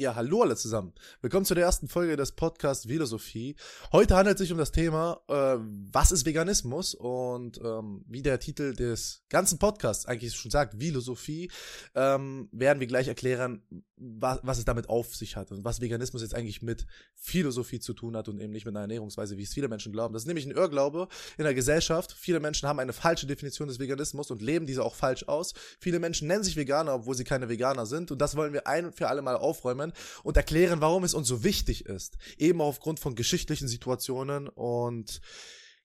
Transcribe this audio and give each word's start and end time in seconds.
Ja, 0.00 0.14
hallo 0.14 0.42
alle 0.42 0.54
zusammen. 0.54 0.92
Willkommen 1.22 1.44
zu 1.44 1.56
der 1.56 1.64
ersten 1.64 1.88
Folge 1.88 2.16
des 2.16 2.30
Podcasts 2.30 2.86
Philosophie. 2.86 3.56
Heute 3.90 4.14
handelt 4.14 4.36
es 4.36 4.42
sich 4.42 4.52
um 4.52 4.58
das 4.58 4.70
Thema, 4.70 5.20
äh, 5.26 5.56
was 5.90 6.12
ist 6.12 6.24
Veganismus? 6.24 6.94
Und 6.94 7.60
ähm, 7.64 8.04
wie 8.06 8.22
der 8.22 8.38
Titel 8.38 8.76
des 8.76 9.24
ganzen 9.28 9.58
Podcasts 9.58 10.06
eigentlich 10.06 10.36
schon 10.36 10.52
sagt, 10.52 10.76
Philosophie, 10.78 11.50
ähm, 11.96 12.48
werden 12.52 12.78
wir 12.78 12.86
gleich 12.86 13.08
erklären, 13.08 13.64
was, 14.00 14.40
was 14.42 14.58
es 14.58 14.64
damit 14.64 14.88
auf 14.88 15.14
sich 15.14 15.36
hat 15.36 15.50
und 15.50 15.64
was 15.64 15.80
Veganismus 15.80 16.22
jetzt 16.22 16.34
eigentlich 16.34 16.62
mit 16.62 16.86
Philosophie 17.14 17.80
zu 17.80 17.94
tun 17.94 18.16
hat 18.16 18.28
und 18.28 18.40
eben 18.40 18.52
nicht 18.52 18.64
mit 18.64 18.74
einer 18.74 18.82
Ernährungsweise, 18.82 19.36
wie 19.36 19.42
es 19.42 19.52
viele 19.52 19.68
Menschen 19.68 19.92
glauben. 19.92 20.12
Das 20.12 20.22
ist 20.22 20.26
nämlich 20.26 20.46
ein 20.46 20.52
Irrglaube 20.52 21.08
in 21.36 21.44
der 21.44 21.54
Gesellschaft. 21.54 22.12
Viele 22.12 22.40
Menschen 22.40 22.68
haben 22.68 22.78
eine 22.78 22.92
falsche 22.92 23.26
Definition 23.26 23.68
des 23.68 23.78
Veganismus 23.78 24.30
und 24.30 24.42
leben 24.42 24.66
diese 24.66 24.84
auch 24.84 24.94
falsch 24.94 25.24
aus. 25.28 25.54
Viele 25.80 25.98
Menschen 25.98 26.28
nennen 26.28 26.44
sich 26.44 26.56
Veganer, 26.56 26.94
obwohl 26.94 27.14
sie 27.14 27.24
keine 27.24 27.48
Veganer 27.48 27.86
sind. 27.86 28.10
Und 28.10 28.20
das 28.20 28.36
wollen 28.36 28.52
wir 28.52 28.66
ein 28.66 28.92
für 28.92 29.08
alle 29.08 29.22
Mal 29.22 29.36
aufräumen 29.36 29.92
und 30.22 30.36
erklären, 30.36 30.80
warum 30.80 31.04
es 31.04 31.14
uns 31.14 31.28
so 31.28 31.44
wichtig 31.44 31.86
ist. 31.86 32.18
Eben 32.36 32.60
aufgrund 32.60 33.00
von 33.00 33.14
geschichtlichen 33.14 33.68
Situationen 33.68 34.48
und 34.48 35.20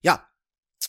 ja, 0.02 0.26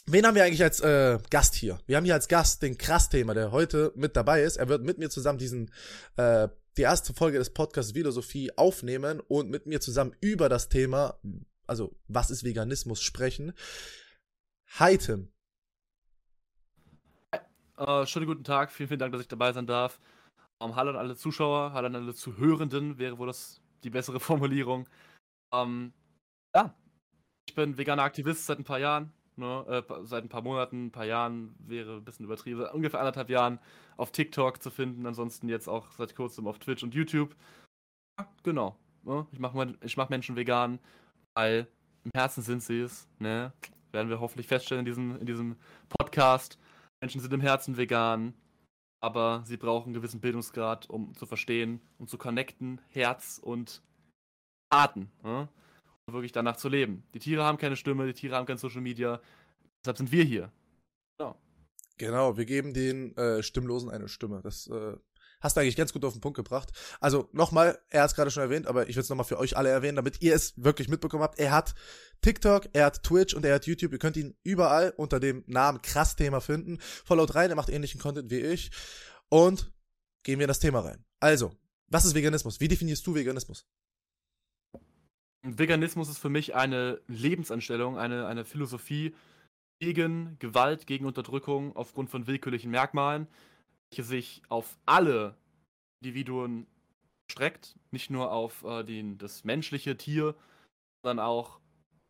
Wen 0.07 0.26
haben 0.26 0.35
wir 0.35 0.44
eigentlich 0.44 0.62
als 0.62 0.81
äh, 0.81 1.17
Gast 1.31 1.55
hier? 1.55 1.80
Wir 1.88 1.98
haben 1.98 2.05
hier 2.05 2.13
als 2.13 2.27
Gast 2.27 2.62
den 2.62 2.77
Krass-Thema, 2.77 3.34
der 3.34 3.52
heute 3.52 3.91
mit 3.95 4.16
dabei 4.16 4.44
ist. 4.44 4.57
Er 4.57 4.70
wird 4.70 4.84
mit 4.84 4.99
mir 4.99 5.09
zusammen 5.09 5.39
diesen 5.39 5.71
äh, 6.17 6.48
die 6.77 6.81
erste 6.81 7.13
Folge 7.13 7.38
des 7.38 7.53
Podcasts 7.53 7.93
Philosophie 7.93 8.52
aufnehmen 8.57 9.21
und 9.21 9.49
mit 9.49 9.66
mir 9.66 9.79
zusammen 9.79 10.16
über 10.20 10.49
das 10.49 10.70
Thema, 10.70 11.17
also 11.67 11.95
was 12.07 12.31
ist 12.31 12.43
Veganismus, 12.43 13.02
sprechen. 13.02 13.53
Hi 14.80 14.97
Tim. 14.97 15.31
Äh, 17.77 18.05
schönen 18.05 18.25
guten 18.25 18.43
Tag, 18.43 18.71
vielen, 18.71 18.88
vielen 18.88 18.99
Dank, 18.99 19.13
dass 19.13 19.21
ich 19.21 19.27
dabei 19.27 19.53
sein 19.53 19.67
darf. 19.67 19.99
Um, 20.57 20.75
hallo 20.75 20.91
an 20.91 20.95
alle 20.95 21.16
Zuschauer, 21.16 21.73
hallo 21.73 21.88
an 21.88 21.95
alle 21.95 22.13
Zuhörenden, 22.13 22.97
wäre 22.97 23.17
wohl 23.17 23.27
das 23.27 23.61
die 23.83 23.89
bessere 23.89 24.19
Formulierung. 24.21 24.88
Um, 25.52 25.94
ja, 26.53 26.73
ich 27.47 27.55
bin 27.55 27.78
veganer 27.78 28.03
Aktivist 28.03 28.45
seit 28.45 28.59
ein 28.59 28.63
paar 28.63 28.80
Jahren, 28.80 29.11
ne, 29.38 29.66
äh, 29.67 30.05
seit 30.05 30.23
ein 30.23 30.30
paar 30.30 30.41
Monaten, 30.41 30.88
ein 30.88 30.91
paar 30.91 31.05
Jahren 31.05 31.55
wäre 31.59 31.97
ein 31.97 32.05
bisschen 32.05 32.25
übertrieben, 32.25 32.66
ungefähr 32.73 33.00
anderthalb 33.00 33.30
Jahren 33.30 33.59
auf 33.97 34.11
TikTok 34.11 34.61
zu 34.61 34.69
finden, 34.69 35.05
ansonsten 35.05 35.50
jetzt 35.50 35.67
auch 35.67 35.91
seit 35.91 36.16
kurzem 36.16 36.47
auf 36.47 36.59
Twitch 36.59 36.83
und 36.83 36.94
YouTube. 36.94 37.36
Genau. 38.44 38.78
Ne, 39.03 39.28
ich 39.31 39.39
mache 39.39 39.75
mach 39.97 40.09
Menschen 40.09 40.36
vegan, 40.36 40.80
weil 41.36 41.67
im 42.03 42.11
Herzen 42.16 42.41
sind 42.41 42.63
sie 42.63 42.81
es, 42.81 43.08
ne? 43.19 43.53
Werden 43.91 44.09
wir 44.09 44.19
hoffentlich 44.19 44.47
feststellen 44.47 44.80
in 44.80 44.86
diesem, 44.86 45.19
in 45.19 45.25
diesem 45.25 45.56
Podcast. 45.89 46.59
Menschen 47.02 47.22
sind 47.22 47.33
im 47.33 47.41
Herzen 47.41 47.78
vegan, 47.78 48.33
aber 49.02 49.44
sie 49.45 49.58
brauchen 49.58 49.88
einen 49.88 49.94
gewissen 49.94 50.19
Bildungsgrad, 50.22 50.89
um 50.89 51.13
zu 51.16 51.25
verstehen, 51.25 51.81
um 51.97 52.08
zu 52.08 52.17
connecten, 52.17 52.81
Herz 52.89 53.39
und 53.41 53.81
Taten. 54.72 55.11
Ne? 55.23 55.47
Wirklich 56.11 56.31
danach 56.31 56.58
zu 56.58 56.70
leben. 56.70 57.03
Die 57.14 57.20
Tiere 57.20 57.44
haben 57.44 57.58
keine 57.58 57.75
Stimme, 57.75 58.06
die 58.06 58.14
Tiere 58.14 58.36
haben 58.36 58.45
kein 58.45 58.58
Social 58.58 58.81
Media. 58.81 59.20
Deshalb 59.84 59.98
sind 59.98 60.12
wir 60.12 60.23
hier. 60.23 60.52
Genau. 61.17 61.39
Genau, 61.97 62.38
wir 62.38 62.45
geben 62.45 62.73
den 62.73 63.16
äh, 63.17 63.42
Stimmlosen 63.42 63.89
eine 63.89 64.08
Stimme. 64.08 64.42
Das 64.44 64.67
äh, 64.67 64.95
hast 65.42 65.58
du 65.58 65.62
eigentlich 65.62 65.75
ganz 65.75 65.94
gut 65.94 66.06
auf 66.06 66.14
den 66.14 66.22
Punkt 66.22 66.36
gebracht. 66.36 66.72
Also 67.00 67.28
nochmal, 67.31 67.80
er 67.89 68.03
hat 68.03 68.12
es 68.12 68.16
gerade 68.16 68.30
schon 68.30 68.44
erwähnt, 68.44 68.67
aber 68.67 68.88
ich 68.88 68.95
will 68.95 69.02
es 69.02 69.09
nochmal 69.09 69.25
für 69.25 69.39
euch 69.39 69.58
alle 69.58 69.70
erwähnen, 69.70 69.95
damit 69.95 70.22
ihr 70.22 70.36
es 70.36 70.53
wirklich 70.58 70.89
mitbekommen 70.89 71.23
habt. 71.23 71.39
Er 71.39 71.52
hat 71.52 71.73
TikTok, 72.22 72.69
er 72.73 72.86
hat 72.86 73.02
Twitch 73.02 73.34
und 73.34 73.44
er 73.44 73.56
hat 73.56 73.66
YouTube. 73.66 73.94
Ihr 73.94 74.00
könnt 74.00 74.17
ihn 74.17 74.36
überall 74.44 74.94
unter 74.97 75.19
dem 75.19 75.44
Namen 75.47 75.81
Krass 75.81 76.16
Thema 76.16 76.40
finden. 76.40 76.78
Followt 76.80 77.34
rein, 77.34 77.50
er 77.50 77.56
macht 77.56 77.69
ähnlichen 77.69 78.00
Content 78.00 78.30
wie 78.30 78.42
ich. 78.42 78.69
Und 79.30 79.73
gehen 80.22 80.38
wir 80.38 80.44
in 80.44 80.50
das 80.50 80.59
Thema 80.59 80.81
rein. 80.81 81.03
Also, 81.19 81.52
was 81.88 82.06
ist 82.06 82.14
Veganismus? 82.14 82.59
Wie 82.59 82.67
definierst 82.67 83.06
du 83.08 83.16
Veganismus? 83.16 83.66
Veganismus 85.45 86.09
ist 86.09 86.17
für 86.17 86.29
mich 86.29 86.55
eine 86.55 86.99
Lebensanstellung, 87.07 87.97
eine, 87.97 88.25
eine 88.27 88.45
Philosophie 88.45 89.13
gegen 89.79 90.38
Gewalt, 90.39 90.88
gegen 90.88 91.06
Unterdrückung 91.06 91.75
aufgrund 91.75 92.09
von 92.09 92.28
willkürlichen 92.28 92.72
Merkmalen, 92.72 93.28
welche 93.89 94.03
sich 94.03 94.41
auf 94.50 94.78
alle 94.85 95.35
Individuen 96.01 96.66
streckt, 97.31 97.75
nicht 97.91 98.09
nur 98.09 98.31
auf 98.31 98.63
äh, 98.63 98.84
den, 98.84 99.17
das 99.17 99.44
menschliche 99.44 99.97
Tier, 99.97 100.35
sondern 101.03 101.25
auch 101.25 101.59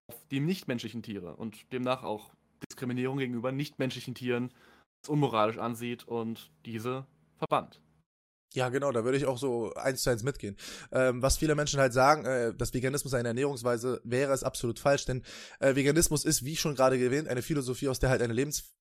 auf 0.09 0.27
die 0.29 0.39
nichtmenschlichen 0.39 1.03
Tiere 1.03 1.35
und 1.35 1.71
demnach 1.73 2.03
auch 2.03 2.33
Diskriminierung 2.69 3.17
gegenüber 3.17 3.51
nichtmenschlichen 3.51 4.15
Tieren 4.15 4.51
als 5.01 5.09
unmoralisch 5.09 5.57
ansieht 5.57 6.07
und 6.07 6.51
diese 6.65 7.05
verbannt. 7.37 7.81
Ja, 8.55 8.69
genau, 8.69 8.93
da 8.93 9.03
würde 9.03 9.17
ich 9.17 9.25
auch 9.25 9.37
so 9.37 9.73
eins 9.73 10.01
zu 10.01 10.09
eins 10.09 10.23
mitgehen. 10.23 10.55
Ähm, 10.93 11.21
was 11.21 11.37
viele 11.37 11.55
Menschen 11.55 11.77
halt 11.81 11.91
sagen, 11.91 12.23
äh, 12.23 12.53
dass 12.53 12.73
Veganismus 12.73 13.13
eine 13.13 13.27
Ernährungsweise 13.27 13.99
wäre, 14.05 14.33
ist 14.33 14.43
absolut 14.43 14.79
falsch, 14.79 15.03
denn 15.05 15.23
äh, 15.59 15.75
Veganismus 15.75 16.23
ist, 16.23 16.45
wie 16.45 16.55
schon 16.55 16.73
gerade 16.73 16.97
erwähnt, 16.97 17.27
eine 17.27 17.41
Philosophie, 17.41 17.89
aus 17.89 17.99
der 17.99 18.09
halt 18.09 18.21
eine 18.21 18.33
Lebens 18.33 18.71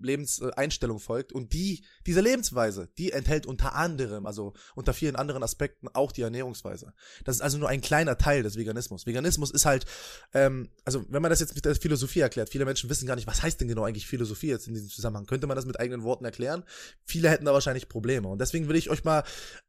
Lebenseinstellung 0.00 1.00
folgt. 1.00 1.32
Und 1.32 1.52
die, 1.52 1.84
diese 2.06 2.20
Lebensweise, 2.20 2.88
die 2.98 3.12
enthält 3.12 3.46
unter 3.46 3.74
anderem, 3.74 4.26
also 4.26 4.54
unter 4.74 4.94
vielen 4.94 5.16
anderen 5.16 5.42
Aspekten 5.42 5.88
auch 5.88 6.12
die 6.12 6.22
Ernährungsweise. 6.22 6.92
Das 7.24 7.36
ist 7.36 7.42
also 7.42 7.58
nur 7.58 7.68
ein 7.68 7.80
kleiner 7.80 8.16
Teil 8.18 8.42
des 8.42 8.56
Veganismus. 8.56 9.06
Veganismus 9.06 9.50
ist 9.50 9.64
halt, 9.64 9.84
ähm, 10.32 10.70
also 10.84 11.04
wenn 11.08 11.22
man 11.22 11.30
das 11.30 11.40
jetzt 11.40 11.54
mit 11.54 11.64
der 11.64 11.74
Philosophie 11.74 12.20
erklärt, 12.20 12.50
viele 12.50 12.64
Menschen 12.64 12.88
wissen 12.88 13.06
gar 13.06 13.16
nicht, 13.16 13.26
was 13.26 13.42
heißt 13.42 13.60
denn 13.60 13.68
genau 13.68 13.84
eigentlich 13.84 14.06
Philosophie 14.06 14.48
jetzt 14.48 14.68
in 14.68 14.74
diesem 14.74 14.88
Zusammenhang. 14.88 15.26
Könnte 15.26 15.46
man 15.46 15.56
das 15.56 15.66
mit 15.66 15.80
eigenen 15.80 16.02
Worten 16.02 16.24
erklären? 16.24 16.64
Viele 17.04 17.28
hätten 17.28 17.44
da 17.44 17.52
wahrscheinlich 17.52 17.88
Probleme. 17.88 18.28
Und 18.28 18.40
deswegen 18.40 18.68
will 18.68 18.76
ich 18.76 18.90
euch 18.90 19.04
mal 19.04 19.24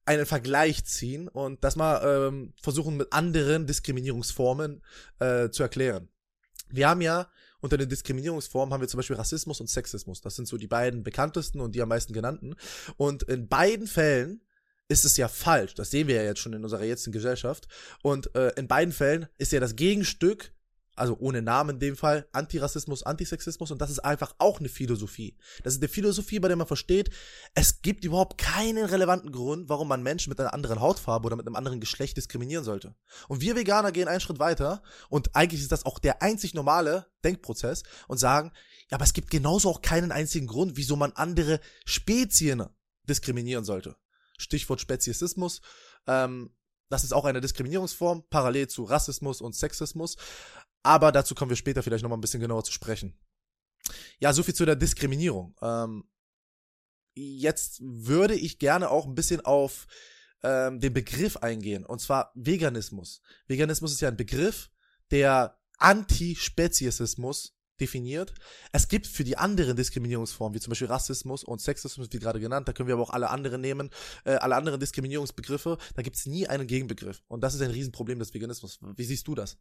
einen 0.06 0.26
Vergleich 0.26 0.86
ziehen 0.86 1.28
und 1.28 1.64
das 1.64 1.76
mal 1.76 2.28
ähm, 2.28 2.54
versuchen 2.62 2.98
mit 2.98 3.12
anderen 3.12 3.66
Diskriminierungsformen 3.66 4.84
äh, 5.20 5.50
zu 5.50 5.64
erklären. 5.64 6.10
Wir 6.70 6.90
haben 6.90 7.02
ja 7.02 7.30
unter 7.64 7.78
den 7.78 7.88
Diskriminierungsformen 7.88 8.74
haben 8.74 8.82
wir 8.82 8.90
zum 8.90 8.98
Beispiel 8.98 9.16
Rassismus 9.16 9.62
und 9.62 9.70
Sexismus. 9.70 10.20
Das 10.20 10.36
sind 10.36 10.50
so 10.50 10.58
die 10.58 10.68
beiden 10.68 11.02
bekanntesten 11.02 11.62
und 11.62 11.74
die 11.74 11.82
am 11.82 11.88
meisten 11.88 12.12
genannten. 12.12 12.56
Und 12.98 13.24
in 13.24 13.48
beiden 13.48 13.88
Fällen 13.88 14.42
ist 14.90 15.06
es 15.06 15.16
ja 15.16 15.30
falsch. 15.30 15.74
Das 15.74 15.90
sehen 15.90 16.10
wir 16.10 16.16
ja 16.16 16.24
jetzt 16.24 16.42
schon 16.42 16.52
in 16.52 16.64
unserer 16.64 16.84
jetzigen 16.84 17.14
Gesellschaft. 17.14 17.70
Und 18.02 18.36
äh, 18.36 18.50
in 18.58 18.68
beiden 18.68 18.94
Fällen 18.94 19.28
ist 19.38 19.54
ja 19.54 19.62
das 19.62 19.78
Gegenstück 19.78 20.52
also 20.96 21.18
ohne 21.20 21.42
Namen 21.42 21.72
in 21.72 21.80
dem 21.80 21.98
Fall, 21.98 22.28
Antirassismus, 22.32 23.04
Antisexismus 23.04 23.72
und 23.72 23.82
das 23.82 23.90
ist 23.90 24.00
einfach 24.00 24.36
auch 24.38 24.60
eine 24.60 24.70
Philosophie. 24.70 25.38
Das 25.64 25.74
ist 25.74 25.82
eine 25.82 25.90
Philosophie, 25.90 26.40
bei 26.40 26.48
der 26.48 26.58
man 26.58 26.68
versteht, 26.68 27.10
es 27.56 27.82
gibt 27.82 28.04
überhaupt 28.04 28.38
keinen 28.38 28.86
relevanten 28.86 29.32
Grund, 29.32 29.70
warum 29.70 29.88
man 29.88 30.04
Menschen 30.04 30.30
mit 30.30 30.40
einer 30.40 30.54
anderen 30.54 30.80
Hautfarbe 30.80 31.26
oder 31.26 31.36
mit 31.36 31.48
einem 31.48 31.56
anderen 31.56 31.80
Geschlecht 31.80 32.18
diskriminieren 32.18 32.64
sollte. 32.64 32.96
Und 33.28 33.42
wir 33.42 33.56
Veganer 33.56 33.92
gehen 33.92 34.08
einen 34.08 34.22
Schritt 34.22 34.40
weiter 34.40 34.84
und 35.10 35.36
eigentlich 35.36 35.62
ist 35.62 35.72
das 35.72 35.86
auch 35.86 36.00
der 36.00 36.22
einzig 36.22 36.54
normale 36.54 37.08
Denkprozess 37.24 37.84
und 38.08 38.18
sagen, 38.18 38.52
ja, 38.90 38.98
aber 38.98 39.06
es 39.06 39.14
gibt 39.14 39.32
genauso 39.32 39.70
auch 39.70 39.82
keinen 39.82 40.12
einzigen 40.12 40.48
Grund, 40.48 40.78
wieso 40.78 40.96
man 40.96 41.14
andere 41.14 41.60
Spezien 41.86 42.64
diskriminieren 43.10 43.66
sollte. 43.66 43.96
Stichwort 44.38 44.82
Speziesismus. 44.82 45.62
Ähm, 46.08 46.52
das 46.90 47.04
ist 47.04 47.14
auch 47.14 47.26
eine 47.26 47.42
Diskriminierungsform, 47.42 48.24
parallel 48.30 48.68
zu 48.68 48.84
Rassismus 48.84 49.42
und 49.42 49.56
Sexismus. 49.56 50.16
Aber 50.84 51.12
dazu 51.12 51.34
kommen 51.34 51.50
wir 51.50 51.56
später 51.56 51.82
vielleicht 51.82 52.04
nochmal 52.04 52.18
ein 52.18 52.22
bisschen 52.22 52.42
genauer 52.42 52.64
zu 52.64 52.72
sprechen. 52.72 53.18
Ja, 54.20 54.34
so 54.34 54.44
viel 54.44 54.54
zu 54.54 54.66
der 54.66 54.76
Diskriminierung. 54.76 55.56
Ähm, 55.62 56.06
jetzt 57.16 57.82
würde 57.82 58.36
ich 58.36 58.60
gerne 58.60 58.90
auch 58.90 59.06
ein 59.06 59.16
bisschen 59.16 59.42
auf 59.42 59.88
ähm, 60.44 60.80
den 60.80 60.94
Begriff 60.94 61.38
eingehen, 61.38 61.86
und 61.86 62.00
zwar 62.00 62.32
Veganismus. 62.36 63.22
Veganismus 63.48 63.94
ist 63.94 64.02
ja 64.02 64.10
ein 64.10 64.18
Begriff, 64.18 64.70
der 65.12 65.60
Antispeziesismus 65.78 67.56
definiert. 67.80 68.34
Es 68.72 68.88
gibt 68.88 69.08
für 69.08 69.24
die 69.24 69.38
anderen 69.38 69.76
Diskriminierungsformen, 69.76 70.56
wie 70.56 70.60
zum 70.60 70.72
Beispiel 70.72 70.88
Rassismus 70.88 71.44
und 71.44 71.60
Sexismus, 71.60 72.10
wie 72.12 72.20
gerade 72.20 72.40
genannt, 72.40 72.68
da 72.68 72.74
können 72.74 72.88
wir 72.88 72.94
aber 72.94 73.04
auch 73.04 73.10
alle 73.10 73.30
anderen 73.30 73.62
nehmen, 73.62 73.90
äh, 74.26 74.36
alle 74.36 74.56
anderen 74.56 74.80
Diskriminierungsbegriffe, 74.80 75.78
da 75.96 76.02
gibt 76.02 76.16
es 76.16 76.26
nie 76.26 76.48
einen 76.48 76.68
Gegenbegriff. 76.68 77.24
Und 77.28 77.42
das 77.42 77.56
ist 77.56 77.62
ein 77.62 77.72
Riesenproblem 77.72 78.20
des 78.20 78.34
Veganismus. 78.34 78.80
Wie 78.96 79.06
siehst 79.06 79.28
du 79.28 79.36
das? 79.36 79.58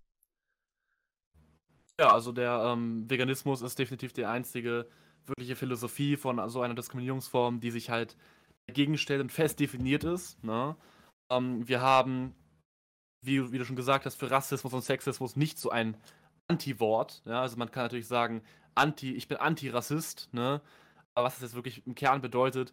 Ja, 2.01 2.13
also 2.13 2.33
der 2.33 2.63
ähm, 2.65 3.09
Veganismus 3.09 3.63
ist 3.63 3.79
definitiv 3.79 4.13
die 4.13 4.25
einzige 4.25 4.89
wirkliche 5.27 5.57
Philosophie 5.57 6.17
von 6.17 6.49
so 6.49 6.61
einer 6.61 6.75
Diskriminierungsform, 6.75 7.61
die 7.61 7.71
sich 7.71 7.91
halt 7.91 8.17
dagegen 8.67 8.99
stellt 8.99 9.21
und 9.21 9.33
fest 9.33 9.61
definiert 9.61 10.05
ist. 10.05 10.43
Ne? 10.43 10.77
Ähm, 11.31 11.67
wir 11.69 11.81
haben, 11.81 12.35
wie, 13.25 13.53
wie, 13.53 13.59
du 13.59 13.65
schon 13.65 13.77
gesagt 13.77 14.07
hast, 14.07 14.17
für 14.17 14.31
Rassismus 14.31 14.73
und 14.73 14.83
Sexismus 14.83 15.37
nicht 15.37 15.59
so 15.59 15.71
ein 15.71 15.97
Anti-Wort. 16.49 17.23
Ja? 17.25 17.43
Also 17.43 17.57
man 17.57 17.71
kann 17.71 17.85
natürlich 17.85 18.09
sagen, 18.09 18.43
Anti, 18.75 19.15
ich 19.15 19.29
bin 19.29 19.39
Antirassist, 19.39 20.29
ne? 20.33 20.61
aber 21.15 21.27
was 21.27 21.35
das 21.35 21.43
jetzt 21.43 21.55
wirklich 21.55 21.87
im 21.87 21.95
Kern 21.95 22.21
bedeutet, 22.21 22.73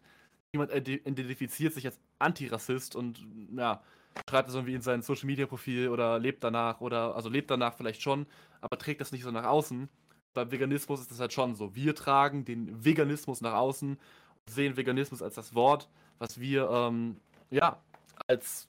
jemand 0.52 0.72
identifiziert 0.72 1.74
sich 1.74 1.86
als 1.86 2.00
Antirassist 2.18 2.96
und 2.96 3.24
ja, 3.56 3.82
schreibt 4.28 4.48
das 4.48 4.54
irgendwie 4.54 4.74
in 4.74 4.82
sein 4.82 5.02
Social 5.02 5.26
Media 5.26 5.46
Profil 5.46 5.88
oder 5.88 6.18
lebt 6.18 6.42
danach 6.44 6.80
oder 6.80 7.14
also 7.14 7.28
lebt 7.28 7.50
danach 7.50 7.74
vielleicht 7.74 8.02
schon, 8.02 8.26
aber 8.60 8.78
trägt 8.78 9.00
das 9.00 9.12
nicht 9.12 9.22
so 9.22 9.30
nach 9.30 9.44
außen. 9.44 9.88
Beim 10.34 10.50
Veganismus 10.50 11.00
ist 11.00 11.10
das 11.10 11.20
halt 11.20 11.32
schon 11.32 11.54
so. 11.54 11.74
Wir 11.74 11.94
tragen 11.94 12.44
den 12.44 12.84
Veganismus 12.84 13.40
nach 13.40 13.54
außen 13.54 13.90
und 13.90 14.50
sehen 14.50 14.76
Veganismus 14.76 15.22
als 15.22 15.34
das 15.34 15.54
Wort, 15.54 15.88
was 16.18 16.38
wir 16.38 16.68
ähm, 16.70 17.16
ja 17.50 17.82
als 18.28 18.68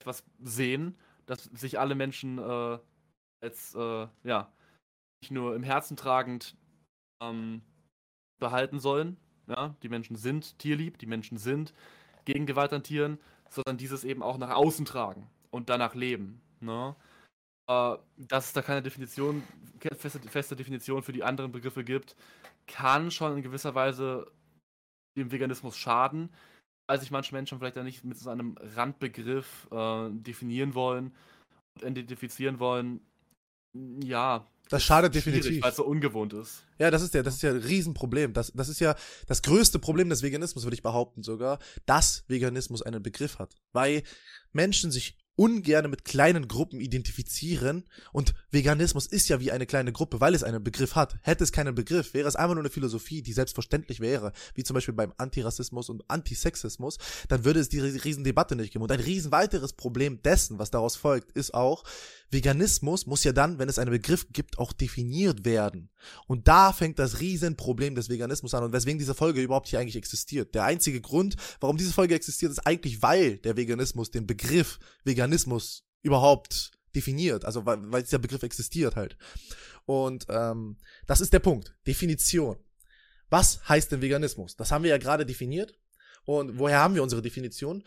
etwas 0.00 0.24
sehen, 0.40 0.96
dass 1.26 1.44
sich 1.44 1.78
alle 1.78 1.94
Menschen 1.94 2.38
äh, 2.38 2.78
als, 3.40 3.74
äh, 3.74 4.06
ja, 4.24 4.52
nicht 5.22 5.30
nur 5.30 5.54
im 5.54 5.62
Herzen 5.62 5.96
tragend 5.96 6.56
ähm, 7.22 7.62
behalten 8.40 8.80
sollen. 8.80 9.16
Ja? 9.46 9.74
Die 9.82 9.88
Menschen 9.88 10.16
sind 10.16 10.58
tierlieb, 10.58 10.98
die 10.98 11.06
Menschen 11.06 11.38
sind 11.38 11.72
gegen 12.24 12.46
Gewalt 12.46 12.72
an 12.72 12.82
Tieren, 12.82 13.18
sondern 13.52 13.76
dieses 13.76 14.04
eben 14.04 14.22
auch 14.22 14.38
nach 14.38 14.50
außen 14.50 14.84
tragen 14.84 15.28
und 15.50 15.68
danach 15.68 15.94
leben. 15.94 16.40
Ne? 16.60 16.96
Äh, 17.68 17.96
dass 18.16 18.46
es 18.46 18.52
da 18.52 18.62
keine 18.62 18.82
Definition, 18.82 19.42
feste, 19.98 20.20
feste 20.20 20.56
Definition 20.56 21.02
für 21.02 21.12
die 21.12 21.22
anderen 21.22 21.52
Begriffe 21.52 21.84
gibt, 21.84 22.16
kann 22.66 23.10
schon 23.10 23.36
in 23.36 23.42
gewisser 23.42 23.74
Weise 23.74 24.30
dem 25.16 25.30
Veganismus 25.30 25.76
schaden, 25.76 26.30
weil 26.88 26.98
sich 26.98 27.10
manche 27.10 27.34
Menschen 27.34 27.58
vielleicht 27.58 27.76
da 27.76 27.82
nicht 27.82 28.04
mit 28.04 28.18
so 28.18 28.30
einem 28.30 28.56
Randbegriff 28.58 29.68
äh, 29.70 30.08
definieren 30.10 30.74
wollen 30.74 31.14
und 31.82 31.98
identifizieren 31.98 32.58
wollen. 32.58 33.00
Ja, 34.02 34.46
das 34.72 34.82
schadet 34.82 35.14
definitiv. 35.14 35.62
Weil 35.62 35.70
es 35.70 35.76
so 35.76 35.84
ungewohnt 35.84 36.32
ist. 36.32 36.62
Ja, 36.78 36.90
das 36.90 37.02
ist 37.02 37.12
ja, 37.12 37.22
das 37.22 37.34
ist 37.34 37.42
ja 37.42 37.50
ein 37.50 37.58
Riesenproblem. 37.58 38.32
Das, 38.32 38.52
das 38.54 38.70
ist 38.70 38.80
ja 38.80 38.96
das 39.26 39.42
größte 39.42 39.78
Problem 39.78 40.08
des 40.08 40.22
Veganismus, 40.22 40.64
würde 40.64 40.74
ich 40.74 40.82
behaupten 40.82 41.22
sogar, 41.22 41.58
dass 41.84 42.24
Veganismus 42.28 42.80
einen 42.80 43.02
Begriff 43.02 43.38
hat. 43.38 43.54
Weil 43.72 44.02
Menschen 44.52 44.90
sich 44.90 45.18
ungern 45.34 45.90
mit 45.90 46.04
kleinen 46.04 46.46
Gruppen 46.46 46.80
identifizieren 46.80 47.84
und 48.12 48.34
Veganismus 48.50 49.06
ist 49.06 49.28
ja 49.28 49.40
wie 49.40 49.50
eine 49.50 49.66
kleine 49.66 49.92
Gruppe, 49.92 50.20
weil 50.20 50.34
es 50.34 50.42
einen 50.42 50.62
Begriff 50.62 50.94
hat. 50.94 51.16
Hätte 51.22 51.44
es 51.44 51.52
keinen 51.52 51.74
Begriff, 51.74 52.12
wäre 52.12 52.28
es 52.28 52.36
einfach 52.36 52.54
nur 52.54 52.62
eine 52.62 52.70
Philosophie, 52.70 53.22
die 53.22 53.32
selbstverständlich 53.32 54.00
wäre, 54.00 54.32
wie 54.54 54.62
zum 54.62 54.74
Beispiel 54.74 54.94
beim 54.94 55.12
Antirassismus 55.16 55.88
und 55.88 56.04
Antisexismus, 56.08 56.98
dann 57.28 57.44
würde 57.44 57.60
es 57.60 57.70
diese 57.70 58.04
riesen 58.04 58.24
Debatte 58.24 58.56
nicht 58.56 58.72
geben. 58.72 58.82
Und 58.82 58.92
ein 58.92 59.00
riesen 59.00 59.32
weiteres 59.32 59.72
Problem 59.72 60.22
dessen, 60.22 60.58
was 60.58 60.70
daraus 60.70 60.96
folgt, 60.96 61.32
ist 61.32 61.54
auch, 61.54 61.84
Veganismus 62.32 63.06
muss 63.06 63.24
ja 63.24 63.32
dann, 63.32 63.58
wenn 63.58 63.68
es 63.68 63.78
einen 63.78 63.90
Begriff 63.90 64.26
gibt, 64.32 64.58
auch 64.58 64.72
definiert 64.72 65.44
werden. 65.44 65.90
Und 66.26 66.48
da 66.48 66.72
fängt 66.72 66.98
das 66.98 67.20
Riesenproblem 67.20 67.94
des 67.94 68.08
Veganismus 68.08 68.54
an 68.54 68.64
und 68.64 68.72
weswegen 68.72 68.98
diese 68.98 69.14
Folge 69.14 69.42
überhaupt 69.42 69.68
hier 69.68 69.78
eigentlich 69.78 69.96
existiert. 69.96 70.54
Der 70.54 70.64
einzige 70.64 71.00
Grund, 71.00 71.36
warum 71.60 71.76
diese 71.76 71.92
Folge 71.92 72.14
existiert, 72.14 72.50
ist 72.50 72.66
eigentlich, 72.66 73.02
weil 73.02 73.36
der 73.36 73.56
Veganismus 73.56 74.10
den 74.10 74.26
Begriff 74.26 74.78
Veganismus 75.04 75.84
überhaupt 76.00 76.72
definiert, 76.94 77.44
also 77.44 77.64
weil, 77.66 77.78
weil 77.92 78.02
dieser 78.02 78.18
Begriff 78.18 78.42
existiert 78.42 78.96
halt. 78.96 79.16
Und 79.84 80.26
ähm, 80.28 80.78
das 81.06 81.20
ist 81.20 81.32
der 81.32 81.38
Punkt. 81.40 81.74
Definition. 81.86 82.56
Was 83.28 83.66
heißt 83.68 83.92
denn 83.92 84.02
Veganismus? 84.02 84.56
Das 84.56 84.70
haben 84.72 84.84
wir 84.84 84.90
ja 84.90 84.98
gerade 84.98 85.26
definiert. 85.26 85.74
Und 86.24 86.58
woher 86.58 86.78
haben 86.78 86.94
wir 86.94 87.02
unsere 87.02 87.22
Definition? 87.22 87.82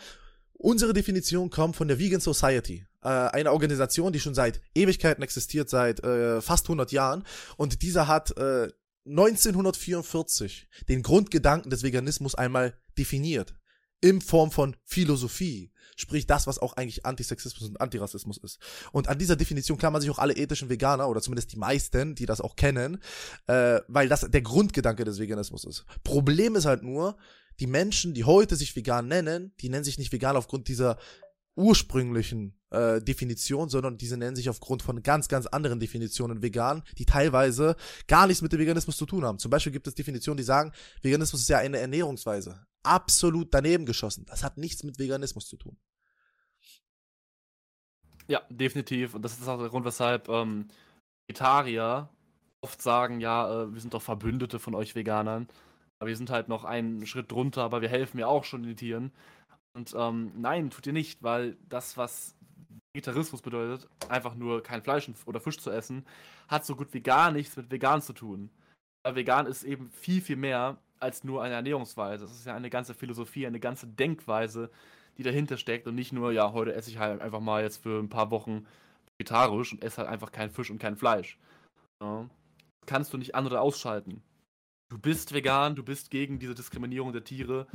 Unsere 0.58 0.94
Definition 0.94 1.50
kommt 1.50 1.76
von 1.76 1.88
der 1.88 2.00
Vegan 2.00 2.22
Society, 2.22 2.86
äh, 3.04 3.08
eine 3.08 3.52
Organisation, 3.52 4.14
die 4.14 4.20
schon 4.20 4.36
seit 4.36 4.62
Ewigkeiten 4.74 5.22
existiert, 5.22 5.70
seit 5.70 6.04
äh, 6.04 6.42
fast 6.42 6.66
100 6.66 6.92
Jahren. 6.92 7.24
Und 7.58 7.82
dieser 7.82 8.08
hat 8.08 8.36
äh, 8.38 8.70
1944 9.06 10.68
den 10.90 11.04
Grundgedanken 11.04 11.70
des 11.70 11.84
Veganismus 11.84 12.36
einmal 12.36 12.74
definiert. 12.98 13.54
In 14.02 14.22
Form 14.22 14.52
von 14.52 14.76
Philosophie. 14.84 15.72
Sprich 15.98 16.28
das, 16.28 16.48
was 16.48 16.60
auch 16.60 16.74
eigentlich 16.74 17.06
Antisexismus 17.06 17.70
und 17.70 17.80
Antirassismus 17.80 18.38
ist. 18.38 18.60
Und 18.92 19.08
an 19.08 19.18
dieser 19.18 19.36
Definition 19.36 19.78
klammern 19.78 20.02
sich 20.02 20.10
auch 20.10 20.20
alle 20.20 20.36
ethischen 20.36 20.70
Veganer, 20.70 21.08
oder 21.08 21.22
zumindest 21.22 21.54
die 21.54 21.58
meisten, 21.58 22.16
die 22.16 22.26
das 22.26 22.42
auch 22.42 22.56
kennen, 22.56 23.02
äh, 23.48 23.80
weil 23.88 24.10
das 24.10 24.30
der 24.30 24.42
Grundgedanke 24.42 25.06
des 25.06 25.20
Veganismus 25.20 25.64
ist. 25.64 25.86
Problem 26.04 26.56
ist 26.56 26.66
halt 26.66 26.84
nur, 26.84 27.16
die 27.60 27.68
Menschen, 27.68 28.14
die 28.14 28.24
heute 28.24 28.56
sich 28.56 28.76
vegan 28.76 29.08
nennen, 29.08 29.54
die 29.62 29.70
nennen 29.70 29.84
sich 29.84 29.98
nicht 29.98 30.12
vegan 30.12 30.36
aufgrund 30.36 30.68
dieser 30.68 30.98
ursprünglichen 31.56 32.60
äh, 32.70 33.02
Definition, 33.02 33.70
sondern 33.70 33.98
diese 33.98 34.18
nennen 34.18 34.36
sich 34.36 34.50
aufgrund 34.50 34.84
von 34.84 35.02
ganz, 35.04 35.28
ganz 35.28 35.46
anderen 35.46 35.80
Definitionen 35.80 36.42
vegan, 36.42 36.84
die 36.98 37.06
teilweise 37.06 37.76
gar 38.08 38.28
nichts 38.28 38.42
mit 38.42 38.52
dem 38.52 38.60
Veganismus 38.60 38.98
zu 38.98 39.06
tun 39.06 39.24
haben. 39.24 39.40
Zum 39.40 39.52
Beispiel 39.52 39.72
gibt 39.72 39.88
es 39.88 39.96
Definitionen, 39.96 40.38
die 40.38 40.44
sagen, 40.44 40.74
Veganismus 41.02 41.42
ist 41.42 41.50
ja 41.50 41.60
eine 41.60 41.78
Ernährungsweise. 41.78 42.66
Absolut 42.84 43.54
daneben 43.54 43.86
geschossen. 43.86 44.26
Das 44.26 44.44
hat 44.44 44.58
nichts 44.58 44.84
mit 44.84 45.00
Veganismus 45.00 45.48
zu 45.48 45.58
tun. 45.58 45.78
Ja, 48.28 48.42
definitiv. 48.50 49.14
Und 49.14 49.22
das 49.22 49.40
ist 49.40 49.48
auch 49.48 49.60
der 49.60 49.70
Grund, 49.70 49.86
weshalb 49.86 50.28
ähm, 50.30 50.68
Vegetarier 51.28 52.10
oft 52.62 52.82
sagen, 52.82 53.20
ja, 53.20 53.64
äh, 53.64 53.74
wir 53.74 53.80
sind 53.80 53.94
doch 53.94 54.02
Verbündete 54.02 54.60
von 54.60 54.76
euch 54.76 54.96
Veganern. 54.96 55.48
Aber 56.00 56.10
wir 56.10 56.18
sind 56.18 56.30
halt 56.30 56.50
noch 56.50 56.66
einen 56.66 57.06
Schritt 57.06 57.32
drunter, 57.32 57.64
aber 57.64 57.82
wir 57.82 57.90
helfen 57.90 58.20
ja 58.20 58.28
auch 58.28 58.44
schon 58.44 58.64
den 58.64 58.76
Tieren. 58.76 59.12
Und 59.76 59.94
ähm, 59.98 60.32
nein, 60.36 60.70
tut 60.70 60.88
ihr 60.88 60.94
nicht, 60.94 61.24
weil 61.24 61.58
das, 61.68 61.98
was 61.98 62.36
Vegetarismus 62.94 63.42
bedeutet, 63.42 63.90
einfach 64.10 64.36
nur 64.36 64.64
kein 64.64 64.82
Fleisch 64.82 65.10
oder 65.26 65.40
Fisch 65.40 65.60
zu 65.60 65.70
essen, 65.70 66.06
hat 66.48 66.66
so 66.66 66.76
gut 66.76 66.94
wie 66.94 67.02
gar 67.02 67.32
nichts 67.32 67.58
mit 67.58 67.72
vegan 67.72 68.02
zu 68.02 68.14
tun. 68.14 68.50
Weil 69.04 69.16
vegan 69.16 69.46
ist 69.48 69.64
eben 69.64 69.90
viel, 69.92 70.22
viel 70.22 70.38
mehr 70.38 70.78
als 71.00 71.24
nur 71.24 71.44
eine 71.44 71.56
Ernährungsweise. 71.56 72.26
Es 72.26 72.32
ist 72.32 72.46
ja 72.46 72.56
eine 72.56 72.70
ganze 72.70 72.94
Philosophie, 72.94 73.46
eine 73.46 73.60
ganze 73.60 73.88
Denkweise, 73.88 74.72
die 75.18 75.24
dahinter 75.24 75.58
steckt 75.58 75.88
und 75.88 75.96
nicht 75.96 76.14
nur, 76.14 76.32
ja, 76.32 76.54
heute 76.54 76.74
esse 76.74 76.90
ich 76.90 76.98
halt 76.98 77.22
einfach 77.22 77.42
mal 77.42 77.64
jetzt 77.64 77.84
für 77.84 78.00
ein 78.00 78.10
paar 78.10 78.32
Wochen 78.32 78.66
vegetarisch 79.18 79.74
und 79.74 79.84
esse 79.84 79.98
halt 79.98 80.10
einfach 80.10 80.32
kein 80.32 80.50
Fisch 80.50 80.72
und 80.72 80.80
kein 80.80 80.96
Fleisch. 80.96 81.38
Ja. 82.02 82.30
Kannst 82.86 83.14
du 83.14 83.18
nicht 83.18 83.36
an- 83.36 83.46
oder 83.46 83.62
ausschalten 83.62 84.22
du 84.90 84.98
bist 84.98 85.34
vegan, 85.34 85.76
du 85.76 85.84
bist 85.84 86.12
gegen 86.12 86.40
diese 86.40 86.56
Diskriminierung 86.56 87.12
der 87.12 87.24
Tiere 87.24 87.68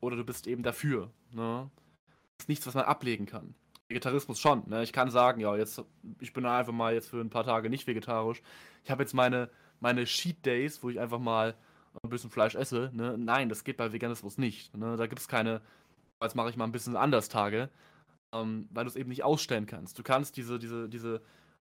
oder 0.00 0.16
du 0.16 0.24
bist 0.24 0.46
eben 0.46 0.62
dafür. 0.62 1.10
Ne? 1.32 1.70
Das 2.36 2.44
ist 2.44 2.48
nichts, 2.48 2.66
was 2.66 2.74
man 2.74 2.84
ablegen 2.84 3.26
kann. 3.26 3.54
Vegetarismus 3.88 4.40
schon. 4.40 4.68
Ne? 4.68 4.82
Ich 4.82 4.92
kann 4.92 5.10
sagen, 5.10 5.40
ja, 5.40 5.56
jetzt, 5.56 5.82
ich 6.20 6.32
bin 6.32 6.44
einfach 6.44 6.72
mal 6.72 6.94
jetzt 6.94 7.10
für 7.10 7.20
ein 7.20 7.30
paar 7.30 7.44
Tage 7.44 7.70
nicht 7.70 7.86
vegetarisch. 7.86 8.42
Ich 8.84 8.90
habe 8.90 9.02
jetzt 9.02 9.14
meine, 9.14 9.48
meine 9.80 10.04
Cheat 10.04 10.44
Days, 10.44 10.82
wo 10.82 10.90
ich 10.90 10.98
einfach 10.98 11.20
mal 11.20 11.54
ein 12.02 12.10
bisschen 12.10 12.30
Fleisch 12.30 12.54
esse. 12.54 12.90
Ne? 12.92 13.16
Nein, 13.16 13.48
das 13.48 13.64
geht 13.64 13.76
bei 13.76 13.92
Veganismus 13.92 14.38
nicht. 14.38 14.76
Ne? 14.76 14.96
Da 14.96 15.06
gibt 15.06 15.20
es 15.20 15.28
keine, 15.28 15.62
jetzt 16.22 16.34
mache 16.34 16.50
ich 16.50 16.56
mal 16.56 16.64
ein 16.64 16.72
bisschen 16.72 16.96
anders 16.96 17.28
Tage, 17.28 17.70
ähm, 18.32 18.68
weil 18.70 18.84
du 18.84 18.90
es 18.90 18.96
eben 18.96 19.08
nicht 19.08 19.22
ausstellen 19.22 19.66
kannst. 19.66 19.98
Du 19.98 20.02
kannst 20.02 20.36
diese, 20.36 20.58
diese, 20.58 20.88
diese 20.88 21.22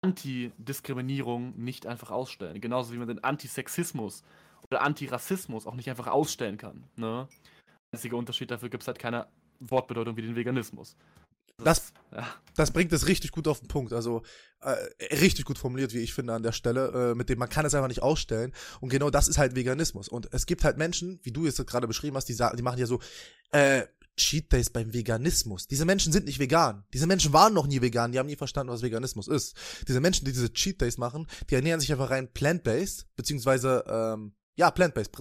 Antidiskriminierung 0.02 1.56
nicht 1.56 1.86
einfach 1.86 2.10
ausstellen. 2.10 2.60
Genauso 2.60 2.92
wie 2.92 2.98
man 2.98 3.08
den 3.08 3.24
Antisexismus 3.24 4.22
Antirassismus 4.80 5.66
auch 5.66 5.74
nicht 5.74 5.90
einfach 5.90 6.06
ausstellen 6.06 6.56
kann. 6.56 6.84
Ne? 6.96 7.28
Einziger 7.92 8.16
Unterschied 8.16 8.50
dafür 8.50 8.68
gibt 8.68 8.82
es 8.82 8.86
halt 8.86 8.98
keine 8.98 9.26
Wortbedeutung 9.60 10.16
wie 10.16 10.22
den 10.22 10.36
Veganismus. 10.36 10.96
Das, 11.58 11.64
das, 11.64 11.92
ja. 12.12 12.34
das 12.56 12.70
bringt 12.72 12.92
es 12.92 13.06
richtig 13.06 13.30
gut 13.30 13.46
auf 13.46 13.60
den 13.60 13.68
Punkt. 13.68 13.92
Also 13.92 14.22
äh, 14.60 14.74
richtig 15.14 15.44
gut 15.44 15.58
formuliert, 15.58 15.94
wie 15.94 16.00
ich 16.00 16.12
finde, 16.12 16.34
an 16.34 16.42
der 16.42 16.52
Stelle, 16.52 17.12
äh, 17.12 17.14
mit 17.14 17.28
dem 17.28 17.38
man 17.38 17.48
kann 17.48 17.64
es 17.64 17.74
einfach 17.74 17.88
nicht 17.88 18.02
ausstellen. 18.02 18.52
Und 18.80 18.88
genau 18.88 19.10
das 19.10 19.28
ist 19.28 19.38
halt 19.38 19.54
Veganismus. 19.54 20.08
Und 20.08 20.32
es 20.32 20.46
gibt 20.46 20.64
halt 20.64 20.78
Menschen, 20.78 21.20
wie 21.22 21.32
du 21.32 21.46
es 21.46 21.64
gerade 21.64 21.86
beschrieben 21.86 22.16
hast, 22.16 22.28
die, 22.28 22.32
sagen, 22.32 22.56
die 22.56 22.62
machen 22.62 22.78
ja 22.78 22.86
so, 22.86 23.00
äh, 23.52 23.86
Cheat 24.16 24.52
Days 24.52 24.70
beim 24.70 24.92
Veganismus. 24.92 25.66
Diese 25.66 25.84
Menschen 25.84 26.12
sind 26.12 26.26
nicht 26.26 26.38
vegan. 26.38 26.84
Diese 26.92 27.06
Menschen 27.06 27.32
waren 27.32 27.52
noch 27.52 27.66
nie 27.66 27.80
vegan. 27.80 28.12
Die 28.12 28.18
haben 28.18 28.26
nie 28.26 28.36
verstanden, 28.36 28.72
was 28.72 28.82
Veganismus 28.82 29.26
ist. 29.26 29.56
Diese 29.88 30.00
Menschen, 30.00 30.24
die 30.24 30.32
diese 30.32 30.52
Cheat 30.52 30.80
Days 30.80 30.98
machen, 30.98 31.26
die 31.50 31.56
ernähren 31.56 31.80
sich 31.80 31.90
einfach 31.90 32.10
rein 32.10 32.32
plant-based, 32.32 33.06
beziehungsweise 33.16 33.84
ähm, 33.88 34.34
ja, 34.56 34.70
Plant-Based, 34.70 35.12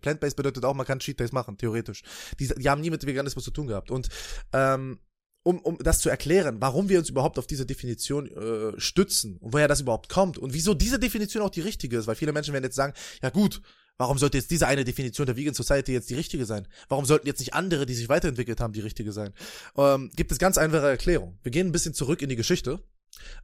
Plant-Based 0.00 0.36
bedeutet 0.36 0.64
auch, 0.64 0.74
man 0.74 0.86
kann 0.86 0.98
Cheat 0.98 1.20
Days 1.20 1.32
machen, 1.32 1.56
theoretisch. 1.56 2.02
Die, 2.38 2.48
die 2.48 2.68
haben 2.68 2.80
nie 2.80 2.90
mit 2.90 3.06
Veganismus 3.06 3.44
zu 3.44 3.50
tun 3.50 3.66
gehabt. 3.66 3.90
Und 3.90 4.08
ähm, 4.52 4.98
um, 5.42 5.58
um 5.60 5.78
das 5.78 6.00
zu 6.00 6.10
erklären, 6.10 6.60
warum 6.60 6.88
wir 6.88 6.98
uns 6.98 7.08
überhaupt 7.08 7.38
auf 7.38 7.46
diese 7.46 7.64
Definition 7.64 8.26
äh, 8.28 8.78
stützen 8.78 9.38
und 9.38 9.52
woher 9.54 9.68
das 9.68 9.80
überhaupt 9.80 10.08
kommt 10.08 10.36
und 10.38 10.52
wieso 10.52 10.74
diese 10.74 10.98
Definition 10.98 11.42
auch 11.42 11.50
die 11.50 11.62
richtige 11.62 11.96
ist, 11.96 12.06
weil 12.06 12.14
viele 12.14 12.32
Menschen 12.32 12.52
werden 12.52 12.64
jetzt 12.64 12.76
sagen, 12.76 12.92
ja 13.22 13.30
gut, 13.30 13.62
warum 13.96 14.18
sollte 14.18 14.36
jetzt 14.36 14.50
diese 14.50 14.66
eine 14.66 14.84
Definition 14.84 15.26
der 15.26 15.36
Vegan 15.36 15.54
Society 15.54 15.92
jetzt 15.92 16.10
die 16.10 16.14
richtige 16.14 16.44
sein? 16.44 16.68
Warum 16.88 17.06
sollten 17.06 17.26
jetzt 17.26 17.40
nicht 17.40 17.54
andere, 17.54 17.86
die 17.86 17.94
sich 17.94 18.08
weiterentwickelt 18.08 18.60
haben, 18.60 18.72
die 18.72 18.80
richtige 18.80 19.12
sein? 19.12 19.32
Ähm, 19.76 20.10
gibt 20.14 20.30
es 20.32 20.38
ganz 20.38 20.58
einfache 20.58 20.88
Erklärung. 20.88 21.38
Wir 21.42 21.52
gehen 21.52 21.68
ein 21.68 21.72
bisschen 21.72 21.94
zurück 21.94 22.20
in 22.20 22.28
die 22.28 22.36
Geschichte, 22.36 22.82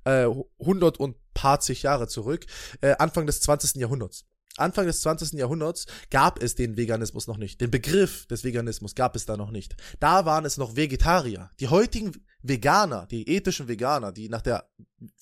äh, 0.05 0.27
100 0.61 0.99
und 0.99 1.17
paar 1.33 1.61
zig 1.61 1.83
Jahre 1.83 2.09
zurück, 2.09 2.45
äh, 2.83 2.95
Anfang 2.99 3.27
des 3.27 3.41
20. 3.41 3.81
Jahrhunderts. 3.81 4.27
Anfang 4.57 4.87
des 4.87 5.01
20. 5.01 5.33
Jahrhunderts 5.39 5.87
gab 6.11 6.43
es 6.43 6.55
den 6.55 6.77
Veganismus 6.77 7.27
noch 7.27 7.37
nicht. 7.37 7.61
Den 7.61 7.71
Begriff 7.71 8.27
des 8.27 8.45
Veganismus 8.45 8.95
gab 8.95 9.17
es 9.17 9.27
da 9.27 9.37
noch 9.37 9.51
nicht. 9.51 9.77
Da 10.01 10.25
waren 10.25 10.45
es 10.45 10.57
noch 10.57 10.77
Vegetarier. 10.77 11.51
Die 11.61 11.69
heutigen 11.69 12.13
Veganer, 12.43 13.07
die 13.07 13.29
ethischen 13.29 13.69
Veganer, 13.69 14.13
die 14.13 14.29
nach 14.29 14.43
der 14.43 14.69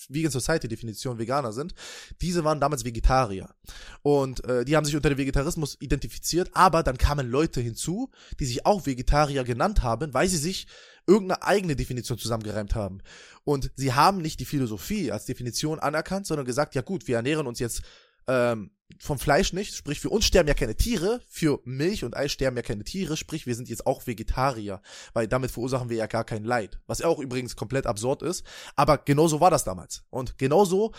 Vegan 0.08 0.30
Society 0.30 0.68
Definition 0.68 1.18
Veganer 1.18 1.52
sind, 1.52 1.74
diese 2.20 2.44
waren 2.44 2.60
damals 2.60 2.84
Vegetarier. 2.84 3.48
Und 4.02 4.44
äh, 4.44 4.64
die 4.64 4.76
haben 4.76 4.84
sich 4.84 4.96
unter 4.96 5.08
dem 5.08 5.18
Vegetarismus 5.18 5.76
identifiziert, 5.80 6.50
aber 6.54 6.82
dann 6.82 6.98
kamen 6.98 7.28
Leute 7.28 7.60
hinzu, 7.60 8.10
die 8.38 8.46
sich 8.46 8.66
auch 8.66 8.86
Vegetarier 8.86 9.44
genannt 9.44 9.82
haben, 9.82 10.14
weil 10.14 10.28
sie 10.28 10.38
sich 10.38 10.66
irgendeine 11.06 11.42
eigene 11.42 11.76
Definition 11.76 12.18
zusammengereimt 12.18 12.74
haben. 12.74 13.00
Und 13.44 13.70
sie 13.76 13.92
haben 13.92 14.18
nicht 14.18 14.40
die 14.40 14.46
Philosophie 14.46 15.12
als 15.12 15.26
Definition 15.26 15.78
anerkannt, 15.78 16.26
sondern 16.26 16.46
gesagt, 16.46 16.74
ja 16.74 16.82
gut, 16.82 17.08
wir 17.08 17.16
ernähren 17.16 17.46
uns 17.46 17.58
jetzt 17.58 17.82
ähm, 18.26 18.70
vom 18.98 19.18
Fleisch 19.18 19.52
nicht, 19.52 19.74
sprich 19.74 20.00
für 20.00 20.10
uns 20.10 20.26
sterben 20.26 20.48
ja 20.48 20.54
keine 20.54 20.76
Tiere, 20.76 21.20
für 21.28 21.60
Milch 21.64 22.04
und 22.04 22.16
Ei 22.16 22.28
sterben 22.28 22.56
ja 22.56 22.62
keine 22.62 22.84
Tiere, 22.84 23.16
sprich 23.16 23.46
wir 23.46 23.54
sind 23.54 23.68
jetzt 23.68 23.86
auch 23.86 24.06
Vegetarier, 24.06 24.80
weil 25.12 25.26
damit 25.28 25.50
verursachen 25.50 25.88
wir 25.88 25.96
ja 25.96 26.06
gar 26.06 26.24
kein 26.24 26.44
Leid, 26.44 26.78
was 26.86 27.02
auch 27.02 27.18
übrigens 27.18 27.56
komplett 27.56 27.86
absurd 27.86 28.22
ist, 28.22 28.44
aber 28.76 28.98
genauso 28.98 29.40
war 29.40 29.50
das 29.50 29.64
damals. 29.64 30.04
Und 30.10 30.38
genauso 30.38 30.92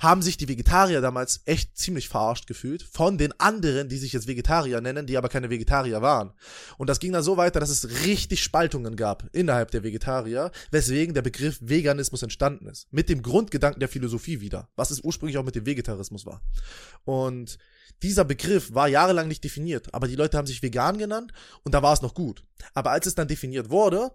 haben 0.00 0.22
sich 0.22 0.36
die 0.36 0.48
Vegetarier 0.48 1.00
damals 1.00 1.40
echt 1.44 1.76
ziemlich 1.76 2.08
verarscht 2.08 2.46
gefühlt 2.46 2.82
von 2.82 3.18
den 3.18 3.38
anderen, 3.40 3.88
die 3.88 3.98
sich 3.98 4.12
jetzt 4.12 4.28
Vegetarier 4.28 4.80
nennen, 4.80 5.06
die 5.06 5.16
aber 5.16 5.28
keine 5.28 5.50
Vegetarier 5.50 6.02
waren. 6.02 6.32
Und 6.76 6.88
das 6.88 7.00
ging 7.00 7.12
dann 7.12 7.22
so 7.22 7.36
weiter, 7.36 7.60
dass 7.60 7.70
es 7.70 8.04
richtig 8.04 8.42
Spaltungen 8.42 8.96
gab 8.96 9.24
innerhalb 9.32 9.70
der 9.70 9.82
Vegetarier, 9.82 10.52
weswegen 10.70 11.14
der 11.14 11.22
Begriff 11.22 11.58
Veganismus 11.60 12.22
entstanden 12.22 12.66
ist. 12.66 12.86
Mit 12.92 13.08
dem 13.08 13.22
Grundgedanken 13.22 13.80
der 13.80 13.88
Philosophie 13.88 14.40
wieder, 14.40 14.68
was 14.76 14.90
es 14.90 15.00
ursprünglich 15.00 15.38
auch 15.38 15.44
mit 15.44 15.56
dem 15.56 15.66
Vegetarismus 15.66 16.26
war. 16.26 16.42
Und 17.04 17.58
dieser 18.02 18.24
Begriff 18.24 18.74
war 18.74 18.86
jahrelang 18.86 19.26
nicht 19.26 19.42
definiert, 19.42 19.92
aber 19.92 20.06
die 20.06 20.14
Leute 20.14 20.38
haben 20.38 20.46
sich 20.46 20.62
vegan 20.62 20.98
genannt 20.98 21.32
und 21.64 21.74
da 21.74 21.82
war 21.82 21.92
es 21.92 22.02
noch 22.02 22.14
gut. 22.14 22.44
Aber 22.74 22.92
als 22.92 23.06
es 23.06 23.16
dann 23.16 23.26
definiert 23.26 23.70
wurde, 23.70 24.12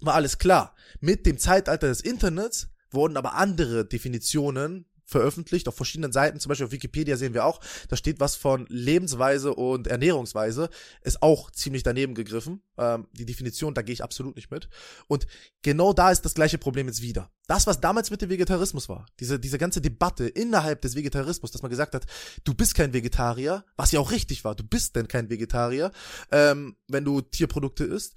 war 0.00 0.14
alles 0.14 0.38
klar. 0.38 0.74
Mit 1.00 1.24
dem 1.24 1.38
Zeitalter 1.38 1.86
des 1.86 2.00
Internets 2.00 2.68
wurden 2.90 3.16
aber 3.16 3.34
andere 3.34 3.86
Definitionen 3.86 4.86
veröffentlicht 5.06 5.68
auf 5.68 5.76
verschiedenen 5.76 6.12
Seiten, 6.12 6.40
zum 6.40 6.50
Beispiel 6.50 6.66
auf 6.66 6.72
Wikipedia 6.72 7.16
sehen 7.16 7.32
wir 7.32 7.44
auch, 7.44 7.60
da 7.88 7.96
steht 7.96 8.20
was 8.20 8.36
von 8.36 8.66
Lebensweise 8.68 9.54
und 9.54 9.86
Ernährungsweise, 9.86 10.68
ist 11.02 11.22
auch 11.22 11.50
ziemlich 11.52 11.84
daneben 11.84 12.14
gegriffen. 12.14 12.60
Ähm, 12.76 13.06
die 13.12 13.24
Definition, 13.24 13.72
da 13.72 13.82
gehe 13.82 13.92
ich 13.92 14.02
absolut 14.02 14.36
nicht 14.36 14.50
mit. 14.50 14.68
Und 15.06 15.26
genau 15.62 15.92
da 15.92 16.10
ist 16.10 16.24
das 16.24 16.34
gleiche 16.34 16.58
Problem 16.58 16.88
jetzt 16.88 17.02
wieder. 17.02 17.30
Das, 17.46 17.66
was 17.68 17.80
damals 17.80 18.10
mit 18.10 18.20
dem 18.20 18.30
Vegetarismus 18.30 18.88
war, 18.88 19.06
diese, 19.20 19.38
diese 19.38 19.58
ganze 19.58 19.80
Debatte 19.80 20.26
innerhalb 20.26 20.82
des 20.82 20.96
Vegetarismus, 20.96 21.52
dass 21.52 21.62
man 21.62 21.70
gesagt 21.70 21.94
hat, 21.94 22.06
du 22.42 22.54
bist 22.54 22.74
kein 22.74 22.92
Vegetarier, 22.92 23.64
was 23.76 23.92
ja 23.92 24.00
auch 24.00 24.10
richtig 24.10 24.44
war, 24.44 24.56
du 24.56 24.64
bist 24.64 24.96
denn 24.96 25.06
kein 25.06 25.30
Vegetarier, 25.30 25.92
ähm, 26.32 26.76
wenn 26.88 27.04
du 27.04 27.20
Tierprodukte 27.20 27.84
isst, 27.84 28.14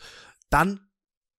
dann 0.49 0.79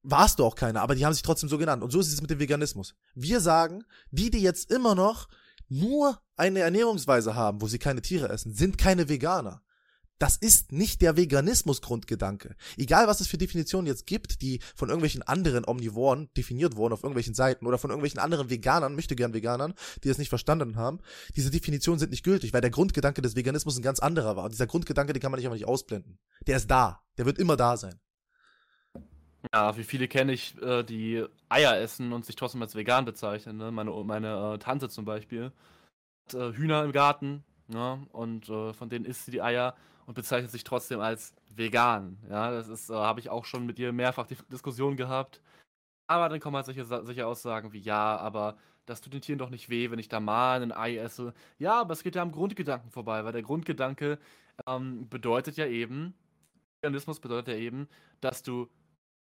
warst 0.03 0.39
du 0.39 0.45
auch 0.45 0.55
keiner, 0.55 0.83
aber 0.83 0.95
die 0.95 1.05
haben 1.05 1.13
sich 1.13 1.23
trotzdem 1.23 1.49
so 1.49 1.59
genannt. 1.59 1.83
Und 1.83 1.91
so 1.91 2.01
ist 2.01 2.13
es 2.13 2.21
mit 2.21 2.31
dem 2.31 2.41
Veganismus. 2.41 2.95
Wir 3.15 3.41
sagen, 3.41 3.85
die, 4.11 4.31
die 4.31 4.41
jetzt 4.41 4.71
immer 4.71 4.95
noch 4.95 5.29
nur 5.69 6.21
eine 6.37 6.61
Ernährungsweise 6.61 7.35
haben, 7.35 7.61
wo 7.61 7.69
sie 7.69 7.79
keine 7.79 8.03
Tiere 8.03 8.29
essen, 8.29 8.55
sind 8.55 8.79
keine 8.79 9.09
Veganer. 9.09 9.63
Das 10.19 10.37
ist 10.37 10.71
nicht 10.71 11.01
der 11.01 11.17
Veganismus-Grundgedanke. 11.17 12.55
Egal, 12.77 13.07
was 13.07 13.23
es 13.23 13.27
für 13.27 13.39
Definitionen 13.39 13.87
jetzt 13.87 14.07
gibt, 14.07 14.43
die 14.43 14.61
von 14.77 14.91
irgendwelchen 14.91 15.23
anderen 15.23 15.67
Omnivoren 15.67 16.29
definiert 16.37 16.77
wurden 16.77 16.93
auf 16.93 17.03
irgendwelchen 17.03 17.33
Seiten 17.33 17.67
oder 17.67 17.79
von 17.79 17.89
irgendwelchen 17.89 18.21
anderen 18.21 18.51
Veganern, 18.51 18.95
möchte 18.95 19.17
gern 19.17 19.33
Veganern, 19.33 19.73
die 20.05 20.11
es 20.11 20.19
nicht 20.19 20.29
verstanden 20.29 20.77
haben, 20.77 20.99
diese 21.37 21.51
Definitionen 21.51 21.99
sind 21.99 22.11
nicht 22.11 22.23
gültig, 22.23 22.53
weil 22.53 22.61
der 22.61 22.69
Grundgedanke 22.69 23.23
des 23.23 23.35
Veganismus 23.35 23.79
ein 23.79 23.83
ganz 23.83 23.99
anderer 23.99 24.37
war. 24.37 24.45
Und 24.45 24.53
dieser 24.53 24.67
Grundgedanke, 24.67 25.15
den 25.15 25.23
kann 25.23 25.31
man 25.31 25.39
nicht 25.39 25.47
einfach 25.47 25.57
nicht 25.57 25.69
ausblenden. 25.69 26.19
Der 26.47 26.59
ist 26.59 26.71
da. 26.71 27.01
Der 27.17 27.25
wird 27.25 27.39
immer 27.39 27.57
da 27.57 27.79
sein. 27.79 27.99
Ja, 29.55 29.77
wie 29.77 29.85
viele 29.85 30.07
kenne 30.07 30.33
ich, 30.33 30.61
äh, 30.63 30.83
die 30.83 31.25
Eier 31.49 31.79
essen 31.79 32.13
und 32.13 32.27
sich 32.27 32.37
trotzdem 32.37 32.63
als 32.63 32.75
vegan 32.75 33.05
bezeichnen. 33.05 33.57
Ne? 33.57 33.71
Meine, 33.71 33.91
meine 34.05 34.55
äh, 34.55 34.59
Tante 34.59 34.89
zum 34.89 35.05
Beispiel 35.05 35.53
hat 36.27 36.35
äh, 36.35 36.53
Hühner 36.53 36.85
im 36.85 36.93
Garten 36.93 37.45
ne? 37.69 38.07
und 38.13 38.47
von 38.47 38.89
denen 38.91 39.05
isst 39.05 39.25
sie 39.25 39.31
die 39.31 39.43
Eier 39.43 39.75
und 40.07 40.15
bezeichnet 40.15 40.51
sich 40.51 40.65
trotzdem 40.65 41.01
als 41.01 41.35
vegan. 41.55 42.19
Ja, 42.29 42.51
das 42.51 42.69
ist, 42.69 42.91
habe 42.91 43.21
ich 43.21 43.31
auch 43.31 43.45
schon 43.45 43.67
mit 43.67 43.79
ihr 43.79 43.93
mehrfach 43.93 44.27
die 44.27 44.37
Diskussion 44.51 44.97
gehabt. 44.97 45.41
Aber 46.07 46.29
dann 46.29 46.41
kommen 46.41 46.57
halt 46.57 46.67
solche, 46.67 46.85
solche 46.85 47.27
Aussagen 47.27 47.73
wie, 47.73 47.79
ja, 47.79 48.17
aber 48.17 48.57
das 48.87 49.01
tut 49.01 49.15
den 49.15 49.21
Tieren 49.21 49.39
doch 49.39 49.51
nicht 49.51 49.71
weh, 49.71 49.91
wenn 49.91 50.01
ich 50.01 50.09
da 50.09 50.19
mal 50.19 50.63
ein 50.63 50.73
Ei 50.73 50.97
esse. 50.97 51.33
Ja, 51.59 51.81
aber 51.81 51.93
es 51.93 52.03
geht 52.03 52.17
ja 52.17 52.23
am 52.23 52.33
Grundgedanken 52.33 52.91
vorbei, 52.91 53.25
weil 53.25 53.33
der 53.33 53.43
Grundgedanke 53.43 54.19
ähm, 54.67 55.09
bedeutet 55.09 55.57
ja 55.57 55.67
eben, 55.67 56.15
Veganismus 56.83 57.21
bedeutet 57.21 57.55
ja 57.55 57.61
eben, 57.61 57.89
dass 58.21 58.43
du 58.43 58.69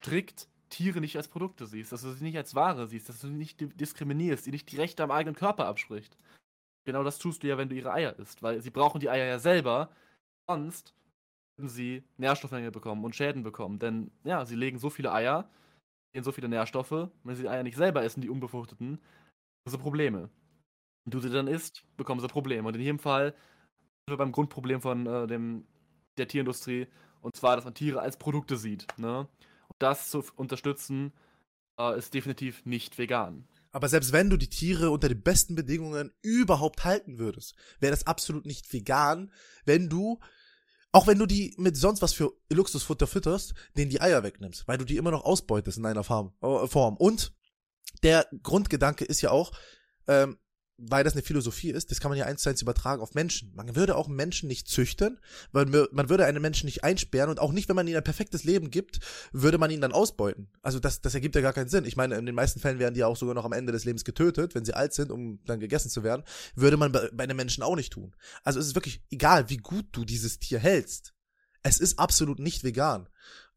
strikt 0.02 0.48
Tiere 0.68 1.00
nicht 1.00 1.16
als 1.16 1.28
Produkte 1.28 1.66
siehst, 1.66 1.92
dass 1.92 2.02
du 2.02 2.10
sie 2.12 2.24
nicht 2.24 2.36
als 2.36 2.54
Ware 2.54 2.86
siehst, 2.86 3.08
dass 3.08 3.20
du 3.20 3.28
sie 3.28 3.34
nicht 3.34 3.80
diskriminierst, 3.80 4.46
die 4.46 4.50
nicht 4.50 4.70
die 4.70 4.76
Rechte 4.76 5.02
am 5.02 5.10
eigenen 5.10 5.36
Körper 5.36 5.66
abspricht. 5.66 6.18
Genau 6.84 7.02
das 7.02 7.18
tust 7.18 7.42
du 7.42 7.48
ja, 7.48 7.58
wenn 7.58 7.68
du 7.68 7.74
ihre 7.74 7.92
Eier 7.92 8.18
isst, 8.18 8.42
weil 8.42 8.60
sie 8.60 8.70
brauchen 8.70 9.00
die 9.00 9.10
Eier 9.10 9.26
ja 9.26 9.38
selber, 9.38 9.90
sonst 10.48 10.94
würden 11.56 11.68
sie 11.68 12.04
Nährstoffmängel 12.16 12.70
bekommen 12.70 13.04
und 13.04 13.16
Schäden 13.16 13.42
bekommen. 13.42 13.78
Denn 13.78 14.10
ja, 14.24 14.44
sie 14.44 14.56
legen 14.56 14.78
so 14.78 14.90
viele 14.90 15.12
Eier, 15.12 15.48
gehen 16.12 16.24
so 16.24 16.32
viele 16.32 16.48
Nährstoffe, 16.48 17.10
wenn 17.24 17.36
sie 17.36 17.42
die 17.42 17.48
Eier 17.48 17.62
nicht 17.62 17.76
selber 17.76 18.02
essen, 18.02 18.20
die 18.20 18.30
unbefruchteten, 18.30 18.98
haben 18.98 19.70
sie 19.70 19.78
Probleme. 19.78 20.30
Wenn 21.04 21.10
du 21.10 21.20
sie 21.20 21.30
dann 21.30 21.48
isst, 21.48 21.84
bekommen 21.96 22.20
sie 22.20 22.28
Probleme. 22.28 22.68
Und 22.68 22.74
in 22.74 22.82
jedem 22.82 22.98
Fall 22.98 23.32
sind 23.32 24.12
wir 24.12 24.16
beim 24.16 24.32
Grundproblem 24.32 24.80
von 24.80 25.06
äh, 25.06 25.26
dem, 25.26 25.66
der 26.18 26.28
Tierindustrie, 26.28 26.86
und 27.20 27.34
zwar, 27.34 27.56
dass 27.56 27.64
man 27.64 27.74
Tiere 27.74 28.00
als 28.00 28.16
Produkte 28.16 28.56
sieht. 28.56 28.86
Ne? 28.98 29.28
Das 29.78 30.10
zu 30.10 30.24
unterstützen, 30.36 31.12
äh, 31.78 31.98
ist 31.98 32.14
definitiv 32.14 32.64
nicht 32.64 32.98
vegan. 32.98 33.46
Aber 33.72 33.88
selbst 33.88 34.12
wenn 34.12 34.30
du 34.30 34.36
die 34.36 34.48
Tiere 34.48 34.90
unter 34.90 35.08
den 35.08 35.22
besten 35.22 35.54
Bedingungen 35.54 36.12
überhaupt 36.22 36.84
halten 36.84 37.18
würdest, 37.18 37.54
wäre 37.78 37.90
das 37.90 38.06
absolut 38.06 38.46
nicht 38.46 38.72
vegan, 38.72 39.30
wenn 39.64 39.88
du, 39.88 40.18
auch 40.92 41.06
wenn 41.06 41.18
du 41.18 41.26
die 41.26 41.54
mit 41.58 41.76
sonst 41.76 42.00
was 42.00 42.14
für 42.14 42.32
Luxusfutter 42.50 43.06
fütterst, 43.06 43.52
denen 43.76 43.90
die 43.90 44.00
Eier 44.00 44.22
wegnimmst, 44.22 44.66
weil 44.66 44.78
du 44.78 44.84
die 44.84 44.96
immer 44.96 45.10
noch 45.10 45.24
ausbeutest 45.24 45.76
in 45.76 45.84
einer 45.84 46.04
Form. 46.04 46.32
Äh, 46.40 46.66
Form. 46.66 46.96
Und 46.96 47.34
der 48.02 48.26
Grundgedanke 48.42 49.04
ist 49.04 49.20
ja 49.20 49.30
auch, 49.30 49.52
ähm, 50.08 50.38
weil 50.78 51.04
das 51.04 51.14
eine 51.14 51.22
Philosophie 51.22 51.70
ist, 51.70 51.90
das 51.90 52.00
kann 52.00 52.10
man 52.10 52.18
ja 52.18 52.26
eins 52.26 52.42
zu 52.42 52.50
eins 52.50 52.60
übertragen 52.60 53.00
auf 53.00 53.14
Menschen. 53.14 53.52
Man 53.54 53.74
würde 53.76 53.96
auch 53.96 54.08
Menschen 54.08 54.46
nicht 54.46 54.68
züchten, 54.68 55.18
weil 55.52 55.66
man 55.66 56.08
würde 56.08 56.26
einen 56.26 56.42
Menschen 56.42 56.66
nicht 56.66 56.84
einsperren 56.84 57.30
und 57.30 57.40
auch 57.40 57.52
nicht, 57.52 57.68
wenn 57.68 57.76
man 57.76 57.86
ihnen 57.86 57.96
ein 57.96 58.04
perfektes 58.04 58.44
Leben 58.44 58.70
gibt, 58.70 59.00
würde 59.32 59.58
man 59.58 59.70
ihn 59.70 59.80
dann 59.80 59.92
ausbeuten. 59.92 60.48
Also 60.62 60.78
das, 60.78 61.00
das 61.00 61.14
ergibt 61.14 61.34
ja 61.34 61.40
gar 61.40 61.54
keinen 61.54 61.68
Sinn. 61.68 61.84
Ich 61.84 61.96
meine, 61.96 62.16
in 62.16 62.26
den 62.26 62.34
meisten 62.34 62.60
Fällen 62.60 62.78
werden 62.78 62.94
die 62.94 63.04
auch 63.04 63.16
sogar 63.16 63.34
noch 63.34 63.44
am 63.44 63.52
Ende 63.52 63.72
des 63.72 63.84
Lebens 63.84 64.04
getötet, 64.04 64.54
wenn 64.54 64.64
sie 64.64 64.74
alt 64.74 64.92
sind, 64.92 65.10
um 65.10 65.40
dann 65.46 65.60
gegessen 65.60 65.90
zu 65.90 66.02
werden. 66.02 66.24
Würde 66.54 66.76
man 66.76 66.92
bei, 66.92 67.08
bei 67.12 67.24
einem 67.24 67.36
Menschen 67.36 67.62
auch 67.62 67.76
nicht 67.76 67.92
tun. 67.92 68.14
Also 68.44 68.60
es 68.60 68.66
ist 68.66 68.74
wirklich 68.74 69.02
egal, 69.10 69.48
wie 69.48 69.58
gut 69.58 69.86
du 69.92 70.04
dieses 70.04 70.38
Tier 70.38 70.58
hältst. 70.58 71.15
Es 71.66 71.80
ist 71.80 71.98
absolut 71.98 72.38
nicht 72.38 72.62
vegan 72.62 73.08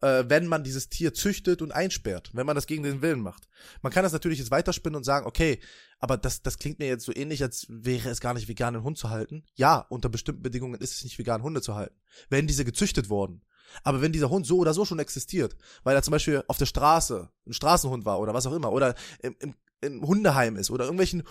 äh, 0.01 0.25
wenn 0.27 0.47
man 0.47 0.63
dieses 0.63 0.89
Tier 0.89 1.13
züchtet 1.13 1.61
und 1.61 1.71
einsperrt, 1.71 2.31
wenn 2.33 2.45
man 2.45 2.55
das 2.55 2.67
gegen 2.67 2.83
den 2.83 3.01
Willen 3.01 3.21
macht. 3.21 3.47
Man 3.81 3.91
kann 3.91 4.03
das 4.03 4.13
natürlich 4.13 4.39
jetzt 4.39 4.51
weiterspinnen 4.51 4.95
und 4.95 5.03
sagen, 5.03 5.25
okay, 5.25 5.59
aber 5.99 6.17
das, 6.17 6.41
das 6.41 6.57
klingt 6.57 6.79
mir 6.79 6.87
jetzt 6.87 7.05
so 7.05 7.13
ähnlich, 7.13 7.43
als 7.43 7.65
wäre 7.69 8.09
es 8.09 8.21
gar 8.21 8.33
nicht 8.33 8.47
vegan, 8.47 8.75
einen 8.75 8.83
Hund 8.83 8.97
zu 8.97 9.09
halten. 9.09 9.43
Ja, 9.55 9.85
unter 9.89 10.09
bestimmten 10.09 10.41
Bedingungen 10.41 10.79
ist 10.79 10.95
es 10.95 11.03
nicht 11.03 11.19
vegan, 11.19 11.43
Hunde 11.43 11.61
zu 11.61 11.75
halten. 11.75 11.95
Wenn 12.29 12.47
diese 12.47 12.65
gezüchtet 12.65 13.09
wurden. 13.09 13.41
Aber 13.83 14.01
wenn 14.01 14.13
dieser 14.13 14.29
Hund 14.29 14.47
so 14.47 14.57
oder 14.57 14.73
so 14.73 14.85
schon 14.85 14.99
existiert, 14.99 15.55
weil 15.83 15.95
er 15.95 16.01
zum 16.01 16.11
Beispiel 16.13 16.43
auf 16.47 16.57
der 16.57 16.65
Straße 16.65 17.29
ein 17.45 17.53
Straßenhund 17.53 18.05
war 18.05 18.19
oder 18.19 18.33
was 18.33 18.47
auch 18.47 18.53
immer, 18.53 18.71
oder 18.71 18.95
im, 19.21 19.35
im, 19.39 19.53
im 19.81 20.01
Hundeheim 20.01 20.55
ist 20.55 20.71
oder 20.71 20.85
irgendwelchen 20.85 21.23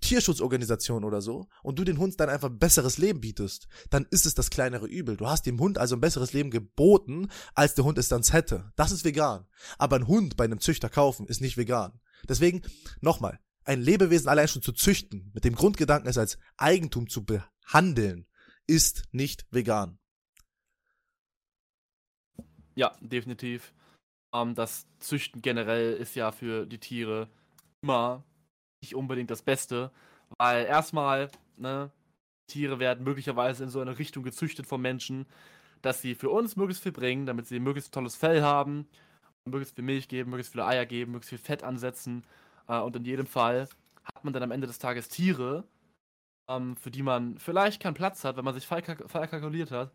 Tierschutzorganisationen 0.00 1.04
oder 1.04 1.20
so 1.20 1.48
und 1.62 1.78
du 1.78 1.84
den 1.84 1.98
Hund 1.98 2.18
dann 2.20 2.28
einfach 2.28 2.50
ein 2.50 2.58
besseres 2.58 2.98
Leben 2.98 3.20
bietest, 3.20 3.68
dann 3.90 4.06
ist 4.10 4.26
es 4.26 4.34
das 4.34 4.50
kleinere 4.50 4.86
Übel. 4.86 5.16
Du 5.16 5.26
hast 5.26 5.46
dem 5.46 5.58
Hund 5.58 5.78
also 5.78 5.96
ein 5.96 6.00
besseres 6.00 6.32
Leben 6.32 6.50
geboten, 6.50 7.28
als 7.54 7.74
der 7.74 7.84
Hund 7.84 7.98
es 7.98 8.08
dann 8.08 8.22
hätte. 8.22 8.72
Das 8.76 8.92
ist 8.92 9.04
vegan. 9.04 9.46
Aber 9.78 9.96
ein 9.96 10.06
Hund 10.06 10.36
bei 10.36 10.44
einem 10.44 10.60
Züchter 10.60 10.88
kaufen 10.88 11.26
ist 11.26 11.40
nicht 11.40 11.56
vegan. 11.56 12.00
Deswegen, 12.28 12.62
nochmal, 13.00 13.40
ein 13.64 13.80
Lebewesen 13.80 14.28
allein 14.28 14.48
schon 14.48 14.62
zu 14.62 14.72
züchten, 14.72 15.30
mit 15.34 15.44
dem 15.44 15.54
Grundgedanken 15.54 16.08
es 16.08 16.18
als 16.18 16.38
Eigentum 16.56 17.08
zu 17.08 17.24
behandeln, 17.24 18.26
ist 18.66 19.04
nicht 19.12 19.46
vegan. 19.50 19.98
Ja, 22.74 22.96
definitiv. 23.00 23.72
Ähm, 24.32 24.54
das 24.54 24.86
Züchten 25.00 25.42
generell 25.42 25.94
ist 25.94 26.14
ja 26.14 26.32
für 26.32 26.66
die 26.66 26.78
Tiere 26.78 27.28
immer 27.82 28.24
nicht 28.82 28.94
unbedingt 28.94 29.30
das 29.30 29.42
Beste, 29.42 29.90
weil 30.38 30.66
erstmal, 30.66 31.30
ne, 31.56 31.90
Tiere 32.48 32.78
werden 32.78 33.04
möglicherweise 33.04 33.64
in 33.64 33.70
so 33.70 33.80
eine 33.80 33.98
Richtung 33.98 34.22
gezüchtet 34.24 34.66
vom 34.66 34.80
Menschen, 34.80 35.26
dass 35.82 36.00
sie 36.00 36.14
für 36.14 36.30
uns 36.30 36.56
möglichst 36.56 36.82
viel 36.82 36.92
bringen, 36.92 37.26
damit 37.26 37.46
sie 37.46 37.60
möglichst 37.60 37.92
tolles 37.92 38.16
Fell 38.16 38.42
haben, 38.42 38.88
möglichst 39.44 39.74
viel 39.74 39.84
Milch 39.84 40.08
geben, 40.08 40.30
möglichst 40.30 40.52
viele 40.52 40.66
Eier 40.66 40.86
geben, 40.86 41.12
möglichst 41.12 41.30
viel 41.30 41.38
Fett 41.38 41.62
ansetzen. 41.62 42.24
Äh, 42.68 42.80
und 42.80 42.96
in 42.96 43.04
jedem 43.04 43.26
Fall 43.26 43.68
hat 44.04 44.24
man 44.24 44.32
dann 44.32 44.42
am 44.42 44.50
Ende 44.50 44.66
des 44.66 44.78
Tages 44.78 45.08
Tiere, 45.08 45.64
ähm, 46.50 46.76
für 46.76 46.90
die 46.90 47.02
man 47.02 47.38
vielleicht 47.38 47.82
keinen 47.82 47.94
Platz 47.94 48.24
hat, 48.24 48.36
wenn 48.36 48.44
man 48.44 48.54
sich 48.54 48.66
falsch 48.66 48.86
kalkuliert 48.86 49.70
hat. 49.70 49.92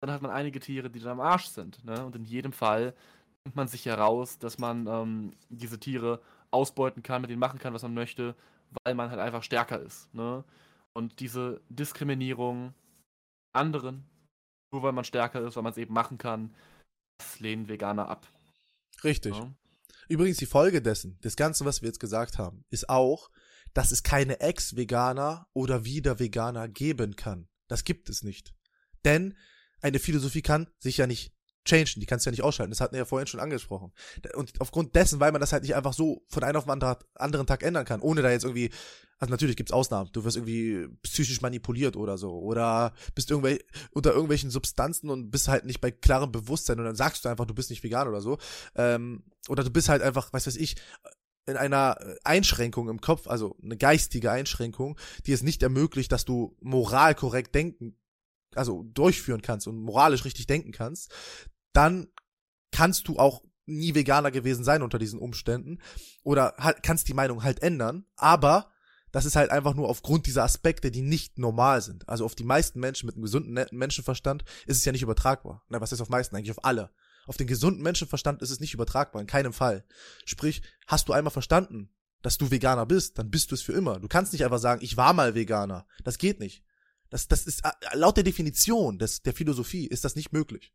Dann 0.00 0.10
hat 0.10 0.22
man 0.22 0.30
einige 0.30 0.60
Tiere, 0.60 0.90
die 0.90 1.00
dann 1.00 1.12
am 1.12 1.20
Arsch 1.20 1.46
sind. 1.46 1.84
Ne? 1.84 2.04
Und 2.04 2.14
in 2.16 2.24
jedem 2.24 2.52
Fall 2.52 2.94
nimmt 3.44 3.56
man 3.56 3.68
sich 3.68 3.86
heraus, 3.86 4.38
dass 4.38 4.58
man 4.58 4.86
ähm, 4.86 5.32
diese 5.48 5.80
Tiere 5.80 6.20
ausbeuten 6.56 7.02
kann, 7.02 7.22
mit 7.22 7.30
denen 7.30 7.40
machen 7.40 7.58
kann, 7.58 7.74
was 7.74 7.82
man 7.82 7.94
möchte, 7.94 8.34
weil 8.84 8.94
man 8.94 9.10
halt 9.10 9.20
einfach 9.20 9.42
stärker 9.42 9.80
ist. 9.80 10.12
Ne? 10.14 10.44
Und 10.92 11.20
diese 11.20 11.60
Diskriminierung 11.68 12.74
anderen, 13.52 14.04
nur 14.72 14.82
weil 14.82 14.92
man 14.92 15.04
stärker 15.04 15.46
ist, 15.46 15.56
weil 15.56 15.62
man 15.62 15.72
es 15.72 15.78
eben 15.78 15.94
machen 15.94 16.18
kann, 16.18 16.54
das 17.18 17.40
lehnen 17.40 17.68
Veganer 17.68 18.08
ab. 18.08 18.26
Richtig. 19.04 19.36
Ja? 19.36 19.52
Übrigens, 20.08 20.38
die 20.38 20.46
Folge 20.46 20.82
dessen, 20.82 21.18
des 21.20 21.36
Ganzen, 21.36 21.66
was 21.66 21.82
wir 21.82 21.88
jetzt 21.88 22.00
gesagt 22.00 22.38
haben, 22.38 22.64
ist 22.70 22.88
auch, 22.88 23.30
dass 23.74 23.90
es 23.90 24.02
keine 24.02 24.40
Ex-Veganer 24.40 25.48
oder 25.52 25.84
Wieder-Veganer 25.84 26.68
geben 26.68 27.16
kann. 27.16 27.48
Das 27.68 27.84
gibt 27.84 28.08
es 28.08 28.22
nicht. 28.22 28.54
Denn 29.04 29.36
eine 29.82 29.98
Philosophie 29.98 30.42
kann 30.42 30.70
sich 30.78 30.96
ja 30.96 31.06
nicht 31.06 31.35
changen, 31.66 32.00
die 32.00 32.06
kannst 32.06 32.24
du 32.24 32.30
ja 32.30 32.32
nicht 32.32 32.42
ausschalten. 32.42 32.70
Das 32.70 32.80
hatten 32.80 32.92
wir 32.92 33.00
ja 33.00 33.04
vorhin 33.04 33.26
schon 33.26 33.40
angesprochen. 33.40 33.92
Und 34.34 34.60
aufgrund 34.60 34.94
dessen, 34.94 35.20
weil 35.20 35.32
man 35.32 35.40
das 35.40 35.52
halt 35.52 35.62
nicht 35.62 35.74
einfach 35.74 35.92
so 35.92 36.22
von 36.28 36.42
einem 36.42 36.56
auf 36.56 36.64
den 36.64 36.82
anderen 37.14 37.46
Tag 37.46 37.62
ändern 37.62 37.84
kann, 37.84 38.00
ohne 38.00 38.22
da 38.22 38.30
jetzt 38.30 38.44
irgendwie, 38.44 38.70
also 39.18 39.30
natürlich 39.30 39.56
gibt's 39.56 39.72
Ausnahmen. 39.72 40.10
Du 40.12 40.24
wirst 40.24 40.36
irgendwie 40.36 40.88
psychisch 41.02 41.40
manipuliert 41.40 41.96
oder 41.96 42.18
so. 42.18 42.38
Oder 42.38 42.92
bist 43.14 43.30
irgendwie 43.30 43.62
unter 43.90 44.10
irgendwelchen 44.12 44.50
Substanzen 44.50 45.10
und 45.10 45.30
bist 45.30 45.48
halt 45.48 45.64
nicht 45.64 45.80
bei 45.80 45.90
klarem 45.90 46.32
Bewusstsein 46.32 46.78
und 46.78 46.84
dann 46.84 46.96
sagst 46.96 47.24
du 47.24 47.28
einfach, 47.28 47.46
du 47.46 47.54
bist 47.54 47.70
nicht 47.70 47.82
vegan 47.82 48.08
oder 48.08 48.20
so. 48.20 48.38
Ähm, 48.74 49.24
oder 49.48 49.64
du 49.64 49.70
bist 49.70 49.88
halt 49.88 50.02
einfach, 50.02 50.32
was 50.32 50.46
weiß 50.46 50.56
ich, 50.56 50.76
in 51.48 51.56
einer 51.56 51.96
Einschränkung 52.24 52.88
im 52.88 53.00
Kopf, 53.00 53.28
also 53.28 53.56
eine 53.62 53.76
geistige 53.76 54.32
Einschränkung, 54.32 54.98
die 55.26 55.32
es 55.32 55.44
nicht 55.44 55.62
ermöglicht, 55.62 56.10
dass 56.10 56.24
du 56.24 56.56
moral 56.60 57.14
korrekt 57.14 57.54
denken 57.54 57.96
also 58.56 58.84
durchführen 58.94 59.42
kannst 59.42 59.66
und 59.66 59.78
moralisch 59.80 60.24
richtig 60.24 60.46
denken 60.46 60.72
kannst, 60.72 61.12
dann 61.76 62.08
kannst 62.72 63.08
du 63.08 63.18
auch 63.18 63.42
nie 63.66 63.94
Veganer 63.94 64.30
gewesen 64.30 64.64
sein 64.64 64.82
unter 64.82 64.98
diesen 64.98 65.18
Umständen 65.18 65.80
oder 66.22 66.54
halt, 66.58 66.82
kannst 66.82 67.08
die 67.08 67.14
Meinung 67.14 67.42
halt 67.42 67.62
ändern, 67.62 68.06
aber 68.16 68.70
das 69.12 69.24
ist 69.24 69.36
halt 69.36 69.50
einfach 69.50 69.74
nur 69.74 69.88
aufgrund 69.88 70.26
dieser 70.26 70.44
Aspekte, 70.44 70.90
die 70.90 71.02
nicht 71.02 71.38
normal 71.38 71.80
sind. 71.80 72.08
Also 72.08 72.24
auf 72.24 72.34
die 72.34 72.44
meisten 72.44 72.80
Menschen 72.80 73.06
mit 73.06 73.14
einem 73.14 73.22
gesunden 73.22 73.66
Menschenverstand 73.72 74.44
ist 74.66 74.76
es 74.76 74.84
ja 74.84 74.92
nicht 74.92 75.02
übertragbar. 75.02 75.64
Na, 75.68 75.80
was 75.80 75.92
ist 75.92 76.00
auf 76.00 76.08
meisten? 76.08 76.36
Eigentlich 76.36 76.50
auf 76.50 76.64
alle. 76.64 76.90
Auf 77.26 77.36
den 77.36 77.46
gesunden 77.46 77.82
Menschenverstand 77.82 78.42
ist 78.42 78.50
es 78.50 78.60
nicht 78.60 78.74
übertragbar, 78.74 79.20
in 79.20 79.26
keinem 79.26 79.52
Fall. 79.52 79.84
Sprich, 80.24 80.62
hast 80.86 81.08
du 81.08 81.12
einmal 81.12 81.32
verstanden, 81.32 81.90
dass 82.22 82.38
du 82.38 82.50
Veganer 82.50 82.86
bist, 82.86 83.18
dann 83.18 83.30
bist 83.30 83.50
du 83.50 83.54
es 83.54 83.62
für 83.62 83.72
immer. 83.72 84.00
Du 84.00 84.08
kannst 84.08 84.32
nicht 84.32 84.44
einfach 84.44 84.58
sagen, 84.58 84.82
ich 84.82 84.96
war 84.96 85.12
mal 85.12 85.34
Veganer. 85.34 85.86
Das 86.04 86.18
geht 86.18 86.38
nicht. 86.38 86.62
Das, 87.10 87.28
das 87.28 87.46
ist, 87.46 87.64
äh, 87.64 87.70
laut 87.94 88.16
der 88.16 88.24
Definition 88.24 88.98
des, 88.98 89.22
der 89.22 89.32
Philosophie 89.32 89.86
ist 89.86 90.04
das 90.04 90.16
nicht 90.16 90.32
möglich. 90.32 90.74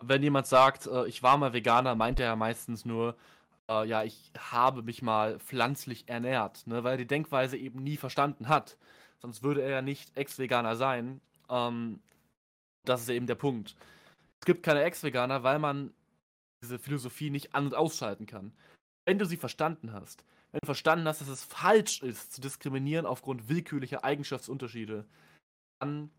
Wenn 0.00 0.22
jemand 0.22 0.46
sagt, 0.46 0.86
äh, 0.86 1.06
ich 1.06 1.22
war 1.22 1.36
mal 1.36 1.52
Veganer, 1.52 1.94
meint 1.94 2.18
er 2.20 2.26
ja 2.26 2.36
meistens 2.36 2.84
nur, 2.84 3.16
äh, 3.68 3.86
ja, 3.86 4.04
ich 4.04 4.32
habe 4.38 4.82
mich 4.82 5.02
mal 5.02 5.38
pflanzlich 5.38 6.08
ernährt, 6.08 6.66
ne, 6.66 6.84
weil 6.84 6.92
er 6.92 6.98
die 6.98 7.06
Denkweise 7.06 7.56
eben 7.56 7.82
nie 7.82 7.96
verstanden 7.96 8.48
hat. 8.48 8.78
Sonst 9.20 9.42
würde 9.42 9.62
er 9.62 9.70
ja 9.70 9.82
nicht 9.82 10.16
Ex-Veganer 10.16 10.76
sein. 10.76 11.20
Ähm, 11.48 12.00
das 12.84 13.02
ist 13.02 13.08
eben 13.10 13.26
der 13.26 13.36
Punkt. 13.36 13.76
Es 14.40 14.46
gibt 14.46 14.62
keine 14.64 14.82
Ex-Veganer, 14.82 15.42
weil 15.42 15.58
man 15.58 15.92
diese 16.62 16.78
Philosophie 16.78 17.30
nicht 17.30 17.54
an- 17.54 17.66
und 17.66 17.74
ausschalten 17.74 18.26
kann. 18.26 18.52
Wenn 19.04 19.18
du 19.18 19.26
sie 19.26 19.36
verstanden 19.36 19.92
hast, 19.92 20.24
wenn 20.52 20.60
du 20.60 20.66
verstanden 20.66 21.06
hast, 21.06 21.20
dass 21.20 21.28
es 21.28 21.44
falsch 21.44 22.02
ist, 22.02 22.32
zu 22.32 22.40
diskriminieren 22.40 23.06
aufgrund 23.06 23.48
willkürlicher 23.48 24.04
Eigenschaftsunterschiede, 24.04 25.06
dann 25.80 26.10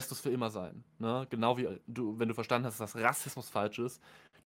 lässt 0.00 0.12
es 0.12 0.20
für 0.20 0.30
immer 0.30 0.50
sein. 0.50 0.84
Ne? 0.98 1.26
Genau 1.30 1.56
wie 1.56 1.68
du, 1.86 2.18
wenn 2.18 2.28
du 2.28 2.34
verstanden 2.34 2.66
hast, 2.66 2.80
dass 2.80 2.96
Rassismus 2.96 3.48
falsch 3.48 3.78
ist, 3.78 4.02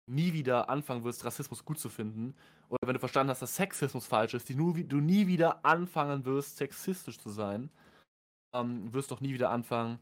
nie 0.07 0.33
wieder 0.33 0.69
anfangen 0.69 1.03
wirst, 1.03 1.25
Rassismus 1.25 1.65
gut 1.65 1.79
zu 1.79 1.89
finden. 1.89 2.35
Oder 2.69 2.87
wenn 2.87 2.93
du 2.93 2.99
verstanden 2.99 3.31
hast, 3.31 3.41
dass 3.41 3.55
Sexismus 3.55 4.05
falsch 4.05 4.33
ist, 4.33 4.49
die 4.49 4.55
nur, 4.55 4.73
du 4.73 4.97
nie 4.97 5.27
wieder 5.27 5.65
anfangen 5.65 6.25
wirst, 6.25 6.57
sexistisch 6.57 7.19
zu 7.19 7.29
sein, 7.29 7.69
ähm, 8.55 8.93
wirst 8.93 9.11
doch 9.11 9.21
nie 9.21 9.33
wieder 9.33 9.49
anfangen, 9.49 9.99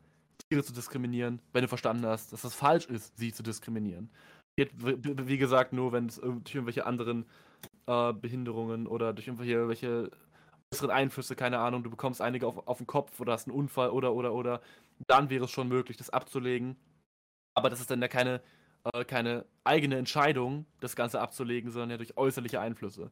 Tiere 0.50 0.64
zu 0.64 0.74
diskriminieren, 0.74 1.42
wenn 1.52 1.64
du 1.64 1.68
verstanden 1.68 2.06
hast, 2.06 2.34
dass 2.34 2.44
es 2.44 2.54
falsch 2.54 2.86
ist, 2.86 3.18
sie 3.18 3.34
zu 3.34 3.44
diskriminieren. 3.44 4.10
Wie 4.56 5.38
gesagt, 5.38 5.74
nur 5.74 5.92
wenn 5.92 6.08
es 6.08 6.18
durch 6.18 6.54
irgendwelche 6.54 6.86
anderen 6.86 7.26
äh, 7.88 8.14
Behinderungen 8.14 8.86
oder 8.86 9.14
durch 9.14 9.28
irgendwelche 9.28 10.12
äußeren 10.74 10.92
Einflüsse, 10.92 11.36
keine 11.36 11.60
Ahnung, 11.60 11.84
du 11.84 11.90
bekommst 11.90 12.22
einige 12.22 12.48
auf, 12.48 12.68
auf 12.68 12.78
den 12.78 12.88
Kopf 12.88 13.20
oder 13.20 13.34
hast 13.34 13.48
einen 13.48 13.58
Unfall 13.58 13.90
oder, 13.90 14.14
oder, 14.14 14.34
oder, 14.34 14.62
dann 15.10 15.30
wäre 15.30 15.46
es 15.46 15.52
schon 15.52 15.68
möglich, 15.68 15.98
das 15.98 16.10
abzulegen. 16.10 16.78
Aber 17.54 17.70
das 17.70 17.80
ist 17.80 17.92
dann 17.92 18.02
ja 18.02 18.08
keine, 18.08 18.42
äh, 18.84 19.06
keine 19.06 19.46
eigene 19.64 19.98
Entscheidung, 19.98 20.66
das 20.80 20.96
Ganze 20.96 21.22
abzulegen, 21.22 21.72
sondern 21.72 21.92
ja 21.92 21.98
durch 21.98 22.18
äußerliche 22.18 22.60
Einflüsse. 22.60 23.12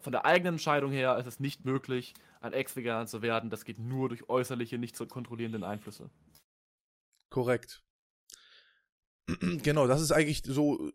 Von 0.00 0.12
der 0.12 0.24
eigenen 0.24 0.54
Entscheidung 0.54 0.92
her 0.92 1.18
ist 1.18 1.26
es 1.26 1.40
nicht 1.40 1.64
möglich, 1.64 2.14
ein 2.40 2.52
Ex-Veganer 2.52 3.06
zu 3.06 3.22
werden. 3.22 3.50
Das 3.50 3.64
geht 3.64 3.78
nur 3.78 4.08
durch 4.08 4.28
äußerliche, 4.28 4.78
nicht 4.78 4.96
zu 4.96 5.06
kontrollierenden 5.06 5.64
Einflüsse. 5.64 6.10
Korrekt. 7.28 7.82
genau, 9.62 9.86
das 9.86 10.00
ist 10.00 10.12
eigentlich 10.12 10.42
so 10.44 10.90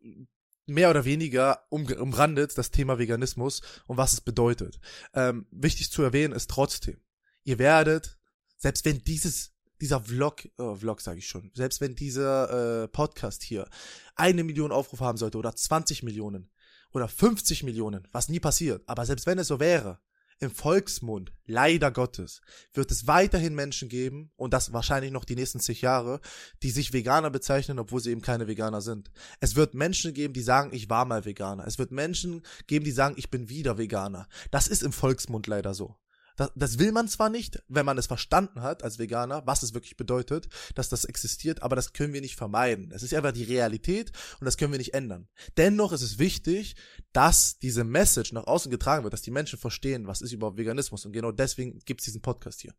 mehr 0.65 0.89
oder 0.89 1.05
weniger 1.05 1.65
um, 1.69 1.85
umrandet 1.85 2.57
das 2.57 2.71
Thema 2.71 2.97
Veganismus 2.97 3.61
und 3.87 3.97
was 3.97 4.13
es 4.13 4.21
bedeutet. 4.21 4.79
Ähm, 5.13 5.47
wichtig 5.51 5.91
zu 5.91 6.01
erwähnen 6.01 6.33
ist 6.33 6.49
trotzdem, 6.49 6.99
ihr 7.43 7.59
werdet, 7.59 8.17
selbst 8.57 8.85
wenn 8.85 9.03
dieses 9.03 9.54
dieser 9.85 10.01
Vlog, 10.01 10.49
oh, 10.57 10.73
Vlog 10.73 10.99
sage 10.99 11.19
ich 11.19 11.27
schon, 11.27 11.51
selbst 11.53 11.79
wenn 11.79 11.95
dieser 11.95 12.83
äh, 12.83 12.87
Podcast 12.87 13.43
hier 13.43 13.69
eine 14.15 14.43
Million 14.43 14.71
Aufrufe 14.71 15.05
haben 15.05 15.19
sollte 15.19 15.37
oder 15.37 15.55
20 15.55 16.01
Millionen 16.01 16.49
oder 16.91 17.07
50 17.07 17.61
Millionen, 17.61 18.07
was 18.11 18.27
nie 18.27 18.39
passiert, 18.39 18.81
aber 18.87 19.05
selbst 19.05 19.27
wenn 19.27 19.37
es 19.37 19.47
so 19.47 19.59
wäre, 19.59 19.99
im 20.39 20.49
Volksmund, 20.49 21.31
leider 21.45 21.91
Gottes, 21.91 22.41
wird 22.73 22.89
es 22.89 23.05
weiterhin 23.05 23.53
Menschen 23.53 23.87
geben, 23.87 24.31
und 24.35 24.53
das 24.53 24.73
wahrscheinlich 24.73 25.11
noch 25.11 25.23
die 25.23 25.35
nächsten 25.35 25.59
zig 25.59 25.81
Jahre, 25.81 26.19
die 26.63 26.71
sich 26.71 26.91
Veganer 26.91 27.29
bezeichnen, 27.29 27.77
obwohl 27.77 28.01
sie 28.01 28.11
eben 28.11 28.21
keine 28.21 28.47
Veganer 28.47 28.81
sind. 28.81 29.11
Es 29.39 29.55
wird 29.55 29.75
Menschen 29.75 30.13
geben, 30.15 30.33
die 30.33 30.41
sagen, 30.41 30.71
ich 30.73 30.89
war 30.89 31.05
mal 31.05 31.25
Veganer. 31.25 31.65
Es 31.67 31.77
wird 31.77 31.91
Menschen 31.91 32.41
geben, 32.67 32.83
die 32.83 32.91
sagen, 32.91 33.15
ich 33.17 33.29
bin 33.29 33.49
wieder 33.49 33.77
Veganer. 33.77 34.27
Das 34.51 34.67
ist 34.67 34.83
im 34.83 34.91
Volksmund 34.91 35.47
leider 35.47 35.73
so. 35.73 35.95
Das, 36.35 36.51
das 36.55 36.79
will 36.79 36.91
man 36.91 37.07
zwar 37.07 37.29
nicht, 37.29 37.63
wenn 37.67 37.85
man 37.85 37.97
es 37.97 38.07
verstanden 38.07 38.61
hat 38.61 38.83
als 38.83 38.99
Veganer, 38.99 39.45
was 39.45 39.63
es 39.63 39.73
wirklich 39.73 39.97
bedeutet, 39.97 40.49
dass 40.75 40.89
das 40.89 41.05
existiert, 41.05 41.63
aber 41.63 41.75
das 41.75 41.93
können 41.93 42.13
wir 42.13 42.21
nicht 42.21 42.35
vermeiden. 42.35 42.91
Es 42.91 43.03
ist 43.03 43.13
einfach 43.13 43.31
die 43.31 43.43
Realität 43.43 44.11
und 44.39 44.45
das 44.45 44.57
können 44.57 44.71
wir 44.71 44.79
nicht 44.79 44.93
ändern. 44.93 45.27
Dennoch 45.57 45.91
ist 45.91 46.01
es 46.01 46.19
wichtig, 46.19 46.75
dass 47.13 47.59
diese 47.59 47.83
Message 47.83 48.33
nach 48.33 48.47
außen 48.47 48.71
getragen 48.71 49.03
wird, 49.03 49.13
dass 49.13 49.21
die 49.21 49.31
Menschen 49.31 49.59
verstehen, 49.59 50.07
was 50.07 50.21
ist 50.21 50.31
überhaupt 50.31 50.57
Veganismus 50.57 51.05
und 51.05 51.13
genau 51.13 51.31
deswegen 51.31 51.79
gibt 51.85 52.01
es 52.01 52.05
diesen 52.05 52.21
Podcast 52.21 52.61
hier. 52.61 52.73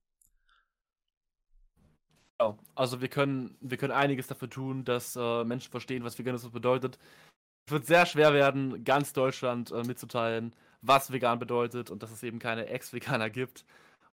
Genau. 2.38 2.58
Also 2.74 3.00
wir 3.00 3.08
können, 3.08 3.56
wir 3.60 3.78
können 3.78 3.92
einiges 3.92 4.26
dafür 4.26 4.50
tun, 4.50 4.84
dass 4.84 5.16
äh, 5.16 5.44
Menschen 5.44 5.70
verstehen, 5.70 6.04
was 6.04 6.18
Veganismus 6.18 6.52
bedeutet. 6.52 6.98
Es 7.66 7.72
wird 7.72 7.86
sehr 7.86 8.06
schwer 8.06 8.32
werden, 8.32 8.84
ganz 8.84 9.12
Deutschland 9.12 9.72
äh, 9.72 9.82
mitzuteilen, 9.82 10.54
was 10.82 11.12
vegan 11.12 11.38
bedeutet 11.38 11.90
und 11.90 12.02
dass 12.02 12.10
es 12.10 12.22
eben 12.22 12.38
keine 12.38 12.66
Ex-Veganer 12.66 13.30
gibt 13.30 13.64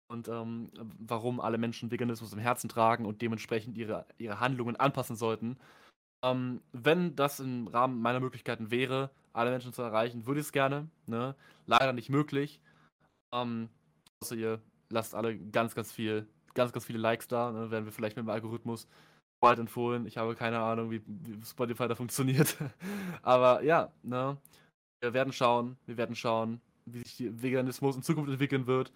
und 0.08 0.28
ähm, 0.28 0.70
warum 0.98 1.40
alle 1.40 1.58
Menschen 1.58 1.90
Veganismus 1.90 2.32
im 2.32 2.38
Herzen 2.38 2.68
tragen 2.68 3.06
und 3.06 3.22
dementsprechend 3.22 3.76
ihre, 3.76 4.06
ihre 4.18 4.40
Handlungen 4.40 4.76
anpassen 4.76 5.16
sollten. 5.16 5.56
Ähm, 6.24 6.60
wenn 6.72 7.16
das 7.16 7.40
im 7.40 7.68
Rahmen 7.68 8.00
meiner 8.02 8.20
Möglichkeiten 8.20 8.70
wäre, 8.70 9.10
alle 9.32 9.50
Menschen 9.50 9.72
zu 9.72 9.82
erreichen, 9.82 10.26
würde 10.26 10.40
ich 10.40 10.46
es 10.46 10.52
gerne. 10.52 10.88
Ne? 11.06 11.34
Leider 11.66 11.92
nicht 11.92 12.10
möglich. 12.10 12.60
Ähm, 13.32 13.68
außer 14.22 14.34
ihr 14.34 14.60
lasst 14.90 15.14
alle 15.14 15.38
ganz, 15.38 15.74
ganz 15.74 15.92
viel, 15.92 16.26
ganz, 16.54 16.72
ganz 16.72 16.84
viele 16.84 16.98
Likes 16.98 17.28
da. 17.28 17.52
Ne? 17.52 17.70
Werden 17.70 17.84
wir 17.84 17.92
vielleicht 17.92 18.16
mit 18.16 18.26
dem 18.26 18.30
Algorithmus 18.30 18.88
bald 19.40 19.58
empfohlen. 19.58 20.06
Ich 20.06 20.18
habe 20.18 20.34
keine 20.34 20.60
Ahnung, 20.60 20.90
wie, 20.90 21.02
Spotify 21.44 21.88
da 21.88 21.94
funktioniert. 21.94 22.56
Aber 23.22 23.62
ja, 23.62 23.92
ne? 24.02 24.36
Wir 25.00 25.14
werden 25.14 25.32
schauen, 25.32 25.76
wir 25.86 25.96
werden 25.96 26.14
schauen, 26.14 26.60
wie 26.84 26.98
sich 26.98 27.42
Veganismus 27.42 27.96
in 27.96 28.02
Zukunft 28.02 28.30
entwickeln 28.30 28.66
wird, 28.66 28.92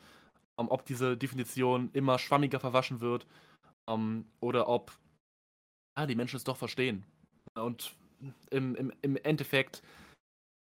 um, 0.57 0.67
ähm, 0.67 0.71
ob 0.71 0.85
diese 0.85 1.17
Definition 1.17 1.91
immer 1.93 2.19
schwammiger 2.19 2.61
verwaschen 2.61 3.01
wird 3.01 3.27
um, 3.87 4.01
ähm, 4.01 4.25
oder 4.41 4.69
ob 4.69 4.93
ah, 5.95 6.07
die 6.07 6.15
Menschen 6.15 6.37
es 6.37 6.45
doch 6.45 6.57
verstehen. 6.57 7.05
Und 7.55 7.95
im, 8.51 8.75
im, 8.75 8.93
im 9.03 9.17
Endeffekt 9.17 9.83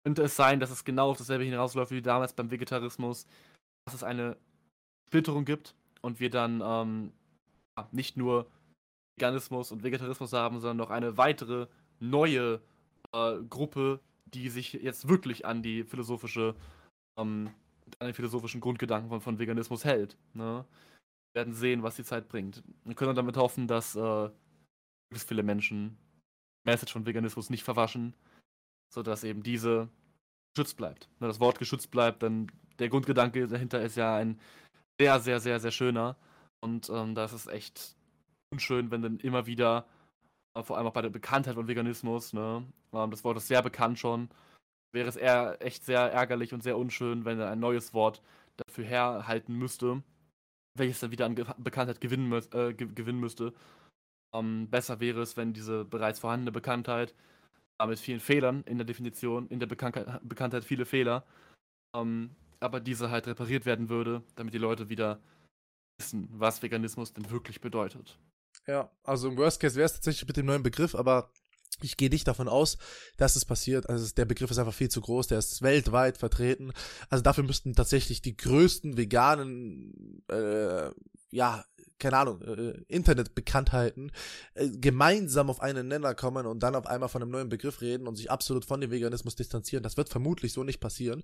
könnte 0.04 0.24
es 0.24 0.36
sein, 0.36 0.60
dass 0.60 0.72
es 0.72 0.84
genau 0.84 1.12
auf 1.12 1.18
dasselbe 1.18 1.44
hinausläuft 1.44 1.92
wie 1.92 2.02
damals 2.02 2.34
beim 2.34 2.52
Vegetarismus, 2.52 3.28
dass 3.86 3.96
es 3.96 4.04
eine 4.04 4.38
Splitterung 5.08 5.46
gibt 5.46 5.76
und 6.02 6.20
wir 6.20 6.30
dann 6.30 6.62
ähm, 6.64 7.14
nicht 7.92 8.18
nur 8.18 8.50
Veganismus 9.18 9.72
und 9.72 9.84
Vegetarismus 9.84 10.34
haben, 10.34 10.60
sondern 10.60 10.78
noch 10.78 10.90
eine 10.90 11.18
weitere 11.18 11.68
neue 12.00 12.62
äh, 13.14 13.38
Gruppe, 13.50 14.00
die 14.34 14.50
sich 14.50 14.74
jetzt 14.74 15.08
wirklich 15.08 15.46
an 15.46 15.62
die 15.62 15.84
philosophische, 15.84 16.56
ähm, 17.18 17.52
an 18.00 18.08
den 18.08 18.14
philosophischen 18.14 18.62
Grundgedanken 18.62 19.10
von, 19.10 19.22
von 19.22 19.40
Veganismus 19.40 19.86
hält. 19.86 20.18
Ne? 20.34 20.66
Wir 21.34 21.42
werden 21.42 21.54
sehen, 21.54 21.84
was 21.84 21.96
die 21.96 22.04
Zeit 22.04 22.28
bringt. 22.30 22.64
Wir 22.86 22.96
können 22.96 23.16
damit 23.16 23.38
hoffen, 23.38 23.68
dass 23.68 23.96
äh, 23.96 24.30
viele 25.14 25.44
Menschen 25.44 25.98
Message 26.66 26.94
von 26.94 27.06
Veganismus 27.06 27.50
nicht 27.50 27.64
verwaschen, 27.64 28.16
sodass 28.94 29.24
eben 29.24 29.44
diese 29.44 29.90
geschützt 30.54 30.78
bleibt. 30.78 31.10
Ne, 31.20 31.28
das 31.28 31.40
Wort 31.40 31.60
geschützt 31.60 31.92
bleibt, 31.92 32.22
denn 32.22 32.52
der 32.80 32.90
Grundgedanke 32.90 33.48
dahinter 33.48 33.82
ist 33.82 33.96
ja 33.96 34.16
ein 34.16 34.40
sehr, 35.00 35.20
sehr, 35.20 35.40
sehr, 35.40 35.60
sehr 35.60 35.72
schöner. 35.72 36.18
Und 36.64 36.90
ähm, 36.90 37.16
da 37.16 37.26
ist 37.26 37.48
echt 37.48 37.96
unschön, 38.52 38.92
wenn 38.92 39.02
dann 39.02 39.20
immer 39.20 39.46
wieder 39.46 39.88
vor 40.64 40.78
allem 40.78 40.88
auch 40.88 40.94
bei 40.94 41.02
der 41.02 41.10
Bekanntheit 41.10 41.56
von 41.56 41.68
Veganismus, 41.68 42.34
ne? 42.34 42.66
Ähm, 42.94 43.12
das 43.12 43.24
Wort 43.24 43.38
ist 43.38 43.48
sehr 43.48 43.62
bekannt 43.62 44.00
schon. 44.00 44.30
Wäre 44.94 45.08
es 45.10 45.16
eher 45.16 45.58
echt 45.62 45.86
sehr 45.86 46.02
ärgerlich 46.12 46.54
und 46.54 46.64
sehr 46.64 46.78
unschön, 46.78 47.26
wenn 47.26 47.40
er 47.40 47.50
ein 47.52 47.60
neues 47.60 47.94
Wort 47.94 48.22
dafür 48.58 48.86
herhalten 48.86 49.58
müsste. 49.58 50.04
welches 50.78 51.00
dann 51.00 51.12
wieder 51.12 51.26
an 51.26 51.36
Bekanntheit 51.36 52.02
gewinnen, 52.02 52.30
mü 52.30 52.40
äh, 52.54 52.74
gewinnen 52.74 53.20
müsste. 53.20 53.54
Ähm, 54.36 54.70
besser 54.70 55.00
wäre 55.00 55.22
es, 55.22 55.38
wenn 55.38 55.54
diese 55.54 55.86
bereits 55.86 56.20
vorhandene 56.20 56.52
Bekanntheit 56.52 57.16
mit 57.88 58.00
vielen 58.00 58.20
Fehlern 58.20 58.64
in 58.66 58.78
der 58.78 58.86
Definition, 58.86 59.48
in 59.50 59.60
der 59.60 59.68
Bekanntheit, 59.68 60.22
Bekanntheit 60.24 60.64
viele 60.64 60.86
Fehler, 60.86 61.26
ähm, 61.96 62.36
aber 62.60 62.80
diese 62.80 63.10
halt 63.10 63.28
repariert 63.28 63.66
werden 63.66 63.90
würde, 63.90 64.24
damit 64.36 64.54
die 64.54 64.60
Leute 64.60 64.90
wieder 64.90 65.20
wissen, 66.00 66.30
was 66.32 66.62
Veganismus 66.62 67.14
denn 67.14 67.30
wirklich 67.32 67.62
bedeutet. 67.62 68.20
Ja, 68.68 68.92
also 69.04 69.30
im 69.30 69.38
Worst 69.38 69.60
Case 69.60 69.76
wäre 69.76 69.86
es 69.86 69.94
tatsächlich 69.94 70.28
mit 70.28 70.38
dem 70.38 70.46
neuen 70.46 70.64
Begriff, 70.64 70.96
aber 70.96 71.32
ich 71.82 71.98
gehe 71.98 72.10
nicht 72.10 72.28
davon 72.28 72.48
aus, 72.48 72.78
dass 73.18 73.36
es 73.36 73.46
passiert. 73.46 73.90
Also 73.90 74.14
der 74.14 74.26
Begriff 74.26 74.52
ist 74.52 74.60
einfach 74.60 74.74
viel 74.74 74.90
zu 74.90 75.02
groß, 75.02 75.28
der 75.28 75.40
ist 75.40 75.62
weltweit 75.62 76.18
vertreten. 76.18 76.74
Also 77.10 77.24
dafür 77.24 77.44
müssten 77.44 77.74
tatsächlich 77.74 78.22
die 78.22 78.38
größten 78.38 78.98
veganen 78.98 80.24
äh, 80.30 80.92
ja, 81.32 81.66
keine 82.02 82.18
Ahnung, 82.18 82.42
äh, 82.42 82.74
Internetbekanntheiten 82.88 84.12
äh, 84.56 84.70
gemeinsam 84.70 85.50
auf 85.50 85.62
einen 85.62 85.88
Nenner 85.88 86.16
kommen 86.16 86.46
und 86.46 86.62
dann 86.62 86.76
auf 86.76 86.88
einmal 86.88 87.08
von 87.08 87.22
einem 87.22 87.32
neuen 87.32 87.48
Begriff 87.48 87.80
reden 87.80 88.08
und 88.08 88.16
sich 88.16 88.30
absolut 88.30 88.66
von 88.66 88.82
dem 88.82 88.92
Veganismus 88.92 89.36
distanzieren. 89.36 89.84
Das 89.84 89.96
wird 89.96 90.10
vermutlich 90.10 90.52
so 90.52 90.64
nicht 90.64 90.80
passieren. 90.80 91.24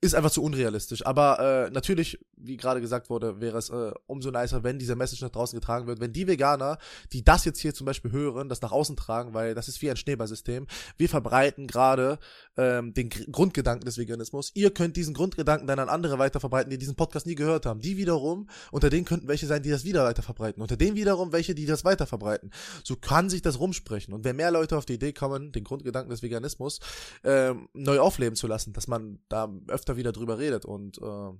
Ist 0.00 0.14
einfach 0.14 0.30
zu 0.30 0.42
unrealistisch. 0.42 1.06
Aber 1.06 1.66
äh, 1.66 1.70
natürlich, 1.70 2.18
wie 2.36 2.56
gerade 2.56 2.80
gesagt 2.80 3.10
wurde, 3.10 3.40
wäre 3.40 3.58
es 3.58 3.70
äh, 3.70 3.92
umso 4.06 4.30
nicer, 4.30 4.64
wenn 4.64 4.78
diese 4.78 4.96
Message 4.96 5.22
nach 5.22 5.30
draußen 5.30 5.58
getragen 5.58 5.86
wird. 5.86 6.00
Wenn 6.00 6.12
die 6.12 6.26
Veganer, 6.26 6.78
die 7.12 7.22
das 7.22 7.44
jetzt 7.44 7.60
hier 7.60 7.74
zum 7.74 7.84
Beispiel 7.84 8.10
hören, 8.10 8.48
das 8.48 8.62
nach 8.62 8.72
außen 8.72 8.96
tragen, 8.96 9.34
weil 9.34 9.54
das 9.54 9.68
ist 9.68 9.80
wie 9.82 9.90
ein 9.90 9.96
Schneeballsystem. 9.96 10.66
Wir 10.96 11.08
verbreiten 11.08 11.66
gerade 11.66 12.18
ähm, 12.56 12.94
den 12.94 13.10
G 13.10 13.26
Grundgedanken 13.30 13.84
des 13.84 13.98
Veganismus. 13.98 14.52
Ihr 14.54 14.72
könnt 14.72 14.96
diesen 14.96 15.12
Grundgedanken 15.12 15.66
dann 15.66 15.78
an 15.78 15.88
andere 15.88 16.18
weiter 16.18 16.40
verbreiten, 16.40 16.70
die 16.70 16.78
diesen 16.78 16.96
Podcast 16.96 17.26
nie 17.26 17.34
gehört 17.34 17.66
haben. 17.66 17.80
Die 17.80 17.96
wiederum, 17.98 18.48
unter 18.70 18.90
denen 18.90 19.04
könnten 19.04 19.28
welche 19.28 19.46
sein, 19.46 19.62
die 19.62 19.70
das 19.70 19.84
wieder 19.84 20.13
weiter 20.14 20.22
verbreiten. 20.22 20.62
Unter 20.62 20.76
denen 20.76 20.96
wiederum 20.96 21.32
welche, 21.32 21.54
die 21.54 21.66
das 21.66 21.84
weiter 21.84 22.06
verbreiten. 22.06 22.50
So 22.84 22.96
kann 22.96 23.28
sich 23.28 23.42
das 23.42 23.58
rumsprechen. 23.58 24.14
Und 24.14 24.24
wenn 24.24 24.36
mehr 24.36 24.50
Leute 24.50 24.76
auf 24.76 24.86
die 24.86 24.94
Idee 24.94 25.12
kommen, 25.12 25.52
den 25.52 25.64
Grundgedanken 25.64 26.10
des 26.10 26.22
Veganismus 26.22 26.80
ähm, 27.24 27.68
neu 27.74 27.98
aufleben 27.98 28.36
zu 28.36 28.46
lassen, 28.46 28.72
dass 28.72 28.86
man 28.86 29.18
da 29.28 29.52
öfter 29.68 29.96
wieder 29.96 30.12
drüber 30.12 30.38
redet 30.38 30.64
und 30.64 30.98
äh, 30.98 31.30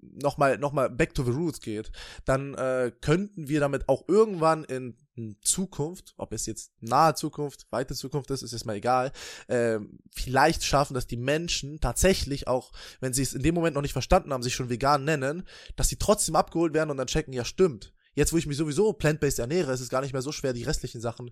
nochmal 0.00 0.58
noch 0.58 0.72
mal 0.72 0.88
back 0.88 1.14
to 1.14 1.22
the 1.22 1.30
roots 1.30 1.60
geht, 1.60 1.92
dann 2.24 2.54
äh, 2.54 2.90
könnten 3.00 3.48
wir 3.48 3.60
damit 3.60 3.88
auch 3.88 4.08
irgendwann 4.08 4.64
in, 4.64 4.96
Zukunft, 5.42 6.14
ob 6.16 6.32
es 6.32 6.46
jetzt 6.46 6.72
nahe 6.80 7.14
Zukunft, 7.14 7.66
weite 7.70 7.94
Zukunft 7.94 8.30
ist, 8.30 8.42
ist 8.42 8.52
jetzt 8.52 8.66
mal 8.66 8.76
egal, 8.76 9.12
äh, 9.48 9.78
vielleicht 10.12 10.64
schaffen, 10.64 10.94
dass 10.94 11.06
die 11.06 11.16
Menschen 11.16 11.80
tatsächlich 11.80 12.48
auch, 12.48 12.72
wenn 13.00 13.12
sie 13.12 13.22
es 13.22 13.34
in 13.34 13.42
dem 13.42 13.54
Moment 13.54 13.74
noch 13.74 13.82
nicht 13.82 13.92
verstanden 13.92 14.32
haben, 14.32 14.42
sich 14.42 14.54
schon 14.54 14.70
vegan 14.70 15.04
nennen, 15.04 15.46
dass 15.76 15.88
sie 15.88 15.96
trotzdem 15.96 16.36
abgeholt 16.36 16.74
werden 16.74 16.90
und 16.90 16.96
dann 16.96 17.06
checken, 17.06 17.32
ja 17.32 17.44
stimmt, 17.44 17.92
Jetzt, 18.14 18.32
wo 18.32 18.36
ich 18.36 18.46
mich 18.46 18.56
sowieso 18.56 18.92
plant-based 18.92 19.38
ernähre, 19.38 19.72
ist 19.72 19.80
es 19.80 19.88
gar 19.88 20.00
nicht 20.00 20.12
mehr 20.12 20.22
so 20.22 20.32
schwer, 20.32 20.52
die 20.52 20.64
restlichen 20.64 21.00
Sachen 21.00 21.30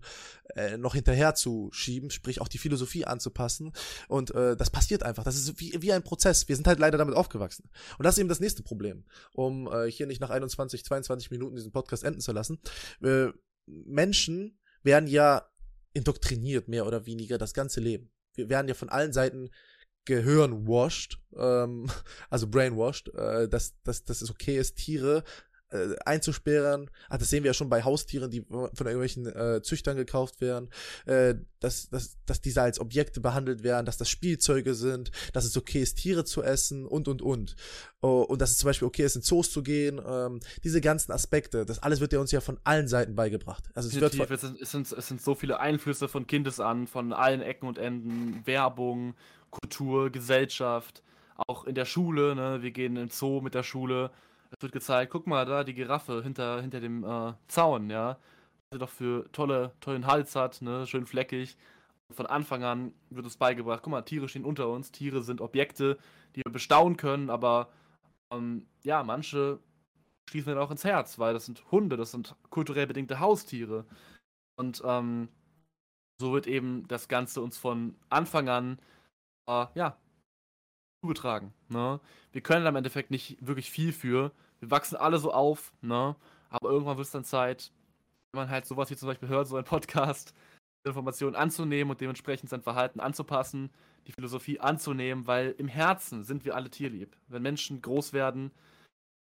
äh, 0.54 0.76
noch 0.76 0.94
hinterher 0.94 1.34
zu 1.34 1.70
schieben, 1.72 2.10
sprich 2.10 2.40
auch 2.40 2.48
die 2.48 2.58
Philosophie 2.58 3.04
anzupassen. 3.04 3.72
Und 4.06 4.32
äh, 4.34 4.56
das 4.56 4.70
passiert 4.70 5.02
einfach. 5.02 5.24
Das 5.24 5.36
ist 5.36 5.58
wie, 5.60 5.74
wie 5.82 5.92
ein 5.92 6.04
Prozess. 6.04 6.48
Wir 6.48 6.54
sind 6.54 6.68
halt 6.68 6.78
leider 6.78 6.96
damit 6.96 7.16
aufgewachsen. 7.16 7.68
Und 7.98 8.04
das 8.04 8.14
ist 8.14 8.20
eben 8.20 8.28
das 8.28 8.40
nächste 8.40 8.62
Problem, 8.62 9.04
um 9.32 9.66
äh, 9.70 9.90
hier 9.90 10.06
nicht 10.06 10.20
nach 10.20 10.30
21, 10.30 10.84
22 10.84 11.30
Minuten 11.30 11.56
diesen 11.56 11.72
Podcast 11.72 12.04
enden 12.04 12.20
zu 12.20 12.32
lassen. 12.32 12.60
Äh, 13.02 13.28
Menschen 13.86 14.58
werden 14.82 15.08
ja 15.08 15.48
indoktriniert, 15.92 16.68
mehr 16.68 16.86
oder 16.86 17.06
weniger, 17.06 17.38
das 17.38 17.54
ganze 17.54 17.80
Leben. 17.80 18.10
Wir 18.34 18.48
werden 18.48 18.68
ja 18.68 18.74
von 18.74 18.88
allen 18.88 19.12
Seiten 19.12 19.50
gehirnwashed, 20.04 21.20
ähm, 21.36 21.90
also 22.30 22.46
brainwashed, 22.48 23.08
äh, 23.14 23.48
dass, 23.48 23.80
dass, 23.82 24.04
dass 24.04 24.22
es 24.22 24.30
okay 24.30 24.58
ist, 24.58 24.76
Tiere 24.76 25.24
äh, 25.70 25.96
einzusperren. 26.04 26.90
Ach, 27.08 27.18
das 27.18 27.30
sehen 27.30 27.44
wir 27.44 27.50
ja 27.50 27.54
schon 27.54 27.68
bei 27.68 27.82
Haustieren, 27.82 28.30
die 28.30 28.42
von 28.42 28.70
irgendwelchen 28.74 29.26
äh, 29.26 29.62
Züchtern 29.62 29.96
gekauft 29.96 30.40
werden, 30.40 30.70
äh, 31.06 31.34
dass, 31.60 31.90
dass, 31.90 32.16
dass 32.24 32.40
diese 32.40 32.62
als 32.62 32.80
Objekte 32.80 33.20
behandelt 33.20 33.62
werden, 33.62 33.86
dass 33.86 33.96
das 33.96 34.08
Spielzeuge 34.08 34.74
sind, 34.74 35.10
dass 35.32 35.44
es 35.44 35.56
okay 35.56 35.82
ist, 35.82 35.96
Tiere 35.96 36.24
zu 36.24 36.42
essen 36.42 36.86
und 36.86 37.08
und 37.08 37.22
und. 37.22 37.56
Oh, 38.00 38.22
und 38.22 38.40
dass 38.40 38.52
es 38.52 38.58
zum 38.58 38.68
Beispiel 38.68 38.86
okay 38.86 39.04
ist, 39.04 39.16
in 39.16 39.22
Zoos 39.22 39.50
zu 39.50 39.62
gehen. 39.62 40.00
Ähm, 40.06 40.40
diese 40.62 40.80
ganzen 40.80 41.12
Aspekte, 41.12 41.66
das 41.66 41.82
alles 41.82 42.00
wird 42.00 42.12
ja 42.12 42.20
uns 42.20 42.30
ja 42.30 42.40
von 42.40 42.58
allen 42.64 42.88
Seiten 42.88 43.14
beigebracht. 43.14 43.64
Also 43.74 43.88
es, 43.88 44.00
wird 44.00 44.14
von, 44.14 44.26
es, 44.30 44.40
sind, 44.40 44.60
es, 44.60 44.70
sind, 44.70 44.92
es 44.92 45.08
sind 45.08 45.20
so 45.20 45.34
viele 45.34 45.60
Einflüsse 45.60 46.08
von 46.08 46.26
Kindes 46.26 46.60
an, 46.60 46.86
von 46.86 47.12
allen 47.12 47.42
Ecken 47.42 47.66
und 47.66 47.78
Enden, 47.78 48.42
Werbung, 48.44 49.14
Kultur, 49.50 50.10
Gesellschaft, 50.10 51.02
auch 51.46 51.64
in 51.64 51.74
der 51.74 51.84
Schule, 51.84 52.34
ne? 52.34 52.62
wir 52.62 52.70
gehen 52.70 52.96
in 52.96 53.10
Zoo 53.10 53.40
mit 53.40 53.54
der 53.54 53.62
Schule 53.62 54.10
es 54.50 54.62
wird 54.62 54.72
gezeigt, 54.72 55.12
guck 55.12 55.26
mal, 55.26 55.44
da 55.44 55.64
die 55.64 55.74
Giraffe 55.74 56.22
hinter, 56.22 56.60
hinter 56.60 56.80
dem 56.80 57.04
äh, 57.04 57.34
Zaun, 57.48 57.90
ja. 57.90 58.18
Was 58.70 58.76
sie 58.76 58.78
doch 58.78 58.88
für 58.90 59.30
tolle, 59.32 59.72
tollen 59.80 60.06
Hals 60.06 60.34
hat, 60.36 60.62
ne, 60.62 60.86
schön 60.86 61.06
fleckig. 61.06 61.56
Von 62.10 62.26
Anfang 62.26 62.64
an 62.64 62.94
wird 63.10 63.26
uns 63.26 63.36
beigebracht, 63.36 63.82
guck 63.82 63.90
mal, 63.90 64.02
Tiere 64.02 64.28
stehen 64.28 64.44
unter 64.44 64.68
uns, 64.68 64.92
Tiere 64.92 65.22
sind 65.22 65.40
Objekte, 65.40 65.98
die 66.34 66.42
wir 66.44 66.52
bestaunen 66.52 66.96
können, 66.96 67.28
aber 67.30 67.68
ähm, 68.32 68.66
ja, 68.82 69.02
manche 69.02 69.58
schließen 70.30 70.54
dann 70.54 70.62
auch 70.62 70.70
ins 70.70 70.84
Herz, 70.84 71.18
weil 71.18 71.34
das 71.34 71.46
sind 71.46 71.70
Hunde, 71.70 71.96
das 71.96 72.10
sind 72.12 72.34
kulturell 72.50 72.86
bedingte 72.86 73.20
Haustiere. 73.20 73.86
Und 74.56 74.82
ähm, 74.84 75.28
so 76.20 76.32
wird 76.32 76.46
eben 76.46 76.86
das 76.88 77.08
Ganze 77.08 77.40
uns 77.42 77.58
von 77.58 77.96
Anfang 78.10 78.48
an 78.48 78.78
äh, 79.48 79.66
ja, 79.74 79.96
zugetragen. 81.00 81.52
Ne? 81.68 82.00
Wir 82.32 82.40
können 82.40 82.64
da 82.64 82.70
im 82.70 82.76
Endeffekt 82.76 83.10
nicht 83.10 83.36
wirklich 83.46 83.70
viel 83.70 83.92
für. 83.92 84.32
Wir 84.60 84.70
wachsen 84.70 84.96
alle 84.96 85.18
so 85.18 85.32
auf, 85.32 85.72
ne? 85.80 86.16
Aber 86.50 86.70
irgendwann 86.70 86.96
wird 86.96 87.06
es 87.06 87.12
dann 87.12 87.24
Zeit, 87.24 87.72
wenn 88.32 88.42
man 88.42 88.50
halt 88.50 88.66
sowas 88.66 88.90
wie 88.90 88.96
zum 88.96 89.08
Beispiel 89.08 89.28
hört, 89.28 89.46
so 89.46 89.56
ein 89.56 89.64
Podcast, 89.64 90.34
Informationen 90.84 91.36
anzunehmen 91.36 91.90
und 91.90 92.00
dementsprechend 92.00 92.48
sein 92.50 92.62
Verhalten 92.62 93.00
anzupassen, 93.00 93.70
die 94.06 94.12
Philosophie 94.12 94.58
anzunehmen, 94.58 95.26
weil 95.26 95.54
im 95.58 95.68
Herzen 95.68 96.24
sind 96.24 96.44
wir 96.44 96.56
alle 96.56 96.70
tierlieb. 96.70 97.16
Wenn 97.28 97.42
Menschen 97.42 97.82
groß 97.82 98.12
werden, 98.12 98.50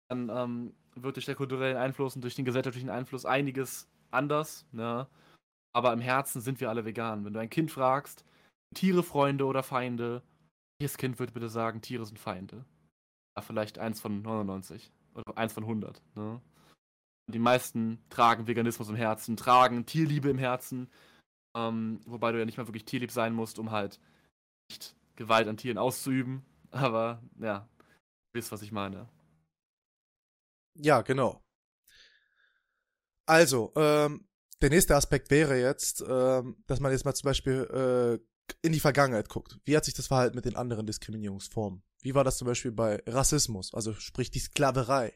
dann 0.10 0.30
ähm, 0.30 0.74
wird 0.96 1.16
durch 1.16 1.26
den 1.26 1.36
kulturellen 1.36 1.78
Einfluss 1.78 2.16
und 2.16 2.22
durch 2.22 2.36
den 2.36 2.46
gesellschaftlichen 2.46 2.90
Einfluss 2.90 3.26
einiges 3.26 3.88
anders, 4.12 4.66
ne? 4.72 5.08
Aber 5.74 5.92
im 5.92 6.00
Herzen 6.00 6.40
sind 6.40 6.62
wir 6.62 6.70
alle 6.70 6.86
vegan. 6.86 7.26
Wenn 7.26 7.34
du 7.34 7.40
ein 7.40 7.50
Kind 7.50 7.70
fragst, 7.70 8.24
Tiere 8.76 9.04
Freunde 9.04 9.46
oder 9.46 9.62
Feinde, 9.62 10.22
welches 10.80 10.98
Kind 10.98 11.20
würde 11.20 11.34
bitte 11.34 11.50
sagen, 11.50 11.82
Tiere 11.82 12.06
sind 12.06 12.20
Feinde? 12.20 12.66
Ja, 13.36 13.42
vielleicht 13.42 13.78
eins 13.78 14.02
von 14.02 14.22
99 14.22 14.92
oder 15.14 15.38
eins 15.38 15.54
von 15.54 15.64
100. 15.64 16.02
Ne? 16.16 16.42
Die 17.28 17.40
meisten 17.40 18.04
tragen 18.10 18.48
Veganismus 18.48 18.90
im 18.90 18.96
Herzen, 18.96 19.38
tragen 19.38 19.86
Tierliebe 19.86 20.30
im 20.30 20.38
Herzen, 20.38 20.90
ähm, 21.56 22.02
wobei 22.06 22.32
du 22.32 22.40
ja 22.40 22.46
nicht 22.46 22.58
mal 22.58 22.68
wirklich 22.68 22.86
tierlieb 22.86 23.12
sein 23.12 23.34
musst, 23.34 23.60
um 23.60 23.72
halt 23.72 24.00
nicht 24.70 24.96
Gewalt 25.16 25.48
an 25.48 25.58
Tieren 25.58 25.78
auszuüben. 25.78 26.46
Aber 26.72 27.22
ja, 27.40 27.68
du 27.80 28.40
wisst, 28.40 28.52
was 28.52 28.62
ich 28.62 28.72
meine. 28.72 29.10
Ja, 30.78 31.02
genau. 31.02 31.42
Also, 33.28 33.72
ähm, 33.76 34.28
der 34.62 34.70
nächste 34.70 34.96
Aspekt 34.96 35.32
wäre 35.32 35.60
jetzt, 35.60 36.04
ähm, 36.08 36.64
dass 36.68 36.80
man 36.80 36.92
jetzt 36.92 37.06
mal 37.06 37.16
zum 37.16 37.28
Beispiel 37.28 38.20
äh, 38.22 38.35
in 38.62 38.74
die 38.74 38.80
Vergangenheit 38.80 39.30
guckt, 39.30 39.58
wie 39.66 39.76
hat 39.76 39.86
sich 39.86 39.94
das 39.94 40.08
Verhalten 40.08 40.36
mit 40.36 40.46
den 40.46 40.56
anderen 40.56 40.86
Diskriminierungsformen? 40.86 41.84
Wie 42.02 42.16
war 42.16 42.24
das 42.24 42.38
zum 42.38 42.48
Beispiel 42.48 42.72
bei 42.72 43.02
Rassismus, 43.08 43.74
also 43.74 43.94
sprich 43.94 44.30
die 44.30 44.40
Sklaverei? 44.40 45.14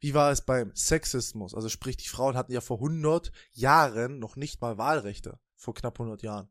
Wie 0.00 0.14
war 0.14 0.30
es 0.30 0.42
beim 0.42 0.72
Sexismus, 0.74 1.54
also 1.54 1.68
sprich 1.68 1.96
die 1.96 2.08
Frauen 2.08 2.36
hatten 2.36 2.52
ja 2.52 2.60
vor 2.60 2.78
100 2.78 3.32
Jahren 3.52 4.18
noch 4.18 4.36
nicht 4.36 4.60
mal 4.60 4.78
Wahlrechte, 4.78 5.38
vor 5.56 5.74
knapp 5.74 6.00
100 6.00 6.22
Jahren. 6.22 6.50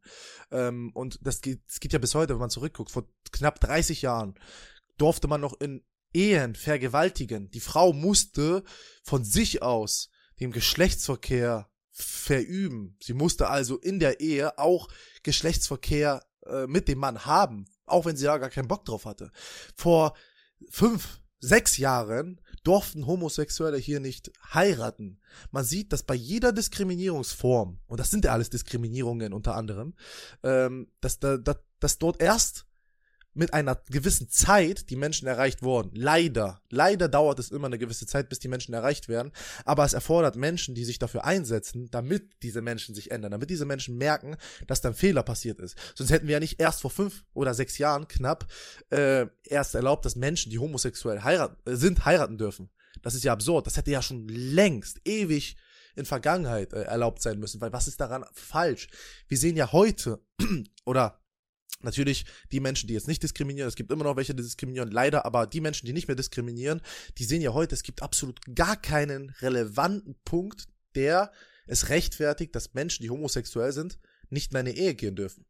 Ähm, 0.52 0.92
und 0.94 1.20
das 1.24 1.42
geht, 1.42 1.62
das 1.68 1.80
geht 1.80 1.94
ja 1.94 2.00
bis 2.00 2.14
heute, 2.14 2.34
wenn 2.34 2.40
man 2.40 2.52
zurückguckt, 2.52 2.92
vor 2.92 3.08
knapp 3.32 3.60
30 3.60 4.04
Jahren 4.04 4.36
durfte 4.98 5.28
man 5.28 5.42
noch 5.42 5.60
in 5.60 5.84
Ehen 6.14 6.56
vergewaltigen. 6.56 7.50
Die 7.52 7.60
Frau 7.60 7.94
musste 7.94 8.64
von 9.04 9.24
sich 9.24 9.62
aus 9.62 10.10
dem 10.40 10.52
Geschlechtsverkehr 10.52 11.70
verüben. 11.92 12.96
Sie 13.02 13.14
musste 13.14 13.50
also 13.50 13.78
in 13.78 14.00
der 14.00 14.20
Ehe 14.20 14.58
auch 14.58 14.88
Geschlechtsverkehr 15.24 16.24
äh, 16.46 16.68
mit 16.68 16.88
dem 16.88 17.00
Mann 17.00 17.26
haben, 17.26 17.66
auch 17.86 18.06
wenn 18.06 18.16
sie 18.16 18.26
da 18.26 18.38
gar 18.38 18.50
keinen 18.50 18.68
Bock 18.68 18.86
drauf 18.86 19.06
hatte. 19.06 19.32
Vor 19.76 20.16
fünf, 20.70 21.20
sechs 21.40 21.78
Jahren 21.78 22.42
durften 22.64 23.08
Homosexuelle 23.08 23.78
hier 23.78 24.00
nicht 24.00 24.32
heiraten. 24.54 25.20
Man 25.52 25.64
sieht, 25.64 25.94
dass 25.94 26.04
bei 26.04 26.16
jeder 26.16 26.52
Diskriminierungsform, 26.52 27.80
und 27.88 28.00
das 28.00 28.12
sind 28.12 28.26
ja 28.26 28.34
alles 28.34 28.50
Diskriminierungen 28.50 29.34
unter 29.34 29.56
anderem, 29.56 29.96
ähm, 30.44 30.92
dass, 31.02 31.20
da, 31.20 31.38
dass, 31.38 31.58
dass 31.80 31.98
dort 31.98 32.22
erst 32.22 32.66
mit 33.40 33.54
einer 33.54 33.82
gewissen 33.90 34.30
Zeit 34.30 34.90
die 34.90 34.98
Menschen 34.98 35.26
erreicht 35.26 35.64
worden. 35.64 35.92
Leider. 35.94 36.62
Leider 36.70 37.08
dauert 37.08 37.40
es 37.40 37.52
immer 37.52 37.68
eine 37.68 37.78
gewisse 37.78 38.06
Zeit, 38.06 38.28
bis 38.28 38.40
die 38.40 38.50
Menschen 38.50 38.74
erreicht 38.74 39.08
werden. 39.08 39.32
Aber 39.64 39.86
es 39.86 39.94
erfordert 39.94 40.36
Menschen, 40.36 40.76
die 40.76 40.84
sich 40.84 41.00
dafür 41.00 41.24
einsetzen, 41.24 41.90
damit 41.90 42.44
diese 42.44 42.62
Menschen 42.62 42.94
sich 42.94 43.12
ändern, 43.12 43.32
damit 43.32 43.50
diese 43.50 43.66
Menschen 43.66 43.98
merken, 43.98 44.36
dass 44.68 44.82
da 44.82 44.90
ein 44.90 44.94
Fehler 44.94 45.24
passiert 45.24 45.60
ist. 45.60 45.78
Sonst 45.96 46.12
hätten 46.12 46.28
wir 46.28 46.34
ja 46.34 46.40
nicht 46.42 46.60
erst 46.60 46.82
vor 46.82 46.92
fünf 46.92 47.24
oder 47.34 47.54
sechs 47.54 47.78
Jahren 47.78 48.10
knapp 48.10 48.46
äh, 48.90 49.28
erst 49.46 49.74
erlaubt, 49.74 50.04
dass 50.04 50.18
Menschen, 50.18 50.52
die 50.52 50.60
homosexuell 50.60 51.22
heiraten, 51.22 51.56
äh, 51.66 51.78
sind, 51.78 52.04
heiraten 52.04 52.38
dürfen. 52.38 52.70
Das 53.02 53.16
ist 53.16 53.24
ja 53.24 53.32
absurd. 53.32 53.66
Das 53.68 53.78
hätte 53.78 53.92
ja 53.92 54.02
schon 54.02 54.28
längst, 54.28 55.00
ewig 55.06 55.56
in 55.96 56.04
Vergangenheit 56.04 56.74
äh, 56.74 56.82
erlaubt 56.82 57.22
sein 57.22 57.40
müssen. 57.40 57.62
Weil 57.62 57.72
was 57.72 57.88
ist 57.88 58.02
daran 58.02 58.26
falsch? 58.34 58.90
Wir 59.30 59.38
sehen 59.38 59.56
ja 59.56 59.72
heute, 59.72 60.22
oder 60.86 61.22
Natürlich 61.82 62.26
die 62.52 62.60
Menschen, 62.60 62.88
die 62.88 62.94
jetzt 62.94 63.08
nicht 63.08 63.24
diskriminieren, 63.24 63.68
es 63.68 63.76
gibt 63.76 63.92
immer 63.92 64.04
noch 64.04 64.18
welche, 64.18 64.36
die 64.36 64.44
diskriminieren, 64.44 64.92
leider, 64.92 65.26
aber 65.26 65.48
die 65.48 65.62
Menschen, 65.62 65.86
die 65.86 65.94
nicht 65.94 66.08
mehr 66.08 66.16
diskriminieren, 66.16 66.82
die 67.18 67.24
sehen 67.24 67.42
ja 67.42 67.54
heute, 67.54 67.74
es 67.74 67.84
gibt 67.84 68.02
absolut 68.02 68.40
gar 68.54 68.76
keinen 68.76 69.30
relevanten 69.42 70.16
Punkt, 70.26 70.68
der 70.96 71.32
es 71.68 71.90
rechtfertigt, 71.90 72.54
dass 72.56 72.74
Menschen, 72.74 73.04
die 73.04 73.10
homosexuell 73.10 73.72
sind, 73.72 74.00
nicht 74.30 74.52
in 74.52 74.58
eine 74.58 74.76
Ehe 74.76 74.96
gehen 74.96 75.16
dürfen. 75.16 75.46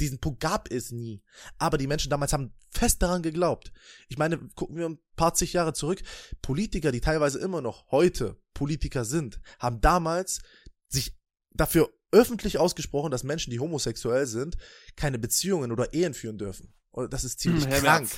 Diesen 0.00 0.20
Punkt 0.20 0.38
gab 0.38 0.70
es 0.70 0.92
nie. 0.92 1.24
Aber 1.58 1.78
die 1.78 1.88
Menschen 1.88 2.10
damals 2.10 2.32
haben 2.32 2.54
fest 2.70 3.02
daran 3.02 3.22
geglaubt. 3.22 3.72
Ich 4.08 4.16
meine, 4.16 4.38
gucken 4.54 4.76
wir 4.76 4.88
ein 4.88 4.98
paar 5.16 5.34
zig 5.34 5.52
Jahre 5.54 5.72
zurück. 5.72 6.02
Politiker, 6.40 6.92
die 6.92 7.00
teilweise 7.00 7.40
immer 7.40 7.60
noch 7.60 7.90
heute 7.90 8.40
Politiker 8.54 9.04
sind, 9.04 9.40
haben 9.58 9.80
damals 9.80 10.40
sich 10.88 11.16
dafür 11.50 11.92
öffentlich 12.12 12.58
ausgesprochen, 12.58 13.10
dass 13.10 13.24
Menschen, 13.24 13.50
die 13.50 13.60
homosexuell 13.60 14.26
sind, 14.26 14.56
keine 14.96 15.18
Beziehungen 15.18 15.72
oder 15.72 15.92
Ehen 15.92 16.14
führen 16.14 16.38
dürfen. 16.38 16.72
Das 17.10 17.24
ist 17.24 17.40
ziemlich 17.40 17.64
hm, 17.64 17.72
krank. 17.72 18.08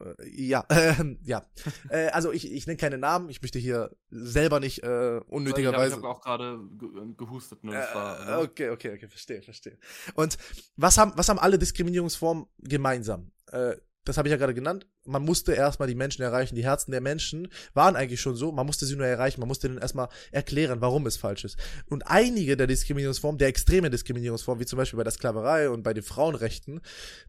Äh, 0.00 0.28
ja, 0.28 0.64
äh, 0.68 0.94
ja. 1.22 1.44
äh, 1.88 2.08
also 2.08 2.32
ich, 2.32 2.50
ich 2.50 2.66
nenne 2.66 2.76
keine 2.76 2.98
Namen, 2.98 3.28
ich 3.28 3.40
möchte 3.40 3.58
hier 3.58 3.96
selber 4.10 4.60
nicht 4.60 4.82
äh, 4.82 5.20
unnötigerweise. 5.26 5.96
Ich 5.96 6.02
habe 6.02 6.08
hab 6.08 6.16
auch 6.16 6.20
gerade 6.20 6.58
ge 6.78 6.88
gehustet. 7.16 7.62
Nur 7.62 7.74
äh, 7.74 7.94
war, 7.94 8.24
ne? 8.24 8.38
Okay, 8.38 8.70
okay, 8.70 8.94
okay, 8.94 9.08
verstehe, 9.08 9.42
verstehe. 9.42 9.78
Und 10.14 10.38
was 10.76 10.98
haben, 10.98 11.12
was 11.16 11.28
haben 11.28 11.38
alle 11.38 11.58
Diskriminierungsformen 11.58 12.46
gemeinsam? 12.58 13.30
Das 14.04 14.16
habe 14.16 14.28
ich 14.28 14.30
ja 14.30 14.38
gerade 14.38 14.54
genannt, 14.54 14.86
man 15.04 15.22
musste 15.22 15.52
erstmal 15.52 15.86
die 15.86 15.94
Menschen 15.94 16.22
erreichen. 16.22 16.54
Die 16.54 16.64
Herzen 16.64 16.90
der 16.90 17.02
Menschen 17.02 17.48
waren 17.74 17.96
eigentlich 17.96 18.20
schon 18.20 18.34
so, 18.34 18.50
man 18.50 18.64
musste 18.64 18.86
sie 18.86 18.96
nur 18.96 19.06
erreichen, 19.06 19.40
man 19.40 19.48
musste 19.48 19.66
ihnen 19.66 19.76
erstmal 19.76 20.08
erklären, 20.32 20.80
warum 20.80 21.06
es 21.06 21.18
falsch 21.18 21.44
ist. 21.44 21.58
Und 21.86 22.06
einige 22.06 22.56
der 22.56 22.66
Diskriminierungsformen, 22.66 23.38
der 23.38 23.48
extreme 23.48 23.90
Diskriminierungsformen, 23.90 24.60
wie 24.60 24.66
zum 24.66 24.78
Beispiel 24.78 24.96
bei 24.96 25.04
der 25.04 25.12
Sklaverei 25.12 25.68
und 25.68 25.82
bei 25.82 25.92
den 25.92 26.02
Frauenrechten, 26.02 26.80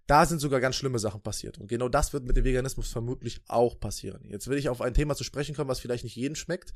da 0.07 0.25
sind 0.25 0.39
sogar 0.39 0.61
ganz 0.61 0.77
schlimme 0.77 0.99
Sachen 0.99 1.21
passiert. 1.21 1.57
Und 1.57 1.67
genau 1.67 1.89
das 1.89 2.13
wird 2.13 2.25
mit 2.25 2.37
dem 2.37 2.45
Veganismus 2.45 2.89
vermutlich 2.89 3.41
auch 3.47 3.77
passieren. 3.79 4.23
Jetzt 4.29 4.47
will 4.47 4.57
ich 4.57 4.69
auf 4.69 4.81
ein 4.81 4.93
Thema 4.93 5.15
zu 5.15 5.25
sprechen 5.25 5.55
kommen, 5.55 5.69
was 5.69 5.79
vielleicht 5.79 6.05
nicht 6.05 6.15
jedem 6.15 6.35
schmeckt, 6.35 6.73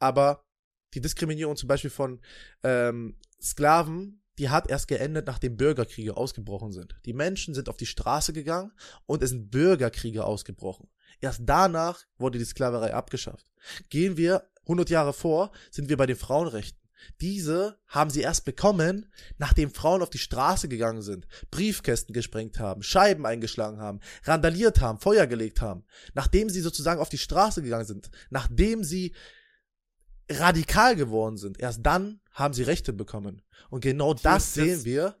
aber 0.00 0.44
die 0.94 1.00
Diskriminierung 1.00 1.56
zum 1.56 1.68
Beispiel 1.68 1.90
von 1.90 2.20
ähm, 2.64 3.16
Sklaven 3.40 4.22
die 4.38 4.50
hat 4.50 4.68
erst 4.68 4.88
geendet, 4.88 5.26
nachdem 5.26 5.56
Bürgerkriege 5.56 6.16
ausgebrochen 6.16 6.72
sind. 6.72 6.94
Die 7.04 7.12
Menschen 7.12 7.54
sind 7.54 7.68
auf 7.68 7.76
die 7.76 7.86
Straße 7.86 8.32
gegangen 8.32 8.72
und 9.06 9.22
es 9.22 9.30
sind 9.30 9.50
Bürgerkriege 9.50 10.24
ausgebrochen. 10.24 10.88
Erst 11.20 11.42
danach 11.44 12.04
wurde 12.18 12.38
die 12.38 12.44
Sklaverei 12.44 12.94
abgeschafft. 12.94 13.46
Gehen 13.88 14.16
wir 14.16 14.48
100 14.62 14.90
Jahre 14.90 15.12
vor, 15.12 15.52
sind 15.70 15.88
wir 15.88 15.96
bei 15.96 16.06
den 16.06 16.16
Frauenrechten. 16.16 16.80
Diese 17.20 17.78
haben 17.86 18.10
sie 18.10 18.22
erst 18.22 18.44
bekommen, 18.44 19.12
nachdem 19.38 19.70
Frauen 19.70 20.02
auf 20.02 20.10
die 20.10 20.18
Straße 20.18 20.68
gegangen 20.68 21.02
sind, 21.02 21.26
Briefkästen 21.50 22.12
gesprengt 22.12 22.58
haben, 22.58 22.82
Scheiben 22.82 23.26
eingeschlagen 23.26 23.80
haben, 23.80 24.00
randaliert 24.24 24.80
haben, 24.80 24.98
Feuer 24.98 25.26
gelegt 25.26 25.60
haben. 25.60 25.84
Nachdem 26.14 26.48
sie 26.48 26.60
sozusagen 26.60 27.00
auf 27.00 27.08
die 27.08 27.18
Straße 27.18 27.62
gegangen 27.62 27.84
sind, 27.84 28.10
nachdem 28.30 28.82
sie 28.82 29.14
radikal 30.30 30.96
geworden 30.96 31.36
sind, 31.36 31.60
erst 31.60 31.84
dann 31.84 32.20
haben 32.32 32.54
sie 32.54 32.62
Rechte 32.62 32.92
bekommen. 32.92 33.42
Und 33.70 33.80
genau 33.80 34.14
hier 34.14 34.22
das 34.22 34.54
sehen 34.54 34.68
jetzt, 34.68 34.84
wir. 34.84 35.16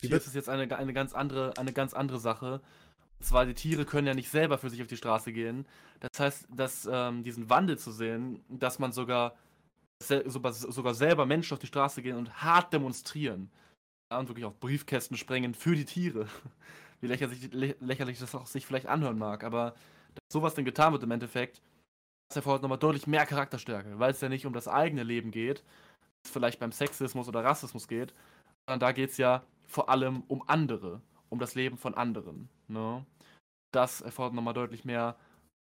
Hier 0.00 0.12
ist 0.12 0.26
es 0.26 0.34
jetzt 0.34 0.48
eine, 0.48 0.76
eine, 0.76 0.92
ganz 0.92 1.12
andere, 1.12 1.56
eine 1.56 1.72
ganz 1.72 1.94
andere 1.94 2.18
Sache. 2.18 2.60
Und 3.18 3.26
zwar, 3.26 3.46
die 3.46 3.54
Tiere 3.54 3.84
können 3.84 4.06
ja 4.06 4.14
nicht 4.14 4.30
selber 4.30 4.58
für 4.58 4.68
sich 4.68 4.82
auf 4.82 4.88
die 4.88 4.96
Straße 4.96 5.32
gehen. 5.32 5.66
Das 6.00 6.18
heißt, 6.18 6.48
dass 6.50 6.88
ähm, 6.90 7.22
diesen 7.22 7.48
Wandel 7.48 7.78
zu 7.78 7.92
sehen, 7.92 8.44
dass 8.48 8.78
man 8.78 8.92
sogar, 8.92 9.36
sogar 10.00 10.94
selber 10.94 11.26
Menschen 11.26 11.54
auf 11.54 11.60
die 11.60 11.68
Straße 11.68 12.02
gehen 12.02 12.16
und 12.16 12.42
hart 12.42 12.72
demonstrieren. 12.72 13.50
Ja, 14.10 14.18
und 14.18 14.28
wirklich 14.28 14.44
auch 14.44 14.54
Briefkästen 14.54 15.16
sprengen 15.16 15.54
für 15.54 15.76
die 15.76 15.84
Tiere. 15.84 16.26
Wie 17.00 17.06
lächerlich, 17.06 17.50
lächerlich 17.80 18.18
das 18.18 18.34
auch 18.34 18.46
sich 18.46 18.66
vielleicht 18.66 18.86
anhören 18.86 19.18
mag. 19.18 19.44
Aber 19.44 19.74
dass 20.14 20.32
sowas 20.32 20.54
denn 20.54 20.64
getan 20.64 20.92
wird 20.92 21.02
im 21.02 21.10
Endeffekt, 21.10 21.62
das 22.32 22.36
erfordert 22.36 22.62
nochmal 22.62 22.78
deutlich 22.78 23.06
mehr 23.06 23.26
Charakterstärke, 23.26 23.98
weil 23.98 24.12
es 24.12 24.20
ja 24.20 24.28
nicht 24.28 24.46
um 24.46 24.54
das 24.54 24.68
eigene 24.68 25.02
Leben 25.02 25.30
geht, 25.30 25.62
es 26.24 26.30
vielleicht 26.30 26.60
beim 26.60 26.72
Sexismus 26.72 27.28
oder 27.28 27.44
Rassismus 27.44 27.88
geht, 27.88 28.14
sondern 28.66 28.80
da 28.80 28.92
geht 28.92 29.10
es 29.10 29.18
ja 29.18 29.44
vor 29.66 29.90
allem 29.90 30.22
um 30.28 30.42
andere, 30.48 31.02
um 31.28 31.38
das 31.38 31.54
Leben 31.54 31.76
von 31.76 31.94
anderen. 31.94 32.48
Ne? 32.68 33.04
Das 33.70 34.00
erfordert 34.00 34.34
nochmal 34.34 34.54
deutlich 34.54 34.84
mehr 34.84 35.16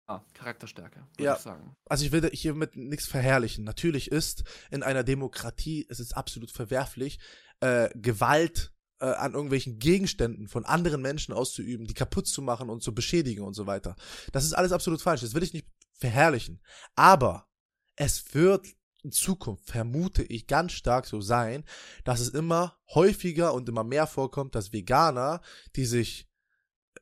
Ah, 0.08 0.20
Charakterstärke, 0.34 1.00
würde 1.16 1.24
ja, 1.24 1.34
ich 1.34 1.40
sagen. 1.40 1.74
Also 1.90 2.04
ich 2.04 2.12
will 2.12 2.30
hiermit 2.32 2.76
nichts 2.76 3.08
verherrlichen. 3.08 3.64
Natürlich 3.64 4.12
ist 4.12 4.44
in 4.70 4.84
einer 4.84 5.02
Demokratie, 5.02 5.84
es 5.88 5.98
ist 5.98 6.16
absolut 6.16 6.52
verwerflich, 6.52 7.18
äh, 7.58 7.88
Gewalt 7.98 8.72
äh, 9.00 9.06
an 9.06 9.34
irgendwelchen 9.34 9.80
Gegenständen 9.80 10.46
von 10.46 10.64
anderen 10.64 11.02
Menschen 11.02 11.34
auszuüben, 11.34 11.88
die 11.88 11.94
kaputt 11.94 12.28
zu 12.28 12.40
machen 12.40 12.70
und 12.70 12.84
zu 12.84 12.94
beschädigen 12.94 13.42
und 13.42 13.54
so 13.54 13.66
weiter. 13.66 13.96
Das 14.30 14.44
ist 14.44 14.52
alles 14.52 14.70
absolut 14.70 15.02
falsch. 15.02 15.22
Das 15.22 15.34
will 15.34 15.42
ich 15.42 15.52
nicht 15.52 15.66
verherrlichen. 15.96 16.60
Aber 16.94 17.48
es 17.96 18.34
wird 18.34 18.66
in 19.02 19.12
Zukunft, 19.12 19.70
vermute 19.70 20.24
ich, 20.24 20.46
ganz 20.46 20.72
stark 20.72 21.06
so 21.06 21.20
sein, 21.20 21.64
dass 22.04 22.20
es 22.20 22.30
immer 22.30 22.76
häufiger 22.92 23.54
und 23.54 23.68
immer 23.68 23.84
mehr 23.84 24.06
vorkommt, 24.06 24.54
dass 24.54 24.72
Veganer, 24.72 25.40
die 25.76 25.84
sich 25.84 26.28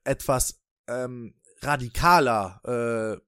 etwas 0.04 0.62
ähm, 0.86 1.34
radikaler 1.62 2.60
äh, 3.18 3.20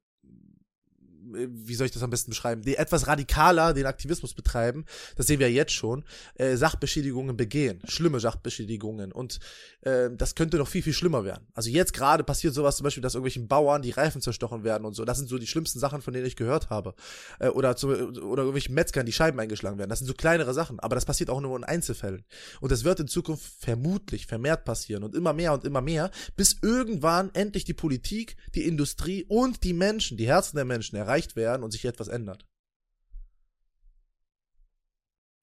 wie 1.33 1.75
soll 1.75 1.87
ich 1.87 1.93
das 1.93 2.03
am 2.03 2.11
besten 2.11 2.31
beschreiben, 2.31 2.63
die 2.63 2.77
etwas 2.77 3.07
radikaler 3.07 3.75
den 3.75 3.87
Aktivismus 3.87 4.35
betreiben, 4.35 4.85
das 5.17 5.27
sehen 5.27 5.41
wir 5.41 5.51
jetzt 5.51 5.73
schon, 5.73 6.05
äh, 6.35 6.57
Sachbeschädigungen 6.57 7.37
begehen, 7.37 7.81
schlimme 7.85 8.21
Sachbeschädigungen 8.21 9.13
und 9.13 9.39
äh, 9.83 10.11
das 10.13 10.35
könnte 10.35 10.57
noch 10.57 10.69
viel, 10.69 10.83
viel 10.83 10.93
schlimmer 10.93 11.25
werden. 11.25 11.47
Also 11.55 11.71
jetzt 11.71 11.93
gerade 11.93 12.25
passiert 12.25 12.55
sowas 12.55 12.77
zum 12.77 12.85
Beispiel, 12.85 13.03
dass 13.03 13.15
irgendwelchen 13.15 13.49
Bauern 13.49 13.83
die 13.83 13.91
Reifen 13.91 14.21
zerstochen 14.21 14.65
werden 14.65 14.85
und 14.85 14.95
so, 14.95 15.05
das 15.05 15.19
sind 15.19 15.29
so 15.29 15.39
die 15.39 15.47
schlimmsten 15.47 15.79
Sachen, 15.79 16.03
von 16.03 16.13
denen 16.13 16.27
ich 16.27 16.37
gehört 16.37 16.71
habe. 16.71 16.95
Äh, 17.39 17.49
oder, 17.49 17.77
zu, 17.77 17.89
oder 17.89 18.43
irgendwelchen 18.43 18.75
Metzgern 18.75 19.07
die 19.07 19.13
Scheiben 19.13 19.39
eingeschlagen 19.41 19.79
werden, 19.79 19.91
das 19.91 19.99
sind 19.99 20.09
so 20.09 20.15
kleinere 20.15 20.55
Sachen, 20.55 20.81
aber 20.81 20.95
das 20.95 21.05
passiert 21.05 21.31
auch 21.31 21.41
nur 21.41 21.57
in 21.57 21.65
Einzelfällen. 21.65 22.25
Und 22.61 22.73
das 22.73 22.85
wird 22.85 23.01
in 23.01 23.09
Zukunft 23.09 23.45
vermutlich 23.59 24.27
vermehrt 24.27 24.65
passieren 24.65 25.03
und 25.03 25.15
immer 25.15 25.33
mehr 25.33 25.53
und 25.53 25.65
immer 25.65 25.81
mehr, 25.81 26.11
bis 26.37 26.57
irgendwann 26.63 27.31
endlich 27.35 27.65
die 27.65 27.75
Politik, 27.75 28.37
die 28.55 28.67
Industrie 28.67 29.25
und 29.29 29.65
die 29.65 29.73
Menschen, 29.73 30.17
die 30.17 30.27
Herzen 30.27 30.57
der 30.57 30.65
Menschen 30.65 30.97
erreichen 30.97 31.16
erreicht 31.17 31.37
werden 31.37 31.63
und 31.63 31.71
sich 31.71 31.85
etwas 31.85 32.09
ändert. 32.09 32.45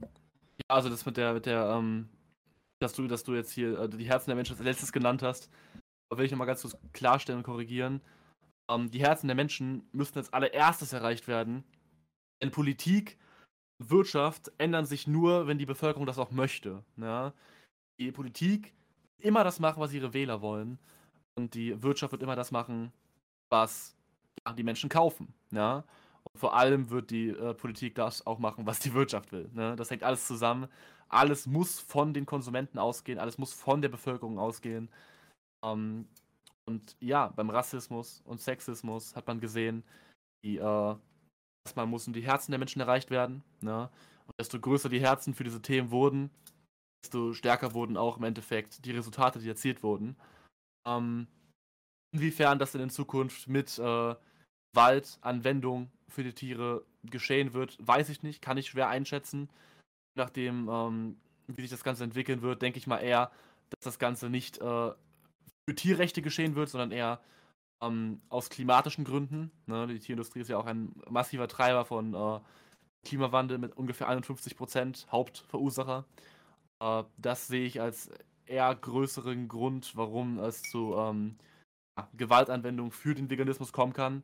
Ja, 0.02 0.70
also 0.70 0.90
das 0.90 1.06
mit 1.06 1.18
der, 1.18 1.34
mit 1.34 1.46
der, 1.46 1.66
ähm, 1.70 2.10
dass 2.80 2.94
du, 2.94 3.08
dass 3.08 3.24
du 3.24 3.34
jetzt 3.34 3.52
hier 3.52 3.80
äh, 3.80 3.90
die 3.90 4.06
Herzen 4.06 4.30
der 4.30 4.36
Menschen 4.36 4.56
als 4.56 4.64
letztes 4.64 4.92
genannt 4.92 5.24
hast, 5.24 5.50
will 6.16 6.26
ich 6.26 6.32
nochmal 6.32 6.48
ganz 6.48 6.62
kurz 6.62 6.78
klarstellen 6.94 7.40
und 7.40 7.44
korrigieren. 7.44 8.02
Ähm, 8.70 8.92
die 8.92 9.02
Herzen 9.02 9.28
der 9.28 9.36
Menschen 9.36 9.88
müssen 9.92 10.18
als 10.18 10.32
allererstes 10.32 10.94
erreicht 10.94 11.28
werden. 11.28 11.64
Denn 12.42 12.52
Politik 12.52 13.18
Wirtschaft 13.80 14.52
ändern 14.60 14.86
sich 14.86 15.08
nur, 15.08 15.48
wenn 15.48 15.58
die 15.58 15.66
Bevölkerung 15.66 16.06
das 16.06 16.20
auch 16.20 16.32
möchte. 16.32 16.84
Ja? 16.98 17.34
Die 18.00 18.12
Politik 18.12 18.74
immer 19.18 19.44
das 19.44 19.60
machen, 19.60 19.82
was 19.82 19.94
ihre 19.94 20.14
Wähler 20.14 20.42
wollen. 20.42 20.78
Und 21.36 21.56
die 21.56 21.82
Wirtschaft 21.82 22.12
wird 22.12 22.22
immer 22.22 22.36
das 22.36 22.52
machen, 22.52 22.94
was 23.50 23.96
die 24.52 24.64
Menschen 24.64 24.90
kaufen. 24.90 25.34
Ja? 25.52 25.84
Und 26.24 26.40
vor 26.40 26.56
allem 26.56 26.90
wird 26.90 27.12
die 27.12 27.30
äh, 27.30 27.54
Politik 27.54 27.96
das 27.96 28.26
auch 28.26 28.40
machen, 28.40 28.66
was 28.66 28.80
die 28.80 28.94
Wirtschaft 28.94 29.32
will. 29.32 29.50
Ne? 29.54 29.76
Das 29.76 29.90
hängt 29.90 30.04
alles 30.04 30.28
zusammen. 30.28 30.68
Alles 31.10 31.46
muss 31.46 31.80
von 31.80 32.14
den 32.14 32.26
Konsumenten 32.26 32.80
ausgehen, 32.80 33.20
alles 33.20 33.38
muss 33.38 33.54
von 33.54 33.82
der 33.82 33.90
Bevölkerung 33.90 34.40
ausgehen. 34.40 34.90
Ähm, 35.64 36.08
und 36.66 36.96
ja, 37.00 37.28
beim 37.28 37.50
Rassismus 37.50 38.22
und 38.26 38.42
Sexismus 38.42 39.16
hat 39.16 39.28
man 39.28 39.40
gesehen, 39.40 39.84
die, 40.44 40.58
äh, 40.58 40.96
erstmal 41.66 41.86
mussten 41.86 42.14
die 42.14 42.22
Herzen 42.22 42.52
der 42.52 42.60
Menschen 42.60 42.82
erreicht 42.82 43.12
werden. 43.12 43.44
Ne? 43.62 43.90
Und 44.26 44.40
desto 44.40 44.60
größer 44.60 44.90
die 44.90 45.02
Herzen 45.02 45.34
für 45.34 45.44
diese 45.44 45.62
Themen 45.62 45.92
wurden, 45.92 46.32
desto 47.04 47.34
stärker 47.34 47.74
wurden 47.74 47.98
auch 47.98 48.18
im 48.18 48.24
Endeffekt 48.24 48.86
die 48.86 48.92
Resultate, 48.92 49.40
die 49.40 49.50
erzielt 49.50 49.84
wurden. 49.84 50.16
Ähm, 50.88 51.28
inwiefern 52.14 52.60
das 52.60 52.72
denn 52.72 52.82
in 52.82 52.90
Zukunft 52.90 53.48
mit 53.48 53.78
äh, 53.78 54.16
Waldanwendung 54.74 55.92
für 56.10 56.24
die 56.24 56.34
Tiere 56.34 56.84
geschehen 57.04 57.54
wird, 57.54 57.78
weiß 57.80 58.10
ich 58.10 58.24
nicht, 58.24 58.42
kann 58.42 58.58
ich 58.58 58.68
schwer 58.68 58.90
einschätzen. 58.90 59.50
Nachdem, 60.16 60.70
ähm, 60.70 61.18
wie 61.48 61.62
sich 61.62 61.72
das 61.72 61.84
Ganze 61.84 62.04
entwickeln 62.04 62.42
wird, 62.42 62.62
denke 62.62 62.78
ich 62.78 62.88
mal 62.88 63.00
eher, 63.00 63.32
dass 63.70 63.84
das 63.84 64.00
Ganze 64.00 64.30
nicht 64.30 64.58
äh, 64.60 64.62
für 64.62 65.76
Tierrechte 65.76 66.22
geschehen 66.22 66.56
wird, 66.56 66.70
sondern 66.70 66.92
eher 66.92 67.20
ähm, 67.82 68.22
aus 68.30 68.50
klimatischen 68.50 69.06
Gründen. 69.06 69.52
Ne? 69.66 69.88
Die 69.88 70.00
Tierindustrie 70.00 70.42
ist 70.42 70.50
ja 70.50 70.58
auch 70.58 70.66
ein 70.66 70.94
massiver 71.10 71.48
Treiber 71.48 71.86
von 71.86 72.14
äh, 72.14 72.40
Klimawandel 73.06 73.58
mit 73.58 73.76
ungefähr 73.76 74.08
51 74.08 74.56
Prozent 74.56 75.08
Hauptverursacher. 75.12 76.06
Äh, 76.80 77.04
das 77.18 77.48
sehe 77.48 77.66
ich 77.66 77.82
als 77.82 78.10
eher 78.46 78.74
größeren 78.76 79.48
Grund, 79.48 79.96
warum 79.96 80.40
es 80.40 80.62
zu 80.64 80.96
ähm, 80.96 81.38
Gewaltanwendung 82.16 82.92
für 82.92 83.16
den 83.16 83.30
Veganismus 83.30 83.72
kommen 83.72 83.94
kann. 83.94 84.24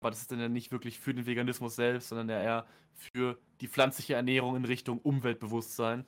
Aber 0.00 0.10
das 0.10 0.20
ist 0.20 0.30
dann 0.30 0.40
ja 0.40 0.48
nicht 0.48 0.72
wirklich 0.72 0.98
für 0.98 1.14
den 1.14 1.26
Veganismus 1.26 1.76
selbst, 1.76 2.08
sondern 2.08 2.28
ja 2.28 2.42
eher 2.42 2.66
für 2.92 3.38
die 3.60 3.68
pflanzliche 3.68 4.14
Ernährung 4.14 4.56
in 4.56 4.64
Richtung 4.64 4.98
Umweltbewusstsein. 4.98 6.06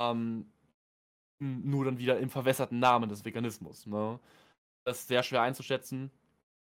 Ähm, 0.00 0.50
nur 1.38 1.84
dann 1.84 1.98
wieder 1.98 2.18
im 2.18 2.30
verwässerten 2.30 2.78
Namen 2.78 3.08
des 3.08 3.24
Veganismus. 3.24 3.86
Ne? 3.86 4.18
Das 4.84 5.00
ist 5.00 5.08
sehr 5.08 5.22
schwer 5.22 5.42
einzuschätzen. 5.42 6.10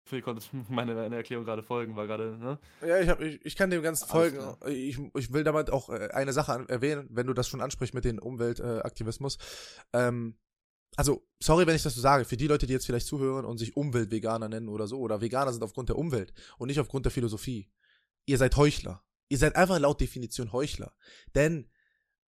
Phil 0.06 0.22
konnte 0.22 0.44
meine, 0.70 0.96
meine 0.96 1.16
Erklärung 1.16 1.46
gerade 1.46 1.64
folgen, 1.64 1.96
war 1.96 2.08
gerade, 2.08 2.38
ne? 2.38 2.60
Ja, 2.82 3.00
ich, 3.00 3.10
hab, 3.10 3.22
ich, 3.22 3.44
ich 3.46 3.56
kann 3.56 3.70
dem 3.70 3.82
Ganzen 3.82 4.08
folgen. 4.08 4.40
Ich, 4.68 5.00
ich 5.16 5.34
will 5.34 5.44
damit 5.44 5.72
auch 5.72 5.90
äh, 5.90 6.10
eine 6.14 6.34
Sache 6.34 6.66
erwähnen, 6.68 7.08
wenn 7.10 7.28
du 7.28 7.34
das 7.34 7.48
schon 7.48 7.62
ansprichst 7.62 7.94
mit 7.94 8.06
dem 8.06 8.20
Umweltaktivismus. 8.20 9.38
Ähm, 9.94 10.36
also, 10.96 11.28
sorry, 11.40 11.66
wenn 11.66 11.76
ich 11.76 11.84
das 11.84 11.96
so 11.96 12.02
sage, 12.02 12.26
für 12.26 12.38
die 12.38 12.48
Leute, 12.48 12.68
die 12.68 12.74
jetzt 12.74 12.86
vielleicht 12.86 13.08
zuhören 13.08 13.46
und 13.46 13.58
sich 13.58 13.76
Umweltveganer 13.76 14.50
nennen 14.50 14.70
oder 14.70 14.88
so, 14.88 15.00
oder 15.00 15.22
Veganer 15.22 15.52
sind 15.52 15.64
aufgrund 15.64 15.90
der 15.90 15.98
Umwelt 15.98 16.34
und 16.58 16.68
nicht 16.68 16.80
aufgrund 16.80 17.06
der 17.06 17.12
Philosophie. 17.12 17.72
Ihr 18.26 18.38
seid 18.38 18.56
Heuchler. 18.56 19.04
Ihr 19.30 19.38
seid 19.38 19.56
einfach 19.56 19.80
laut 19.80 20.00
Definition 20.00 20.54
Heuchler. 20.54 20.94
Denn 21.36 21.70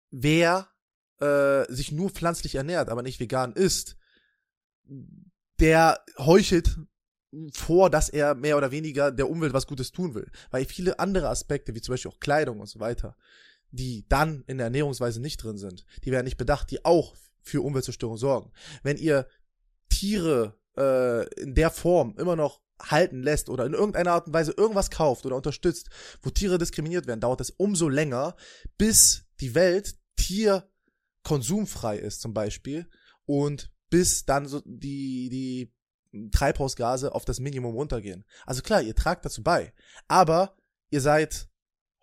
wer 0.10 0.69
äh, 1.19 1.71
sich 1.71 1.91
nur 1.91 2.10
pflanzlich 2.10 2.56
ernährt, 2.56 2.89
aber 2.89 3.04
nicht 3.04 3.19
vegan 3.19 3.54
ist, 3.54 3.97
der 5.60 6.04
heuchelt 6.17 6.78
vor, 7.51 7.89
dass 7.89 8.10
er 8.10 8.36
mehr 8.36 8.58
oder 8.58 8.71
weniger 8.71 9.12
der 9.12 9.30
Umwelt 9.30 9.54
was 9.54 9.67
Gutes 9.67 9.91
tun 9.91 10.15
will. 10.15 10.30
Weil 10.51 10.65
viele 10.65 10.99
andere 10.99 11.30
Aspekte, 11.30 11.75
wie 11.75 11.82
zum 11.82 11.93
Beispiel 11.93 12.12
auch 12.12 12.19
Kleidung 12.19 12.60
und 12.60 12.67
so 12.67 12.80
weiter, 12.80 13.15
die 13.71 14.06
dann 14.08 14.43
in 14.47 14.58
der 14.58 14.65
Ernährungsweise 14.65 15.21
nicht 15.21 15.43
drin 15.43 15.58
sind, 15.58 15.86
die 16.04 16.12
werden 16.12 16.25
nicht 16.25 16.38
bedacht, 16.38 16.71
die 16.71 16.86
auch 16.86 17.15
für 17.46 17.64
Umweltzerstörung 17.64 18.18
sorgen. 18.18 18.52
Wenn 18.84 18.98
ihr 18.98 19.28
Tiere 19.90 20.60
äh, 20.78 21.28
in 21.42 21.56
der 21.56 21.70
Form 21.70 22.16
immer 22.18 22.36
noch 22.36 22.62
halten 22.82 23.24
lässt 23.24 23.50
oder 23.50 23.66
in 23.66 23.74
irgendeiner 23.74 24.12
Art 24.12 24.28
und 24.28 24.34
Weise 24.34 24.52
irgendwas 24.52 24.92
kauft 24.92 25.26
oder 25.26 25.38
unterstützt, 25.38 25.90
wo 26.22 26.30
Tiere 26.30 26.58
diskriminiert 26.58 27.08
werden, 27.08 27.22
dauert 27.22 27.40
es 27.40 27.52
umso 27.52 27.88
länger, 27.88 28.36
bis 28.78 29.26
die 29.40 29.56
Welt 29.56 29.96
tierkonsumfrei 30.18 31.98
ist 31.98 32.22
zum 32.22 32.34
Beispiel 32.34 32.90
und 33.26 33.72
bis 33.90 34.26
dann 34.26 34.48
so 34.48 34.62
die, 34.66 35.30
die 35.30 36.30
Treibhausgase 36.32 37.14
auf 37.14 37.26
das 37.26 37.40
Minimum 37.40 37.76
runtergehen. 37.76 38.26
Also 38.46 38.62
klar, 38.62 38.82
ihr 38.82 38.96
tragt 38.96 39.26
dazu 39.26 39.44
bei, 39.44 39.74
aber 40.08 40.58
ihr 40.90 41.02
seid 41.02 41.48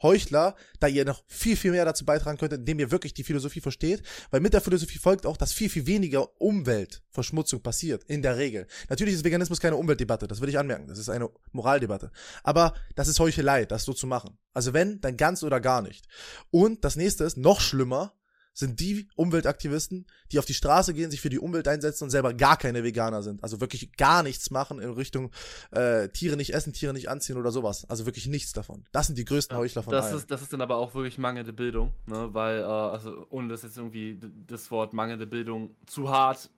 Heuchler, 0.02 0.54
da 0.80 0.86
ihr 0.86 1.04
noch 1.04 1.22
viel, 1.26 1.56
viel 1.56 1.70
mehr 1.70 1.84
dazu 1.84 2.04
beitragen 2.04 2.38
könnt, 2.38 2.52
indem 2.52 2.78
ihr 2.78 2.90
wirklich 2.90 3.14
die 3.14 3.24
Philosophie 3.24 3.60
versteht, 3.60 4.02
weil 4.30 4.40
mit 4.40 4.54
der 4.54 4.60
Philosophie 4.60 4.98
folgt 4.98 5.26
auch, 5.26 5.36
dass 5.36 5.52
viel, 5.52 5.68
viel 5.68 5.86
weniger 5.86 6.40
Umweltverschmutzung 6.40 7.62
passiert, 7.62 8.04
in 8.04 8.22
der 8.22 8.36
Regel. 8.36 8.66
Natürlich 8.88 9.14
ist 9.14 9.24
Veganismus 9.24 9.60
keine 9.60 9.76
Umweltdebatte, 9.76 10.26
das 10.26 10.40
will 10.40 10.48
ich 10.48 10.58
anmerken, 10.58 10.88
das 10.88 10.98
ist 10.98 11.08
eine 11.08 11.30
Moraldebatte. 11.52 12.10
Aber 12.42 12.74
das 12.94 13.08
ist 13.08 13.20
Heuchelei, 13.20 13.64
das 13.64 13.84
so 13.84 13.92
zu 13.92 14.06
machen. 14.06 14.38
Also 14.52 14.72
wenn, 14.72 15.00
dann 15.00 15.16
ganz 15.16 15.42
oder 15.42 15.60
gar 15.60 15.82
nicht. 15.82 16.06
Und 16.50 16.84
das 16.84 16.96
nächste 16.96 17.24
ist, 17.24 17.36
noch 17.36 17.60
schlimmer, 17.60 18.14
sind 18.54 18.80
die 18.80 19.08
Umweltaktivisten, 19.16 20.06
die 20.30 20.38
auf 20.38 20.44
die 20.44 20.54
Straße 20.54 20.92
gehen, 20.94 21.10
sich 21.10 21.20
für 21.20 21.30
die 21.30 21.38
Umwelt 21.38 21.66
einsetzen 21.68 22.04
und 22.04 22.10
selber 22.10 22.34
gar 22.34 22.56
keine 22.56 22.84
Veganer 22.84 23.22
sind. 23.22 23.42
Also 23.42 23.60
wirklich 23.60 23.92
gar 23.96 24.22
nichts 24.22 24.50
machen 24.50 24.78
in 24.78 24.90
Richtung 24.90 25.30
äh, 25.70 26.08
Tiere 26.08 26.36
nicht 26.36 26.52
essen, 26.52 26.72
Tiere 26.72 26.92
nicht 26.92 27.08
anziehen 27.08 27.36
oder 27.36 27.50
sowas. 27.50 27.88
Also 27.88 28.04
wirklich 28.04 28.26
nichts 28.26 28.52
davon. 28.52 28.84
Das 28.92 29.06
sind 29.06 29.18
die 29.18 29.24
größten 29.24 29.56
Heuchler 29.56 29.82
von 29.82 29.92
das 29.92 30.06
allen. 30.06 30.16
Ist, 30.16 30.30
das 30.30 30.42
ist 30.42 30.52
dann 30.52 30.60
aber 30.60 30.76
auch 30.76 30.94
wirklich 30.94 31.18
mangelnde 31.18 31.52
Bildung, 31.52 31.94
ne? 32.06 32.28
weil, 32.32 32.60
äh, 32.60 32.64
also 32.64 33.26
ohne 33.30 33.48
das 33.48 33.62
jetzt 33.62 33.78
irgendwie 33.78 34.18
das 34.46 34.70
Wort 34.70 34.92
mangelnde 34.92 35.26
Bildung 35.26 35.74
zu 35.86 36.10
hart 36.10 36.50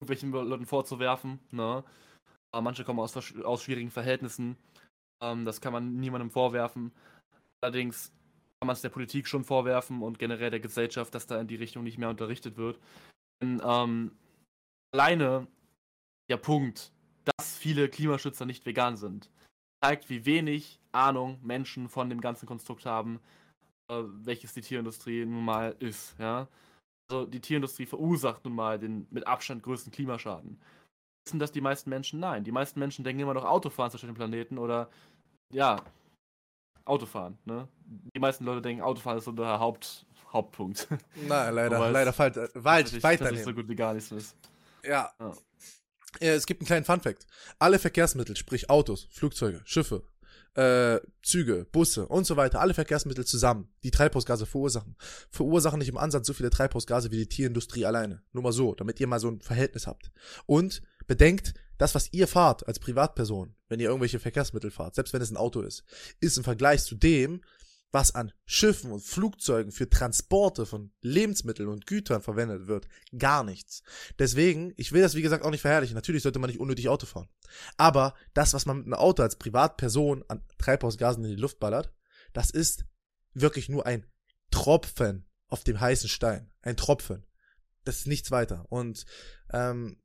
irgendwelchen 0.00 0.30
Leuten 0.32 0.66
vorzuwerfen. 0.66 1.38
Ne? 1.50 1.84
Aber 2.52 2.62
manche 2.62 2.84
kommen 2.84 3.00
aus, 3.00 3.14
aus 3.16 3.62
schwierigen 3.62 3.90
Verhältnissen. 3.90 4.56
Ähm, 5.22 5.44
das 5.44 5.60
kann 5.60 5.72
man 5.72 5.96
niemandem 5.96 6.30
vorwerfen. 6.30 6.92
Allerdings 7.62 8.10
kann 8.60 8.66
man 8.66 8.74
es 8.74 8.82
der 8.82 8.90
Politik 8.90 9.26
schon 9.26 9.44
vorwerfen 9.44 10.02
und 10.02 10.18
generell 10.18 10.50
der 10.50 10.60
Gesellschaft, 10.60 11.14
dass 11.14 11.26
da 11.26 11.40
in 11.40 11.46
die 11.46 11.56
Richtung 11.56 11.82
nicht 11.82 11.96
mehr 11.96 12.10
unterrichtet 12.10 12.58
wird. 12.58 12.78
Denn 13.42 13.60
ähm, 13.64 14.12
alleine 14.92 15.46
der 16.28 16.36
Punkt, 16.36 16.92
dass 17.24 17.56
viele 17.56 17.88
Klimaschützer 17.88 18.44
nicht 18.44 18.66
vegan 18.66 18.98
sind, 18.98 19.30
zeigt, 19.82 20.10
wie 20.10 20.26
wenig 20.26 20.78
Ahnung 20.92 21.38
Menschen 21.42 21.88
von 21.88 22.10
dem 22.10 22.20
ganzen 22.20 22.46
Konstrukt 22.46 22.84
haben, 22.84 23.18
äh, 23.90 24.02
welches 24.04 24.52
die 24.52 24.60
Tierindustrie 24.60 25.24
nun 25.24 25.44
mal 25.44 25.74
ist. 25.78 26.18
Ja? 26.18 26.46
Also 27.10 27.24
die 27.24 27.40
Tierindustrie 27.40 27.86
verursacht 27.86 28.44
nun 28.44 28.54
mal 28.54 28.78
den 28.78 29.06
mit 29.10 29.26
Abstand 29.26 29.62
größten 29.62 29.90
Klimaschaden. 29.90 30.60
Wissen 31.24 31.38
das 31.38 31.52
die 31.52 31.62
meisten 31.62 31.88
Menschen? 31.88 32.20
Nein. 32.20 32.44
Die 32.44 32.52
meisten 32.52 32.78
Menschen 32.78 33.04
denken 33.04 33.22
immer 33.22 33.34
noch 33.34 33.44
Autofahren 33.44 33.90
zerstört 33.90 34.10
den 34.10 34.16
Planeten 34.16 34.58
oder 34.58 34.90
ja, 35.50 35.82
Autofahren. 36.84 37.38
Ne? 37.44 37.68
Die 38.14 38.18
meisten 38.18 38.44
Leute 38.44 38.62
denken, 38.62 38.82
Autofahren 38.82 39.18
ist 39.18 39.24
so 39.24 39.32
der 39.32 39.58
Haupt, 39.58 40.06
Hauptpunkt. 40.32 40.88
Nein, 41.28 41.54
leider, 41.54 41.90
leider 41.90 42.12
fällt 42.12 42.36
äh, 42.36 42.48
weit, 42.54 43.02
weit 43.02 43.20
daneben. 43.20 43.44
so 43.44 43.52
gut 43.52 43.68
wie 43.68 43.76
gar 43.76 43.94
nichts 43.94 44.10
ist. 44.12 44.36
Ja. 44.84 45.10
ja. 45.18 45.32
Es 46.18 46.46
gibt 46.46 46.60
einen 46.60 46.66
kleinen 46.66 46.84
Funfact. 46.84 47.26
Alle 47.58 47.78
Verkehrsmittel, 47.78 48.36
sprich 48.36 48.68
Autos, 48.68 49.06
Flugzeuge, 49.12 49.60
Schiffe, 49.64 50.02
äh, 50.54 50.98
Züge, 51.22 51.66
Busse 51.70 52.06
und 52.06 52.26
so 52.26 52.36
weiter, 52.36 52.60
alle 52.60 52.74
Verkehrsmittel 52.74 53.24
zusammen, 53.24 53.68
die 53.84 53.90
Treibhausgase 53.90 54.46
verursachen, 54.46 54.96
verursachen 55.30 55.78
nicht 55.78 55.88
im 55.88 55.96
Ansatz 55.96 56.26
so 56.26 56.32
viele 56.32 56.50
Treibhausgase 56.50 57.10
wie 57.10 57.18
die 57.18 57.28
Tierindustrie 57.28 57.86
alleine. 57.86 58.22
Nur 58.32 58.42
mal 58.42 58.52
so, 58.52 58.74
damit 58.74 58.98
ihr 59.00 59.06
mal 59.06 59.20
so 59.20 59.28
ein 59.28 59.40
Verhältnis 59.40 59.86
habt. 59.86 60.10
Und 60.46 60.82
bedenkt, 61.06 61.54
das, 61.80 61.94
was 61.94 62.12
ihr 62.12 62.28
fahrt 62.28 62.68
als 62.68 62.78
Privatperson, 62.78 63.54
wenn 63.68 63.80
ihr 63.80 63.88
irgendwelche 63.88 64.20
Verkehrsmittel 64.20 64.70
fahrt, 64.70 64.94
selbst 64.94 65.14
wenn 65.14 65.22
es 65.22 65.30
ein 65.30 65.38
Auto 65.38 65.62
ist, 65.62 65.82
ist 66.20 66.36
im 66.36 66.44
Vergleich 66.44 66.82
zu 66.82 66.94
dem, 66.94 67.40
was 67.90 68.14
an 68.14 68.32
Schiffen 68.44 68.92
und 68.92 69.02
Flugzeugen 69.02 69.72
für 69.72 69.88
Transporte 69.88 70.66
von 70.66 70.92
Lebensmitteln 71.00 71.70
und 71.70 71.86
Gütern 71.86 72.20
verwendet 72.20 72.66
wird, 72.66 72.86
gar 73.16 73.44
nichts. 73.44 73.82
Deswegen, 74.18 74.74
ich 74.76 74.92
will 74.92 75.00
das 75.00 75.14
wie 75.14 75.22
gesagt 75.22 75.42
auch 75.42 75.50
nicht 75.50 75.62
verherrlichen. 75.62 75.94
Natürlich 75.94 76.22
sollte 76.22 76.38
man 76.38 76.50
nicht 76.50 76.60
unnötig 76.60 76.90
Auto 76.90 77.06
fahren. 77.06 77.30
Aber 77.78 78.14
das, 78.34 78.52
was 78.52 78.66
man 78.66 78.76
mit 78.76 78.86
einem 78.86 78.94
Auto 78.94 79.22
als 79.22 79.36
Privatperson 79.36 80.22
an 80.28 80.44
Treibhausgasen 80.58 81.24
in 81.24 81.30
die 81.30 81.40
Luft 81.40 81.60
ballert, 81.60 81.94
das 82.34 82.50
ist 82.50 82.84
wirklich 83.32 83.70
nur 83.70 83.86
ein 83.86 84.04
Tropfen 84.50 85.26
auf 85.48 85.64
dem 85.64 85.80
heißen 85.80 86.10
Stein. 86.10 86.52
Ein 86.60 86.76
Tropfen. 86.76 87.24
Das 87.84 88.00
ist 88.00 88.06
nichts 88.06 88.30
weiter. 88.30 88.66
Und 88.68 89.06
ähm, 89.50 89.96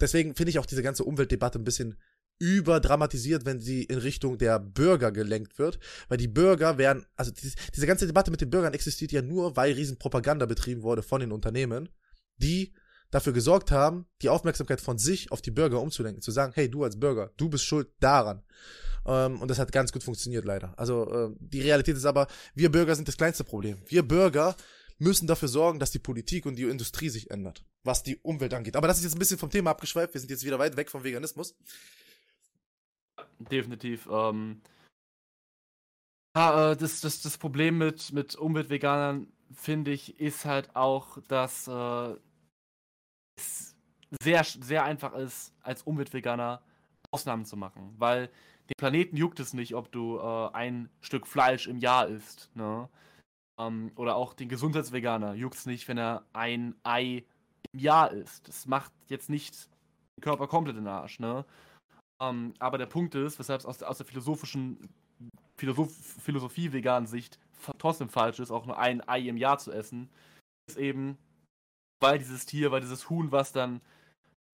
deswegen 0.00 0.34
finde 0.34 0.50
ich 0.50 0.58
auch 0.58 0.66
diese 0.66 0.82
ganze 0.82 1.04
Umweltdebatte 1.04 1.58
ein 1.58 1.64
bisschen 1.64 1.96
überdramatisiert, 2.38 3.46
wenn 3.46 3.60
sie 3.60 3.84
in 3.84 3.98
Richtung 3.98 4.36
der 4.36 4.58
Bürger 4.58 5.10
gelenkt 5.10 5.58
wird, 5.58 5.78
weil 6.08 6.18
die 6.18 6.28
Bürger 6.28 6.76
werden, 6.76 7.06
also 7.16 7.30
diese, 7.30 7.56
diese 7.74 7.86
ganze 7.86 8.06
Debatte 8.06 8.30
mit 8.30 8.40
den 8.40 8.50
Bürgern 8.50 8.74
existiert 8.74 9.12
ja 9.12 9.22
nur, 9.22 9.56
weil 9.56 9.72
Riesenpropaganda 9.72 10.44
betrieben 10.46 10.82
wurde 10.82 11.02
von 11.02 11.20
den 11.20 11.32
Unternehmen, 11.32 11.88
die 12.36 12.74
dafür 13.10 13.32
gesorgt 13.32 13.70
haben, 13.70 14.06
die 14.20 14.28
Aufmerksamkeit 14.28 14.80
von 14.80 14.98
sich 14.98 15.32
auf 15.32 15.40
die 15.40 15.50
Bürger 15.50 15.80
umzulenken, 15.80 16.20
zu 16.22 16.30
sagen, 16.30 16.52
hey, 16.54 16.70
du 16.70 16.84
als 16.84 16.98
Bürger, 16.98 17.30
du 17.36 17.48
bist 17.48 17.64
schuld 17.64 17.88
daran. 18.00 18.42
Ähm, 19.06 19.40
und 19.40 19.50
das 19.50 19.58
hat 19.58 19.72
ganz 19.72 19.92
gut 19.92 20.02
funktioniert, 20.02 20.44
leider. 20.44 20.78
Also 20.78 21.10
äh, 21.10 21.34
die 21.38 21.62
Realität 21.62 21.96
ist 21.96 22.04
aber, 22.04 22.26
wir 22.54 22.70
Bürger 22.70 22.94
sind 22.94 23.08
das 23.08 23.16
kleinste 23.16 23.44
Problem. 23.44 23.78
Wir 23.86 24.06
Bürger 24.06 24.56
müssen 24.98 25.26
dafür 25.26 25.48
sorgen, 25.48 25.78
dass 25.78 25.90
die 25.90 25.98
Politik 25.98 26.46
und 26.46 26.56
die 26.56 26.64
Industrie 26.64 27.08
sich 27.08 27.30
ändert, 27.30 27.64
was 27.84 28.02
die 28.02 28.16
Umwelt 28.18 28.54
angeht. 28.54 28.76
Aber 28.76 28.88
das 28.88 28.98
ist 28.98 29.04
jetzt 29.04 29.14
ein 29.14 29.18
bisschen 29.18 29.38
vom 29.38 29.50
Thema 29.50 29.70
abgeschweift. 29.70 30.14
Wir 30.14 30.20
sind 30.20 30.30
jetzt 30.30 30.44
wieder 30.44 30.58
weit 30.58 30.76
weg 30.76 30.90
vom 30.90 31.04
Veganismus. 31.04 31.54
Definitiv. 33.38 34.08
Ähm, 34.10 34.62
ja, 36.36 36.72
äh, 36.72 36.76
das, 36.76 37.00
das, 37.00 37.22
das 37.22 37.38
Problem 37.38 37.78
mit, 37.78 38.12
mit 38.12 38.34
Umweltveganern, 38.36 39.32
finde 39.54 39.92
ich, 39.92 40.18
ist 40.20 40.44
halt 40.44 40.74
auch, 40.74 41.18
dass 41.28 41.68
äh, 41.68 42.14
es 43.38 43.74
sehr, 44.22 44.44
sehr 44.44 44.84
einfach 44.84 45.14
ist, 45.14 45.52
als 45.62 45.82
Umweltveganer 45.82 46.62
Ausnahmen 47.10 47.44
zu 47.44 47.56
machen. 47.56 47.94
Weil 47.98 48.28
den 48.68 48.74
Planeten 48.76 49.16
juckt 49.16 49.40
es 49.40 49.54
nicht, 49.54 49.74
ob 49.74 49.92
du 49.92 50.18
äh, 50.18 50.50
ein 50.52 50.90
Stück 51.00 51.26
Fleisch 51.26 51.66
im 51.66 51.78
Jahr 51.78 52.08
isst. 52.08 52.50
Ne? 52.54 52.88
Ähm, 53.58 53.92
oder 53.96 54.16
auch 54.16 54.34
den 54.34 54.48
Gesundheitsveganer 54.48 55.34
juckt 55.34 55.56
es 55.56 55.66
nicht, 55.66 55.88
wenn 55.88 55.98
er 55.98 56.24
ein 56.32 56.74
Ei 56.82 57.24
im 57.72 57.78
Jahr 57.78 58.10
isst. 58.12 58.48
Das 58.48 58.66
macht 58.66 58.92
jetzt 59.08 59.30
nicht 59.30 59.68
den 60.16 60.22
Körper 60.22 60.46
komplett 60.46 60.76
in 60.76 60.84
den 60.84 60.92
Arsch, 60.92 61.18
ne? 61.18 61.44
Ähm, 62.20 62.54
aber 62.58 62.78
der 62.78 62.86
Punkt 62.86 63.14
ist, 63.14 63.38
weshalb 63.38 63.60
es 63.60 63.66
aus, 63.66 63.82
aus 63.82 63.98
der 63.98 64.06
philosophischen 64.06 64.78
Philosoph 65.56 65.94
Philosophie-veganen 66.22 67.06
Sicht 67.06 67.38
trotzdem 67.78 68.08
falsch 68.08 68.38
ist, 68.38 68.50
auch 68.50 68.66
nur 68.66 68.78
ein 68.78 69.06
Ei 69.08 69.20
im 69.20 69.36
Jahr 69.36 69.58
zu 69.58 69.72
essen, 69.72 70.10
ist 70.68 70.78
eben, 70.78 71.18
weil 72.00 72.18
dieses 72.18 72.46
Tier, 72.46 72.70
weil 72.70 72.80
dieses 72.80 73.08
Huhn, 73.08 73.32
was 73.32 73.52
dann 73.52 73.80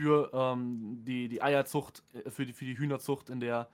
für 0.01 0.31
ähm, 0.33 1.05
die, 1.05 1.29
die 1.29 1.43
Eierzucht, 1.43 2.03
äh, 2.13 2.31
für 2.31 2.47
die, 2.47 2.53
für 2.53 2.65
die 2.65 2.79
Hühnerzucht 2.79 3.31
in 3.31 3.41
der 3.41 3.69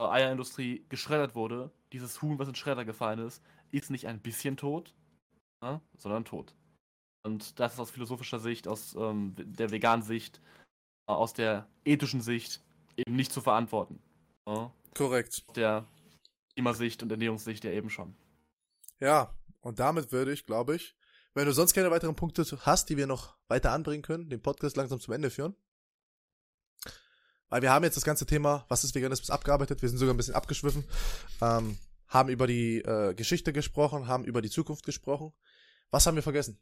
äh, 0.00 0.04
Eierindustrie 0.04 0.84
geschreddert 0.88 1.34
wurde, 1.34 1.70
dieses 1.92 2.22
Huhn, 2.22 2.38
was 2.38 2.48
in 2.48 2.54
Schredder 2.54 2.84
gefallen 2.84 3.18
ist, 3.20 3.42
ist 3.70 3.90
nicht 3.90 4.06
ein 4.06 4.20
bisschen 4.20 4.56
tot, 4.56 4.94
ne, 5.62 5.80
sondern 5.96 6.24
tot. 6.24 6.54
Und 7.22 7.58
das 7.60 7.74
ist 7.74 7.80
aus 7.80 7.90
philosophischer 7.90 8.40
Sicht, 8.40 8.66
aus 8.66 8.94
ähm, 8.94 9.34
der 9.36 9.70
veganen 9.70 10.04
Sicht, 10.04 10.40
äh, 11.06 11.12
aus 11.12 11.34
der 11.34 11.68
ethischen 11.84 12.22
Sicht 12.22 12.62
eben 12.96 13.16
nicht 13.16 13.32
zu 13.32 13.40
verantworten. 13.40 14.00
Ne? 14.46 14.70
Korrekt. 14.94 15.44
Der 15.56 15.86
Klimasicht 16.54 17.02
und 17.02 17.10
Ernährungssicht 17.10 17.64
ja 17.64 17.70
eben 17.70 17.90
schon. 17.90 18.14
Ja, 18.98 19.34
und 19.60 19.78
damit 19.78 20.12
würde 20.12 20.32
ich, 20.32 20.46
glaube 20.46 20.76
ich, 20.76 20.96
wenn 21.34 21.46
du 21.46 21.52
sonst 21.52 21.74
keine 21.74 21.90
weiteren 21.90 22.16
Punkte 22.16 22.44
hast, 22.62 22.88
die 22.88 22.96
wir 22.96 23.06
noch 23.06 23.36
weiter 23.48 23.72
anbringen 23.72 24.02
können, 24.02 24.28
den 24.30 24.42
Podcast 24.42 24.76
langsam 24.76 25.00
zum 25.00 25.14
Ende 25.14 25.30
führen. 25.30 25.54
Weil 27.48 27.62
wir 27.62 27.72
haben 27.72 27.84
jetzt 27.84 27.96
das 27.96 28.04
ganze 28.04 28.26
Thema, 28.26 28.64
was 28.68 28.84
ist 28.84 28.94
Veganismus, 28.94 29.30
abgearbeitet. 29.30 29.82
Wir 29.82 29.88
sind 29.88 29.98
sogar 29.98 30.14
ein 30.14 30.16
bisschen 30.16 30.34
abgeschwiffen. 30.34 30.84
Ähm, 31.40 31.78
haben 32.10 32.28
über 32.28 32.46
die 32.46 32.78
äh, 32.78 33.14
Geschichte 33.14 33.52
gesprochen, 33.52 34.06
haben 34.06 34.24
über 34.24 34.42
die 34.42 34.50
Zukunft 34.50 34.84
gesprochen. 34.84 35.32
Was 35.90 36.06
haben 36.06 36.16
wir 36.16 36.22
vergessen? 36.22 36.60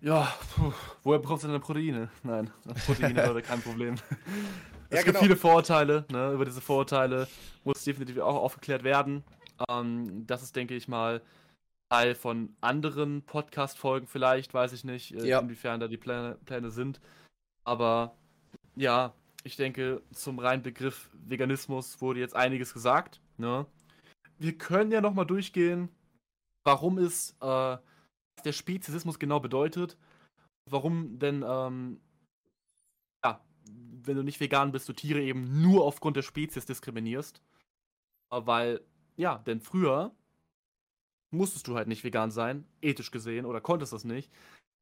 Ja, 0.00 0.32
puh, 0.54 0.72
woher 1.02 1.18
brauchst 1.18 1.44
du 1.44 1.48
denn 1.48 1.60
Proteine? 1.60 2.10
Nein, 2.22 2.50
Proteine 2.86 3.30
oder 3.30 3.42
kein 3.42 3.60
Problem. 3.60 3.96
Es 4.88 4.98
ja, 4.98 5.02
gibt 5.02 5.14
genau. 5.14 5.24
viele 5.24 5.36
Vorurteile, 5.36 6.04
ne? 6.12 6.30
über 6.30 6.44
diese 6.44 6.60
Vorurteile 6.60 7.26
muss 7.64 7.82
definitiv 7.82 8.18
auch 8.18 8.36
aufgeklärt 8.36 8.84
werden. 8.84 9.24
Ähm, 9.68 10.24
das 10.28 10.44
ist, 10.44 10.54
denke 10.54 10.76
ich 10.76 10.86
mal, 10.86 11.22
Teil 11.90 12.14
von 12.14 12.54
anderen 12.60 13.22
Podcast-Folgen 13.22 14.06
vielleicht, 14.06 14.54
weiß 14.54 14.72
ich 14.74 14.84
nicht, 14.84 15.12
äh, 15.12 15.26
ja. 15.26 15.40
inwiefern 15.40 15.80
da 15.80 15.88
die 15.88 15.96
Pläne, 15.96 16.38
Pläne 16.44 16.70
sind. 16.70 17.00
Aber 17.64 18.16
ja, 18.76 19.12
ich 19.46 19.54
denke, 19.54 20.02
zum 20.12 20.40
reinen 20.40 20.64
Begriff 20.64 21.08
Veganismus 21.12 22.00
wurde 22.00 22.18
jetzt 22.18 22.34
einiges 22.34 22.74
gesagt. 22.74 23.20
Ne? 23.36 23.64
Wir 24.38 24.58
können 24.58 24.90
ja 24.90 25.00
nochmal 25.00 25.24
durchgehen, 25.24 25.88
warum 26.64 26.98
es 26.98 27.30
äh, 27.40 27.76
der 28.44 28.52
Speziesismus 28.52 29.20
genau 29.20 29.38
bedeutet. 29.38 29.96
Warum 30.68 31.20
denn, 31.20 31.44
ähm, 31.46 32.00
ja, 33.24 33.40
wenn 34.02 34.16
du 34.16 34.24
nicht 34.24 34.40
vegan 34.40 34.72
bist, 34.72 34.88
du 34.88 34.92
Tiere 34.92 35.22
eben 35.22 35.62
nur 35.62 35.84
aufgrund 35.84 36.16
der 36.16 36.22
Spezies 36.22 36.66
diskriminierst. 36.66 37.40
Äh, 38.32 38.40
weil, 38.44 38.80
ja, 39.14 39.38
denn 39.38 39.60
früher 39.60 40.12
musstest 41.30 41.68
du 41.68 41.76
halt 41.76 41.86
nicht 41.86 42.02
vegan 42.02 42.32
sein, 42.32 42.66
ethisch 42.82 43.12
gesehen, 43.12 43.46
oder 43.46 43.60
konntest 43.60 43.92
das 43.92 44.02
nicht, 44.02 44.32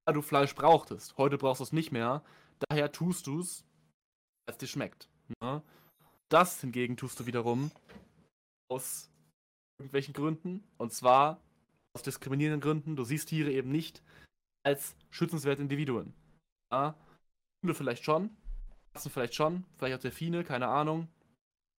weil 0.07 0.15
du 0.15 0.23
Fleisch 0.23 0.55
brauchtest. 0.55 1.19
Heute 1.19 1.37
brauchst 1.37 1.61
du 1.61 1.65
es 1.65 1.73
nicht 1.73 1.93
mehr, 1.93 2.25
Daher 2.69 2.93
tust 2.93 3.27
du 3.27 3.41
es, 3.41 3.65
als 4.47 4.59
dir 4.59 4.67
schmeckt. 4.67 5.09
Ne? 5.41 5.63
Das 6.29 6.61
hingegen 6.61 6.97
tust 6.97 7.21
du 7.21 7.27
wiederum 7.27 7.71
aus 8.71 9.11
irgendwelchen 9.79 10.15
Gründen. 10.15 10.65
Und 10.79 10.93
zwar 10.93 11.41
aus 11.95 12.03
diskriminierenden 12.03 12.61
Gründen. 12.61 12.97
Du 12.97 13.05
siehst 13.05 13.29
Tiere 13.29 13.51
eben 13.51 13.71
nicht 13.71 14.03
als 14.65 14.97
schützenswerte 15.11 15.63
Individuen. 15.63 16.15
Ja? 16.73 16.95
Hunde 17.63 17.75
vielleicht 17.75 18.05
schon, 18.05 18.31
Katzen 18.93 19.11
vielleicht 19.11 19.35
schon, 19.35 19.65
vielleicht 19.77 19.97
auch 19.97 20.03
Delfine, 20.03 20.45
keine 20.45 20.69
Ahnung. 20.69 21.09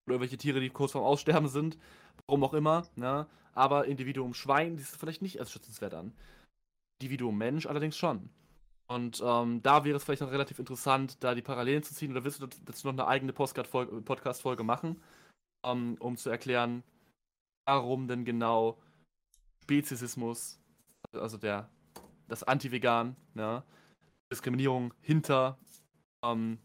Oder 0.06 0.14
irgendwelche 0.14 0.38
Tiere, 0.38 0.60
die 0.60 0.70
kurz 0.70 0.92
vorm 0.92 1.04
Aussterben 1.04 1.48
sind. 1.48 1.78
Warum 2.26 2.44
auch 2.44 2.54
immer. 2.54 2.86
Ne? 2.96 3.26
Aber 3.52 3.86
Individuum 3.86 4.34
Schwein 4.34 4.76
siehst 4.76 4.94
du 4.94 4.98
vielleicht 4.98 5.22
nicht 5.22 5.40
als 5.40 5.50
schützenswert 5.50 5.94
an. 5.94 6.12
Individuum 7.00 7.36
Mensch 7.36 7.66
allerdings 7.66 7.96
schon. 7.96 8.30
Und 8.88 9.20
ähm, 9.24 9.62
da 9.62 9.84
wäre 9.84 9.96
es 9.96 10.04
vielleicht 10.04 10.22
noch 10.22 10.30
relativ 10.30 10.58
interessant, 10.58 11.22
da 11.22 11.34
die 11.34 11.42
Parallelen 11.42 11.82
zu 11.82 11.94
ziehen. 11.94 12.12
Oder 12.12 12.24
willst 12.24 12.40
du 12.40 12.46
dazu 12.46 12.86
noch 12.86 12.94
eine 12.94 13.06
eigene 13.06 13.32
Podcast-Folge 13.32 14.62
machen, 14.62 15.02
ähm, 15.66 15.96
um 15.98 16.16
zu 16.16 16.30
erklären, 16.30 16.84
warum 17.66 18.06
denn 18.06 18.24
genau 18.24 18.80
Speziesismus, 19.64 20.60
also 21.12 21.36
der, 21.36 21.68
das 22.28 22.44
Anti-Vegan, 22.44 23.16
ja, 23.34 23.64
Diskriminierung 24.32 24.94
hinter 25.00 25.58
ähm, 26.24 26.58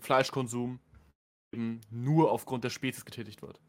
Fleischkonsum 0.00 0.80
eben 1.54 1.80
nur 1.90 2.30
aufgrund 2.32 2.64
der 2.64 2.70
Spezies 2.70 3.04
getätigt 3.04 3.42
wird. 3.42 3.60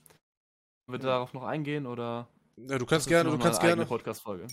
Wird 0.89 1.03
ja. 1.03 1.10
darauf 1.10 1.34
noch 1.34 1.43
eingehen 1.43 1.86
oder? 1.86 2.28
Ja, 2.57 2.78
du 2.78 2.86
kannst 2.86 3.07
gerne, 3.07 3.30
du 3.30 3.38
kannst 3.38 3.62
gerne. 3.62 3.86
Podcast-Folge. 3.86 4.47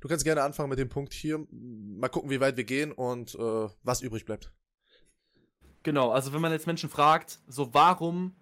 Du 0.00 0.08
kannst 0.08 0.24
gerne 0.24 0.42
anfangen 0.42 0.70
mit 0.70 0.78
dem 0.78 0.88
Punkt 0.88 1.12
hier. 1.12 1.44
Mal 1.50 2.08
gucken, 2.08 2.30
wie 2.30 2.40
weit 2.40 2.56
wir 2.56 2.64
gehen 2.64 2.92
und 2.92 3.34
äh, 3.34 3.68
was 3.82 4.00
übrig 4.00 4.24
bleibt. 4.24 4.52
Genau, 5.82 6.10
also 6.10 6.32
wenn 6.32 6.40
man 6.40 6.52
jetzt 6.52 6.66
Menschen 6.66 6.90
fragt, 6.90 7.40
so 7.46 7.72
warum 7.74 8.34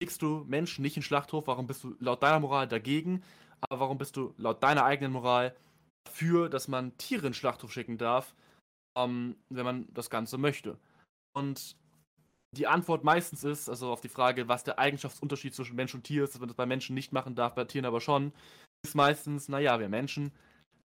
schickst 0.00 0.22
du 0.22 0.44
Menschen 0.46 0.82
nicht 0.82 0.96
in 0.96 1.00
den 1.00 1.06
Schlachthof, 1.06 1.46
warum 1.46 1.66
bist 1.66 1.84
du 1.84 1.94
laut 1.98 2.22
deiner 2.22 2.40
Moral 2.40 2.68
dagegen, 2.68 3.22
aber 3.60 3.80
warum 3.80 3.98
bist 3.98 4.16
du 4.16 4.34
laut 4.36 4.62
deiner 4.62 4.84
eigenen 4.84 5.12
Moral 5.12 5.54
dafür, 6.04 6.48
dass 6.48 6.68
man 6.68 6.96
Tiere 6.98 7.26
in 7.26 7.32
den 7.32 7.34
Schlachthof 7.34 7.72
schicken 7.72 7.98
darf, 7.98 8.34
ähm, 8.96 9.36
wenn 9.48 9.64
man 9.64 9.86
das 9.92 10.10
Ganze 10.10 10.38
möchte? 10.38 10.78
Und 11.34 11.76
die 12.54 12.66
Antwort 12.66 13.04
meistens 13.04 13.44
ist, 13.44 13.68
also 13.68 13.90
auf 13.90 14.00
die 14.00 14.08
Frage, 14.08 14.48
was 14.48 14.64
der 14.64 14.78
Eigenschaftsunterschied 14.78 15.54
zwischen 15.54 15.76
Mensch 15.76 15.94
und 15.94 16.04
Tier 16.04 16.24
ist, 16.24 16.34
dass 16.34 16.40
man 16.40 16.48
das 16.48 16.56
bei 16.56 16.66
Menschen 16.66 16.94
nicht 16.94 17.12
machen 17.12 17.34
darf, 17.34 17.54
bei 17.54 17.64
Tieren 17.64 17.86
aber 17.86 18.00
schon, 18.00 18.32
ist 18.84 18.94
meistens, 18.94 19.48
naja, 19.48 19.80
wir 19.80 19.88
Menschen 19.88 20.32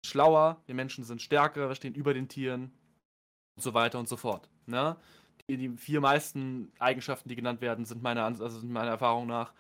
schlauer, 0.05 0.63
wir 0.67 0.75
Menschen 0.75 1.05
sind 1.05 1.23
stärker, 1.23 1.69
wir 1.69 1.75
stehen 1.75 1.95
über 1.95 2.15
den 2.15 2.29
Tieren 2.29 2.73
und 3.57 3.63
so 3.63 3.75
weiter 3.75 3.99
und 3.99 4.09
so 4.09 4.17
fort. 4.17 4.49
Ne? 4.67 4.97
Die, 5.49 5.57
die 5.57 5.71
vier 5.77 6.01
meisten 6.01 6.73
Eigenschaften, 6.79 7.29
die 7.29 7.37
genannt 7.37 7.61
werden, 7.61 7.85
sind 7.85 8.03
meiner, 8.03 8.25
also 8.25 8.49
sind 8.49 8.71
meiner 8.71 8.91
Erfahrung 8.91 9.27
nach 9.27 9.53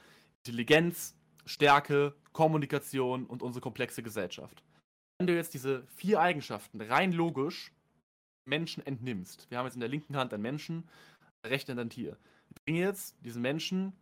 Intelligenz, 0.44 1.14
Stärke, 1.46 2.14
Kommunikation 2.32 3.26
und 3.26 3.42
unsere 3.42 3.62
komplexe 3.62 4.02
Gesellschaft. 4.02 4.62
Wenn 5.18 5.26
du 5.26 5.34
jetzt 5.34 5.54
diese 5.54 5.84
vier 5.88 6.20
Eigenschaften 6.20 6.80
rein 6.80 7.12
logisch 7.12 7.72
Menschen 8.46 8.86
entnimmst, 8.86 9.50
wir 9.50 9.58
haben 9.58 9.66
jetzt 9.66 9.74
in 9.74 9.80
der 9.80 9.88
linken 9.88 10.16
Hand 10.16 10.32
einen 10.32 10.42
Menschen, 10.42 10.88
rechten 11.44 11.72
Hand 11.72 11.80
ein 11.80 11.90
Tier. 11.90 12.16
Wir 12.48 12.62
bringen 12.64 12.78
jetzt 12.78 13.16
diesen 13.24 13.42
Menschen, 13.42 13.92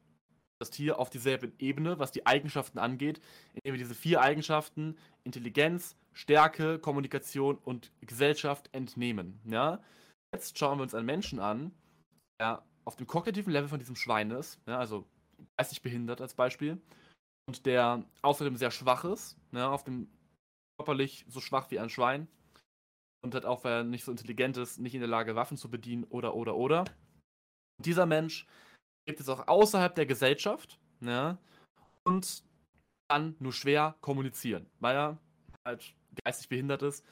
das 0.59 0.71
Tier 0.71 0.99
auf 0.99 1.11
dieselbe 1.11 1.53
Ebene, 1.59 1.99
was 1.99 2.13
die 2.13 2.27
Eigenschaften 2.27 2.79
angeht, 2.79 3.21
indem 3.55 3.75
wir 3.75 3.79
diese 3.79 3.95
vier 3.95 4.21
Eigenschaften 4.21 4.97
Intelligenz, 5.25 5.97
Stärke, 6.17 6.79
Kommunikation 6.79 7.59
und 7.59 7.93
Gesellschaft 8.01 8.71
entnehmen. 8.73 9.39
Ja? 9.45 9.83
Jetzt 10.35 10.59
schauen 10.59 10.79
wir 10.79 10.83
uns 10.83 10.95
einen 10.95 11.07
Menschen 11.07 11.39
an, 11.39 11.73
der 12.41 12.65
auf 12.87 12.97
dem 12.97 13.07
kognitiven 13.07 13.53
Level 13.53 13.69
von 13.69 13.79
diesem 13.79 13.97
Schwein 13.97 14.31
ist, 14.31 14.61
ja, 14.67 14.79
also 14.79 15.07
geistig 15.59 15.83
behindert 15.83 16.21
als 16.21 16.35
Beispiel, 16.35 16.81
und 17.49 17.67
der 17.67 18.05
außerdem 18.23 18.57
sehr 18.57 18.71
schwach 18.71 19.05
ist, 19.05 19.37
ja, 19.53 19.71
auf 19.71 19.85
dem 19.85 20.09
körperlich 20.79 21.27
so 21.29 21.41
schwach 21.41 21.71
wie 21.71 21.79
ein 21.79 21.91
Schwein 21.91 22.29
und 23.23 23.35
hat 23.35 23.45
auch, 23.45 23.65
weil 23.65 23.73
er 23.73 23.85
nicht 23.85 24.05
so 24.05 24.11
intelligent 24.11 24.57
ist, 24.57 24.79
nicht 24.79 24.95
in 24.95 25.01
der 25.01 25.09
Lage, 25.09 25.35
Waffen 25.35 25.57
zu 25.57 25.71
bedienen 25.71 26.05
oder, 26.05 26.35
oder, 26.35 26.57
oder. 26.57 26.81
Und 27.79 27.87
dieser 27.87 28.07
Mensch 28.07 28.47
lebt 29.09 29.21
jetzt 29.21 29.29
auch 29.29 29.49
außerhalb 29.49 29.95
der 29.95 30.07
Gesellschaft 30.07 30.79
ja, 31.01 31.39
und 32.05 32.45
kann 33.11 33.37
nur 33.39 33.53
schwer 33.53 33.97
kommunizieren, 34.01 34.71
weil 34.81 34.97
er 34.97 35.19
halt 35.67 35.95
geistig 36.25 36.49
behindert 36.49 36.83
ist, 36.83 37.05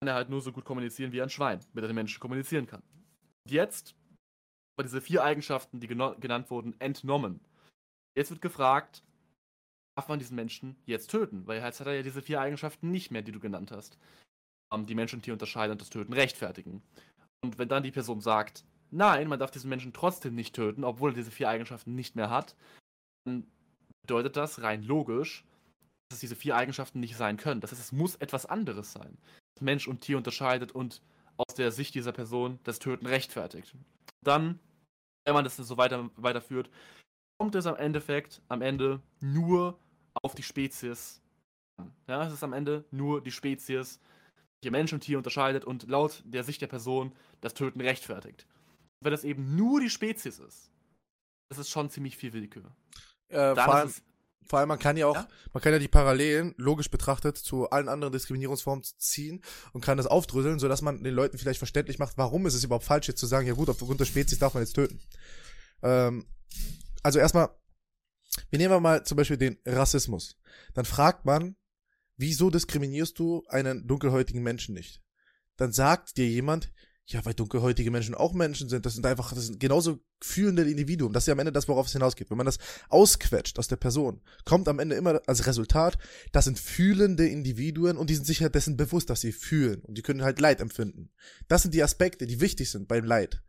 kann 0.00 0.08
er 0.08 0.14
halt 0.14 0.30
nur 0.30 0.40
so 0.40 0.52
gut 0.52 0.64
kommunizieren 0.64 1.12
wie 1.12 1.22
ein 1.22 1.30
Schwein, 1.30 1.60
mit 1.72 1.84
dem 1.84 1.94
Menschen 1.94 2.20
kommunizieren 2.20 2.66
kann. 2.66 2.82
Und 3.46 3.52
jetzt 3.52 3.94
bei 4.76 4.82
diese 4.82 5.00
vier 5.00 5.22
Eigenschaften, 5.22 5.80
die 5.80 5.86
genannt 5.86 6.50
wurden, 6.50 6.78
entnommen. 6.80 7.40
Jetzt 8.16 8.30
wird 8.30 8.40
gefragt, 8.40 9.02
darf 9.96 10.08
man 10.08 10.18
diesen 10.18 10.36
Menschen 10.36 10.76
jetzt 10.86 11.10
töten? 11.10 11.46
Weil 11.46 11.60
jetzt 11.60 11.80
hat 11.80 11.86
er 11.86 11.94
ja 11.94 12.02
diese 12.02 12.22
vier 12.22 12.40
Eigenschaften 12.40 12.90
nicht 12.90 13.10
mehr, 13.10 13.22
die 13.22 13.32
du 13.32 13.40
genannt 13.40 13.70
hast. 13.72 13.98
Um, 14.72 14.86
die 14.86 14.94
Mensch 14.94 15.12
und 15.12 15.22
Tier 15.22 15.32
unterscheiden 15.32 15.72
und 15.72 15.80
das 15.80 15.90
Töten 15.90 16.12
rechtfertigen. 16.12 16.82
Und 17.44 17.58
wenn 17.58 17.68
dann 17.68 17.82
die 17.82 17.90
Person 17.90 18.20
sagt, 18.20 18.64
nein, 18.90 19.28
man 19.28 19.38
darf 19.38 19.50
diesen 19.50 19.68
Menschen 19.68 19.92
trotzdem 19.92 20.34
nicht 20.34 20.54
töten, 20.54 20.84
obwohl 20.84 21.10
er 21.10 21.14
diese 21.14 21.30
vier 21.30 21.48
Eigenschaften 21.48 21.94
nicht 21.94 22.16
mehr 22.16 22.30
hat, 22.30 22.54
dann 23.26 23.50
bedeutet 24.02 24.36
das 24.36 24.62
rein 24.62 24.82
logisch, 24.82 25.44
dass 26.10 26.16
es 26.16 26.20
diese 26.20 26.36
vier 26.36 26.56
Eigenschaften 26.56 27.00
nicht 27.00 27.16
sein 27.16 27.36
können. 27.36 27.60
Das 27.60 27.70
heißt, 27.70 27.80
es 27.80 27.92
muss 27.92 28.16
etwas 28.16 28.44
anderes 28.44 28.92
sein, 28.92 29.16
das 29.54 29.62
Mensch 29.62 29.86
und 29.86 30.00
Tier 30.00 30.16
unterscheidet 30.16 30.72
und 30.72 31.02
aus 31.36 31.54
der 31.54 31.70
Sicht 31.70 31.94
dieser 31.94 32.12
Person 32.12 32.58
das 32.64 32.80
Töten 32.80 33.06
rechtfertigt. 33.06 33.74
Dann, 34.22 34.58
wenn 35.24 35.34
man 35.34 35.44
das 35.44 35.56
so 35.56 35.76
weiter, 35.76 36.10
weiterführt, 36.16 36.68
kommt 37.38 37.54
es 37.54 37.66
am 37.66 37.76
Endeffekt, 37.76 38.42
am 38.48 38.60
Ende 38.60 39.00
nur 39.20 39.78
auf 40.22 40.34
die 40.34 40.42
Spezies 40.42 41.22
an. 41.78 41.92
Ja, 42.08 42.26
es 42.26 42.32
ist 42.32 42.44
am 42.44 42.52
Ende 42.52 42.84
nur 42.90 43.22
die 43.22 43.30
Spezies, 43.30 44.00
die 44.64 44.70
Mensch 44.70 44.92
und 44.92 45.00
Tier 45.00 45.16
unterscheidet 45.16 45.64
und 45.64 45.88
laut 45.88 46.22
der 46.26 46.44
Sicht 46.44 46.60
der 46.60 46.66
Person 46.66 47.14
das 47.40 47.54
Töten 47.54 47.80
rechtfertigt. 47.80 48.46
Wenn 49.02 49.12
das 49.12 49.24
eben 49.24 49.56
nur 49.56 49.80
die 49.80 49.88
Spezies 49.88 50.40
ist, 50.40 50.70
das 51.48 51.58
ist 51.58 51.70
schon 51.70 51.88
ziemlich 51.88 52.16
viel 52.16 52.32
Willkür. 52.32 52.70
Äh, 53.28 53.54
vor 53.54 53.74
allem, 53.74 53.94
Vor 54.46 54.58
allem, 54.58 54.68
man 54.68 54.78
kann 54.78 54.96
ja 54.96 55.06
auch, 55.06 55.14
ja? 55.14 55.28
man 55.52 55.62
kann 55.62 55.72
ja 55.72 55.78
die 55.78 55.88
Parallelen, 55.88 56.54
logisch 56.56 56.90
betrachtet, 56.90 57.36
zu 57.36 57.70
allen 57.70 57.88
anderen 57.88 58.12
Diskriminierungsformen 58.12 58.84
ziehen 58.98 59.42
und 59.72 59.84
kann 59.84 59.96
das 59.96 60.06
aufdröseln, 60.06 60.58
sodass 60.58 60.82
man 60.82 61.04
den 61.04 61.14
Leuten 61.14 61.38
vielleicht 61.38 61.58
verständlich 61.58 61.98
macht, 61.98 62.18
warum 62.18 62.46
ist 62.46 62.54
es 62.54 62.64
überhaupt 62.64 62.84
falsch, 62.84 63.08
jetzt 63.08 63.20
zu 63.20 63.26
sagen, 63.26 63.46
ja 63.46 63.54
gut, 63.54 63.68
aufgrund 63.68 64.00
der 64.00 64.06
Spezies 64.06 64.38
darf 64.38 64.54
man 64.54 64.62
jetzt 64.62 64.74
töten. 64.74 65.00
Ähm, 65.82 66.26
also 67.02 67.18
erstmal, 67.18 67.50
wir 68.50 68.58
nehmen 68.58 68.82
mal 68.82 69.04
zum 69.04 69.16
Beispiel 69.16 69.36
den 69.36 69.58
Rassismus. 69.64 70.36
Dann 70.74 70.84
fragt 70.84 71.24
man, 71.24 71.56
wieso 72.16 72.50
diskriminierst 72.50 73.18
du 73.18 73.44
einen 73.48 73.86
dunkelhäutigen 73.86 74.42
Menschen 74.42 74.74
nicht? 74.74 75.02
Dann 75.56 75.72
sagt 75.72 76.16
dir 76.16 76.26
jemand, 76.26 76.72
ja, 77.12 77.24
weil 77.24 77.34
dunkelhäutige 77.34 77.90
Menschen 77.90 78.14
auch 78.14 78.32
Menschen 78.32 78.68
sind. 78.68 78.86
Das 78.86 78.94
sind 78.94 79.04
einfach, 79.04 79.32
das 79.32 79.46
sind 79.46 79.58
genauso 79.58 79.98
fühlende 80.20 80.62
Individuen. 80.62 81.12
Das 81.12 81.24
ist 81.24 81.26
ja 81.26 81.32
am 81.32 81.40
Ende 81.40 81.50
das, 81.50 81.66
worauf 81.66 81.86
es 81.86 81.92
hinausgeht. 81.92 82.30
Wenn 82.30 82.36
man 82.36 82.46
das 82.46 82.58
ausquetscht 82.88 83.58
aus 83.58 83.66
der 83.66 83.76
Person, 83.76 84.20
kommt 84.44 84.68
am 84.68 84.78
Ende 84.78 84.94
immer 84.94 85.20
als 85.26 85.46
Resultat, 85.46 85.98
das 86.30 86.44
sind 86.44 86.58
fühlende 86.58 87.26
Individuen 87.26 87.96
und 87.96 88.10
die 88.10 88.14
sind 88.14 88.26
sich 88.26 88.42
halt 88.42 88.54
dessen 88.54 88.76
bewusst, 88.76 89.10
dass 89.10 89.20
sie 89.20 89.32
fühlen 89.32 89.80
und 89.82 89.98
die 89.98 90.02
können 90.02 90.22
halt 90.22 90.38
Leid 90.38 90.60
empfinden. 90.60 91.10
Das 91.48 91.62
sind 91.62 91.74
die 91.74 91.82
Aspekte, 91.82 92.26
die 92.26 92.40
wichtig 92.40 92.70
sind 92.70 92.86
beim 92.86 93.04
Leid. 93.04 93.42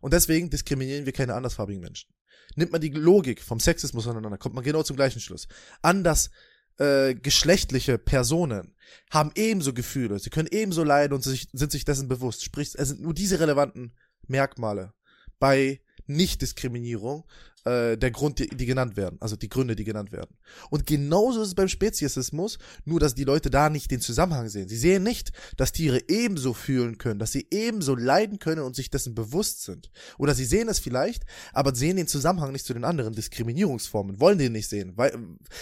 Und 0.00 0.12
deswegen 0.12 0.48
diskriminieren 0.48 1.04
wir 1.04 1.12
keine 1.12 1.34
andersfarbigen 1.34 1.82
Menschen. 1.82 2.10
Nimmt 2.54 2.72
man 2.72 2.80
die 2.80 2.90
Logik 2.90 3.42
vom 3.42 3.58
Sexismus 3.58 4.06
aneinander, 4.06 4.38
kommt 4.38 4.54
man 4.54 4.64
genau 4.64 4.84
zum 4.84 4.96
gleichen 4.96 5.20
Schluss. 5.20 5.48
Anders 5.82 6.30
äh, 6.78 7.14
geschlechtliche 7.14 7.98
Personen 7.98 8.74
haben 9.10 9.32
ebenso 9.34 9.72
Gefühle, 9.72 10.18
sie 10.18 10.30
können 10.30 10.48
ebenso 10.50 10.84
leiden 10.84 11.14
und 11.14 11.22
sich, 11.22 11.48
sind 11.52 11.72
sich 11.72 11.84
dessen 11.84 12.08
bewusst. 12.08 12.44
Sprich, 12.44 12.74
es 12.74 12.88
sind 12.88 13.00
nur 13.00 13.14
diese 13.14 13.40
relevanten 13.40 13.94
Merkmale 14.26 14.94
bei 15.38 15.80
Nichtdiskriminierung 16.06 17.24
äh, 17.68 17.98
der 17.98 18.10
Grund, 18.10 18.38
die, 18.38 18.48
die 18.48 18.66
genannt 18.66 18.96
werden, 18.96 19.18
also 19.20 19.36
die 19.36 19.48
Gründe, 19.48 19.76
die 19.76 19.84
genannt 19.84 20.12
werden. 20.12 20.36
Und 20.70 20.86
genauso 20.86 21.42
ist 21.42 21.48
es 21.48 21.54
beim 21.54 21.68
Speziesismus, 21.68 22.58
nur 22.84 23.00
dass 23.00 23.14
die 23.14 23.24
Leute 23.24 23.50
da 23.50 23.68
nicht 23.68 23.90
den 23.90 24.00
Zusammenhang 24.00 24.48
sehen. 24.48 24.68
Sie 24.68 24.76
sehen 24.76 25.02
nicht, 25.02 25.32
dass 25.56 25.72
Tiere 25.72 26.00
ebenso 26.08 26.54
fühlen 26.54 26.98
können, 26.98 27.18
dass 27.18 27.32
sie 27.32 27.46
ebenso 27.50 27.94
leiden 27.94 28.38
können 28.38 28.62
und 28.62 28.74
sich 28.74 28.90
dessen 28.90 29.14
bewusst 29.14 29.64
sind. 29.64 29.90
Oder 30.16 30.34
sie 30.34 30.44
sehen 30.44 30.68
es 30.68 30.78
vielleicht, 30.78 31.24
aber 31.52 31.74
sehen 31.74 31.96
den 31.96 32.08
Zusammenhang 32.08 32.52
nicht 32.52 32.64
zu 32.64 32.74
den 32.74 32.84
anderen 32.84 33.14
Diskriminierungsformen, 33.14 34.20
wollen 34.20 34.38
den 34.38 34.52
nicht 34.52 34.68
sehen, 34.68 34.92
weil, 34.96 35.12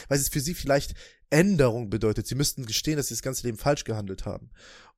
weil 0.09 0.19
es 0.19 0.29
für 0.29 0.41
sie 0.41 0.55
vielleicht 0.55 0.95
Änderung 1.29 1.91
bedeutet. 1.91 2.27
Sie 2.27 2.37
müssten 2.37 2.67
gestehen, 2.67 2.97
dass 2.97 3.09
sie 3.09 3.15
das 3.15 3.23
ganze 3.23 3.47
Leben 3.47 3.59
falsch 3.59 3.83
gehandelt 3.83 4.27
haben 4.27 4.51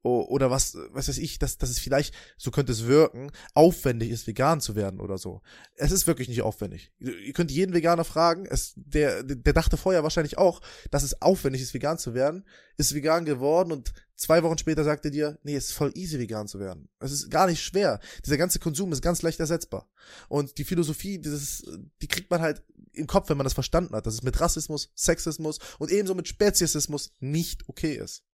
oder 0.02 0.50
was, 0.50 0.76
was 0.90 1.08
weiß 1.08 1.18
ich, 1.18 1.38
dass, 1.38 1.58
dass 1.58 1.70
es 1.70 1.78
vielleicht, 1.78 2.14
so 2.36 2.50
könnte 2.50 2.72
es 2.72 2.86
wirken, 2.86 3.30
aufwendig 3.54 4.10
ist, 4.10 4.26
vegan 4.26 4.60
zu 4.60 4.76
werden 4.76 5.00
oder 5.00 5.18
so. 5.18 5.42
Es 5.74 5.90
ist 5.90 6.06
wirklich 6.06 6.28
nicht 6.28 6.42
aufwendig. 6.42 6.92
Ihr 6.98 7.32
könnt 7.32 7.50
jeden 7.50 7.74
Veganer 7.74 8.04
fragen, 8.04 8.46
es, 8.46 8.74
der, 8.76 9.22
der 9.22 9.52
dachte 9.52 9.76
vorher 9.76 10.04
wahrscheinlich 10.04 10.38
auch, 10.38 10.60
dass 10.90 11.02
es 11.02 11.20
aufwendig 11.20 11.62
ist, 11.62 11.74
vegan 11.74 11.98
zu 11.98 12.14
werden, 12.14 12.44
ist 12.76 12.94
vegan 12.94 13.24
geworden 13.24 13.72
und 13.72 13.92
zwei 14.14 14.42
Wochen 14.42 14.58
später 14.58 14.84
sagt 14.84 15.04
er 15.04 15.10
dir, 15.10 15.38
nee, 15.42 15.56
es 15.56 15.66
ist 15.66 15.72
voll 15.72 15.92
easy, 15.94 16.18
vegan 16.18 16.46
zu 16.46 16.60
werden. 16.60 16.88
Es 17.00 17.10
ist 17.10 17.30
gar 17.30 17.46
nicht 17.46 17.62
schwer. 17.62 18.00
Dieser 18.24 18.36
ganze 18.36 18.60
Konsum 18.60 18.92
ist 18.92 19.02
ganz 19.02 19.22
leicht 19.22 19.40
ersetzbar. 19.40 19.88
Und 20.28 20.58
die 20.58 20.64
Philosophie, 20.64 21.18
dieses, 21.18 21.64
die 22.00 22.08
kriegt 22.08 22.30
man 22.30 22.40
halt 22.40 22.62
im 22.92 23.06
Kopf, 23.06 23.28
wenn 23.28 23.36
man 23.36 23.44
das 23.44 23.54
verstanden 23.54 23.94
hat, 23.94 24.06
dass 24.06 24.14
es 24.14 24.22
mit 24.22 24.40
Rassismus, 24.40 24.90
Sexismus 24.94 25.58
und 25.78 25.90
ebenso 25.90 26.14
mit 26.14 26.28
Speziesismus 26.28 27.12
nicht 27.20 27.68
okay 27.68 27.94
ist 27.94 28.24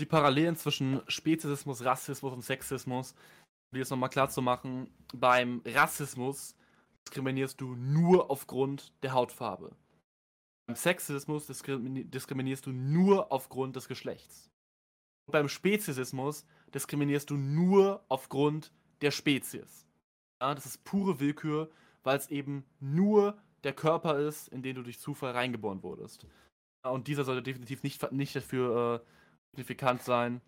die 0.00 0.06
Parallelen 0.06 0.56
zwischen 0.56 1.02
Speziesismus, 1.06 1.84
Rassismus 1.84 2.32
und 2.32 2.42
Sexismus, 2.42 3.12
um 3.12 3.76
dir 3.76 3.80
das 3.80 3.90
nochmal 3.90 4.10
klar 4.10 4.28
zu 4.28 4.42
machen, 4.42 4.90
beim 5.14 5.62
Rassismus 5.64 6.56
diskriminierst 7.06 7.60
du 7.60 7.76
nur 7.76 8.30
aufgrund 8.30 8.92
der 9.02 9.12
Hautfarbe. 9.12 9.76
Beim 10.66 10.76
Sexismus 10.76 11.46
diskriminierst 11.46 12.66
du 12.66 12.72
nur 12.72 13.30
aufgrund 13.30 13.76
des 13.76 13.86
Geschlechts. 13.86 14.50
Und 15.26 15.32
beim 15.32 15.48
Speziesismus 15.48 16.44
diskriminierst 16.74 17.30
du 17.30 17.36
nur 17.36 18.04
aufgrund 18.08 18.72
der 19.00 19.10
Spezies. 19.10 19.86
Ja, 20.40 20.54
das 20.54 20.66
ist 20.66 20.84
pure 20.84 21.20
Willkür, 21.20 21.70
weil 22.02 22.18
es 22.18 22.30
eben 22.30 22.64
nur 22.80 23.38
der 23.62 23.74
Körper 23.74 24.18
ist, 24.18 24.48
in 24.48 24.62
den 24.62 24.76
du 24.76 24.82
durch 24.82 24.98
Zufall 24.98 25.32
reingeboren 25.32 25.82
wurdest. 25.82 26.26
Und 26.82 27.06
dieser 27.06 27.24
sollte 27.24 27.42
definitiv 27.42 27.82
nicht, 27.82 28.10
nicht 28.12 28.36
dafür 28.36 29.02
äh, 29.02 29.06
signifikant 29.54 30.02
sein 30.02 30.40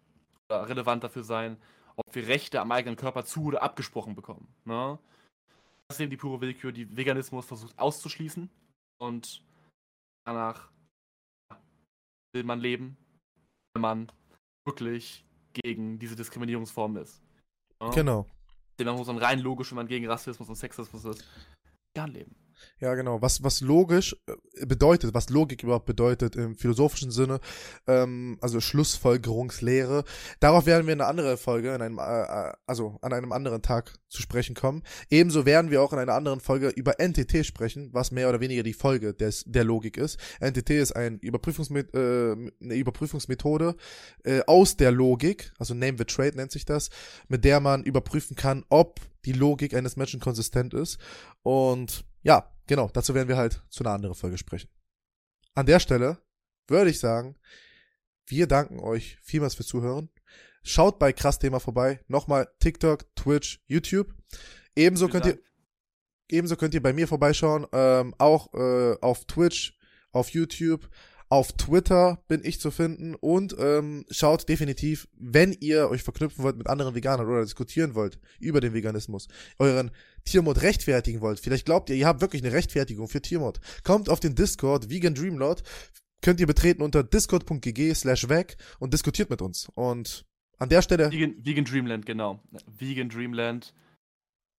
oder 0.48 0.68
relevant 0.68 1.04
dafür 1.04 1.22
sein, 1.22 1.56
ob 1.96 2.14
wir 2.14 2.26
Rechte 2.26 2.60
am 2.60 2.72
eigenen 2.72 2.96
Körper 2.96 3.24
zu 3.24 3.44
oder 3.44 3.62
abgesprochen 3.62 4.14
bekommen. 4.14 4.48
Ne? 4.64 4.98
Das 5.88 5.96
ist 5.96 6.00
eben 6.00 6.10
die 6.10 6.16
pure 6.16 6.40
Willkür, 6.40 6.72
die 6.72 6.96
Veganismus 6.96 7.46
versucht 7.46 7.78
auszuschließen 7.78 8.50
und 8.98 9.42
danach 10.26 10.70
will 12.34 12.44
man 12.44 12.60
leben, 12.60 12.96
wenn 13.74 13.82
man 13.82 14.12
wirklich 14.66 15.24
gegen 15.52 15.98
diese 15.98 16.16
Diskriminierungsform 16.16 16.96
ist. 16.96 17.22
Ne? 17.80 17.90
Genau. 17.94 18.26
Demnach 18.78 18.96
muss 18.96 19.06
man 19.06 19.18
rein 19.18 19.38
logisch, 19.40 19.70
wenn 19.70 19.76
man 19.76 19.86
gegen 19.86 20.06
Rassismus 20.06 20.48
und 20.48 20.56
Sexismus 20.56 21.04
ist, 21.04 21.24
gern 21.94 22.10
leben. 22.10 22.34
Ja, 22.78 22.94
genau. 22.94 23.22
Was, 23.22 23.42
was 23.42 23.60
logisch 23.60 24.16
äh, 24.26 24.66
bedeutet, 24.66 25.14
was 25.14 25.30
Logik 25.30 25.62
überhaupt 25.62 25.86
bedeutet 25.86 26.36
im 26.36 26.56
philosophischen 26.56 27.10
Sinne, 27.10 27.40
ähm, 27.86 28.38
also 28.40 28.60
Schlussfolgerungslehre, 28.60 30.04
darauf 30.40 30.66
werden 30.66 30.86
wir 30.86 30.92
in 30.94 31.00
einer 31.00 31.08
anderen 31.08 31.36
Folge, 31.38 31.74
in 31.74 31.82
einem, 31.82 31.98
äh, 31.98 32.02
äh, 32.02 32.52
also 32.66 32.98
an 33.02 33.12
einem 33.12 33.32
anderen 33.32 33.62
Tag 33.62 33.94
zu 34.08 34.22
sprechen 34.22 34.54
kommen. 34.54 34.82
Ebenso 35.10 35.46
werden 35.46 35.70
wir 35.70 35.82
auch 35.82 35.92
in 35.92 35.98
einer 35.98 36.14
anderen 36.14 36.40
Folge 36.40 36.68
über 36.68 36.94
NTT 36.98 37.44
sprechen, 37.44 37.90
was 37.92 38.10
mehr 38.10 38.28
oder 38.28 38.40
weniger 38.40 38.62
die 38.62 38.72
Folge 38.72 39.14
des, 39.14 39.44
der 39.46 39.64
Logik 39.64 39.96
ist. 39.96 40.18
NTT 40.40 40.70
ist 40.70 40.94
ein 40.94 41.18
Überprüfungsmet 41.18 41.94
äh, 41.94 42.32
eine 42.32 42.74
Überprüfungsmethode 42.74 43.76
äh, 44.24 44.42
aus 44.46 44.76
der 44.76 44.92
Logik, 44.92 45.52
also 45.58 45.74
Name 45.74 45.96
the 45.98 46.04
Trade 46.04 46.36
nennt 46.36 46.52
sich 46.52 46.64
das, 46.64 46.90
mit 47.28 47.44
der 47.44 47.60
man 47.60 47.82
überprüfen 47.82 48.36
kann, 48.36 48.64
ob 48.68 49.00
die 49.26 49.32
Logik 49.32 49.74
eines 49.74 49.96
Menschen 49.96 50.20
konsistent 50.20 50.72
ist. 50.72 50.98
Und 51.42 52.04
ja, 52.22 52.50
genau, 52.66 52.88
dazu 52.92 53.14
werden 53.14 53.28
wir 53.28 53.36
halt 53.36 53.62
zu 53.68 53.84
einer 53.84 53.92
anderen 53.92 54.14
Folge 54.14 54.38
sprechen. 54.38 54.70
An 55.54 55.66
der 55.66 55.80
Stelle 55.80 56.18
würde 56.68 56.90
ich 56.90 56.98
sagen, 56.98 57.36
wir 58.26 58.46
danken 58.46 58.80
euch 58.80 59.18
vielmals 59.22 59.54
fürs 59.54 59.68
Zuhören. 59.68 60.08
Schaut 60.62 60.98
bei 60.98 61.12
Krass 61.12 61.38
Thema 61.38 61.60
vorbei. 61.60 62.00
Nochmal 62.08 62.48
TikTok, 62.58 63.14
Twitch, 63.14 63.62
YouTube. 63.66 64.12
Ebenso 64.74 65.08
könnt 65.08 65.26
ihr, 65.26 65.38
ebenso 66.28 66.56
könnt 66.56 66.74
ihr 66.74 66.82
bei 66.82 66.92
mir 66.92 67.06
vorbeischauen, 67.06 67.66
ähm, 67.72 68.14
auch 68.18 68.52
äh, 68.54 68.96
auf 69.00 69.24
Twitch, 69.26 69.78
auf 70.10 70.30
YouTube. 70.30 70.88
Auf 71.28 71.52
Twitter 71.52 72.22
bin 72.28 72.42
ich 72.44 72.60
zu 72.60 72.70
finden 72.70 73.16
und 73.16 73.56
ähm, 73.58 74.04
schaut 74.10 74.48
definitiv, 74.48 75.08
wenn 75.18 75.52
ihr 75.52 75.90
euch 75.90 76.02
verknüpfen 76.02 76.44
wollt 76.44 76.56
mit 76.56 76.68
anderen 76.68 76.94
Veganern 76.94 77.26
oder 77.26 77.42
diskutieren 77.42 77.96
wollt 77.96 78.20
über 78.38 78.60
den 78.60 78.74
Veganismus, 78.74 79.26
euren 79.58 79.90
Tiermod 80.24 80.62
rechtfertigen 80.62 81.20
wollt. 81.20 81.40
Vielleicht 81.40 81.66
glaubt 81.66 81.90
ihr, 81.90 81.96
ihr 81.96 82.06
habt 82.06 82.20
wirklich 82.20 82.44
eine 82.44 82.52
Rechtfertigung 82.52 83.08
für 83.08 83.20
Tiermod. 83.20 83.60
Kommt 83.82 84.08
auf 84.08 84.20
den 84.20 84.36
Discord 84.36 84.88
Vegan 84.88 85.14
Dreamlord, 85.14 85.64
könnt 86.22 86.38
ihr 86.38 86.46
betreten 86.46 86.82
unter 86.82 87.02
discord.gg 87.02 87.94
slash 87.94 88.28
weg 88.28 88.56
und 88.78 88.92
diskutiert 88.92 89.28
mit 89.28 89.42
uns. 89.42 89.68
Und 89.74 90.24
an 90.58 90.68
der 90.68 90.82
Stelle. 90.82 91.10
Vegan, 91.10 91.34
Vegan 91.44 91.64
Dreamland, 91.64 92.06
genau. 92.06 92.40
Vegan 92.78 93.08
Dreamland. 93.08 93.74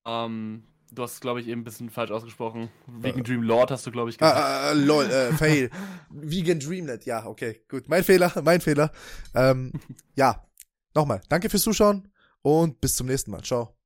Ähm, 0.05 0.63
Du 0.91 1.03
hast, 1.03 1.19
glaube 1.19 1.41
ich, 1.41 1.47
eben 1.47 1.61
ein 1.61 1.63
bisschen 1.63 1.89
falsch 1.89 2.11
ausgesprochen. 2.11 2.69
Vegan 2.87 3.21
äh, 3.21 3.23
Dream 3.23 3.43
Lord 3.43 3.71
hast 3.71 3.85
du, 3.85 3.91
glaube 3.91 4.09
ich, 4.09 4.17
gesagt. 4.17 4.37
Ah, 4.37 4.69
ah, 4.69 4.71
lol, 4.71 5.05
äh, 5.05 5.33
fail. 5.33 5.69
Vegan 6.09 6.59
Dreamlet, 6.59 7.05
ja, 7.05 7.25
okay, 7.25 7.61
gut. 7.69 7.89
Mein 7.89 8.03
Fehler, 8.03 8.31
mein 8.43 8.61
Fehler. 8.61 8.91
Ähm, 9.35 9.73
ja, 10.15 10.47
nochmal, 10.95 11.21
danke 11.29 11.49
fürs 11.49 11.63
Zuschauen 11.63 12.07
und 12.41 12.79
bis 12.79 12.95
zum 12.95 13.07
nächsten 13.07 13.31
Mal. 13.31 13.43
Ciao. 13.43 13.76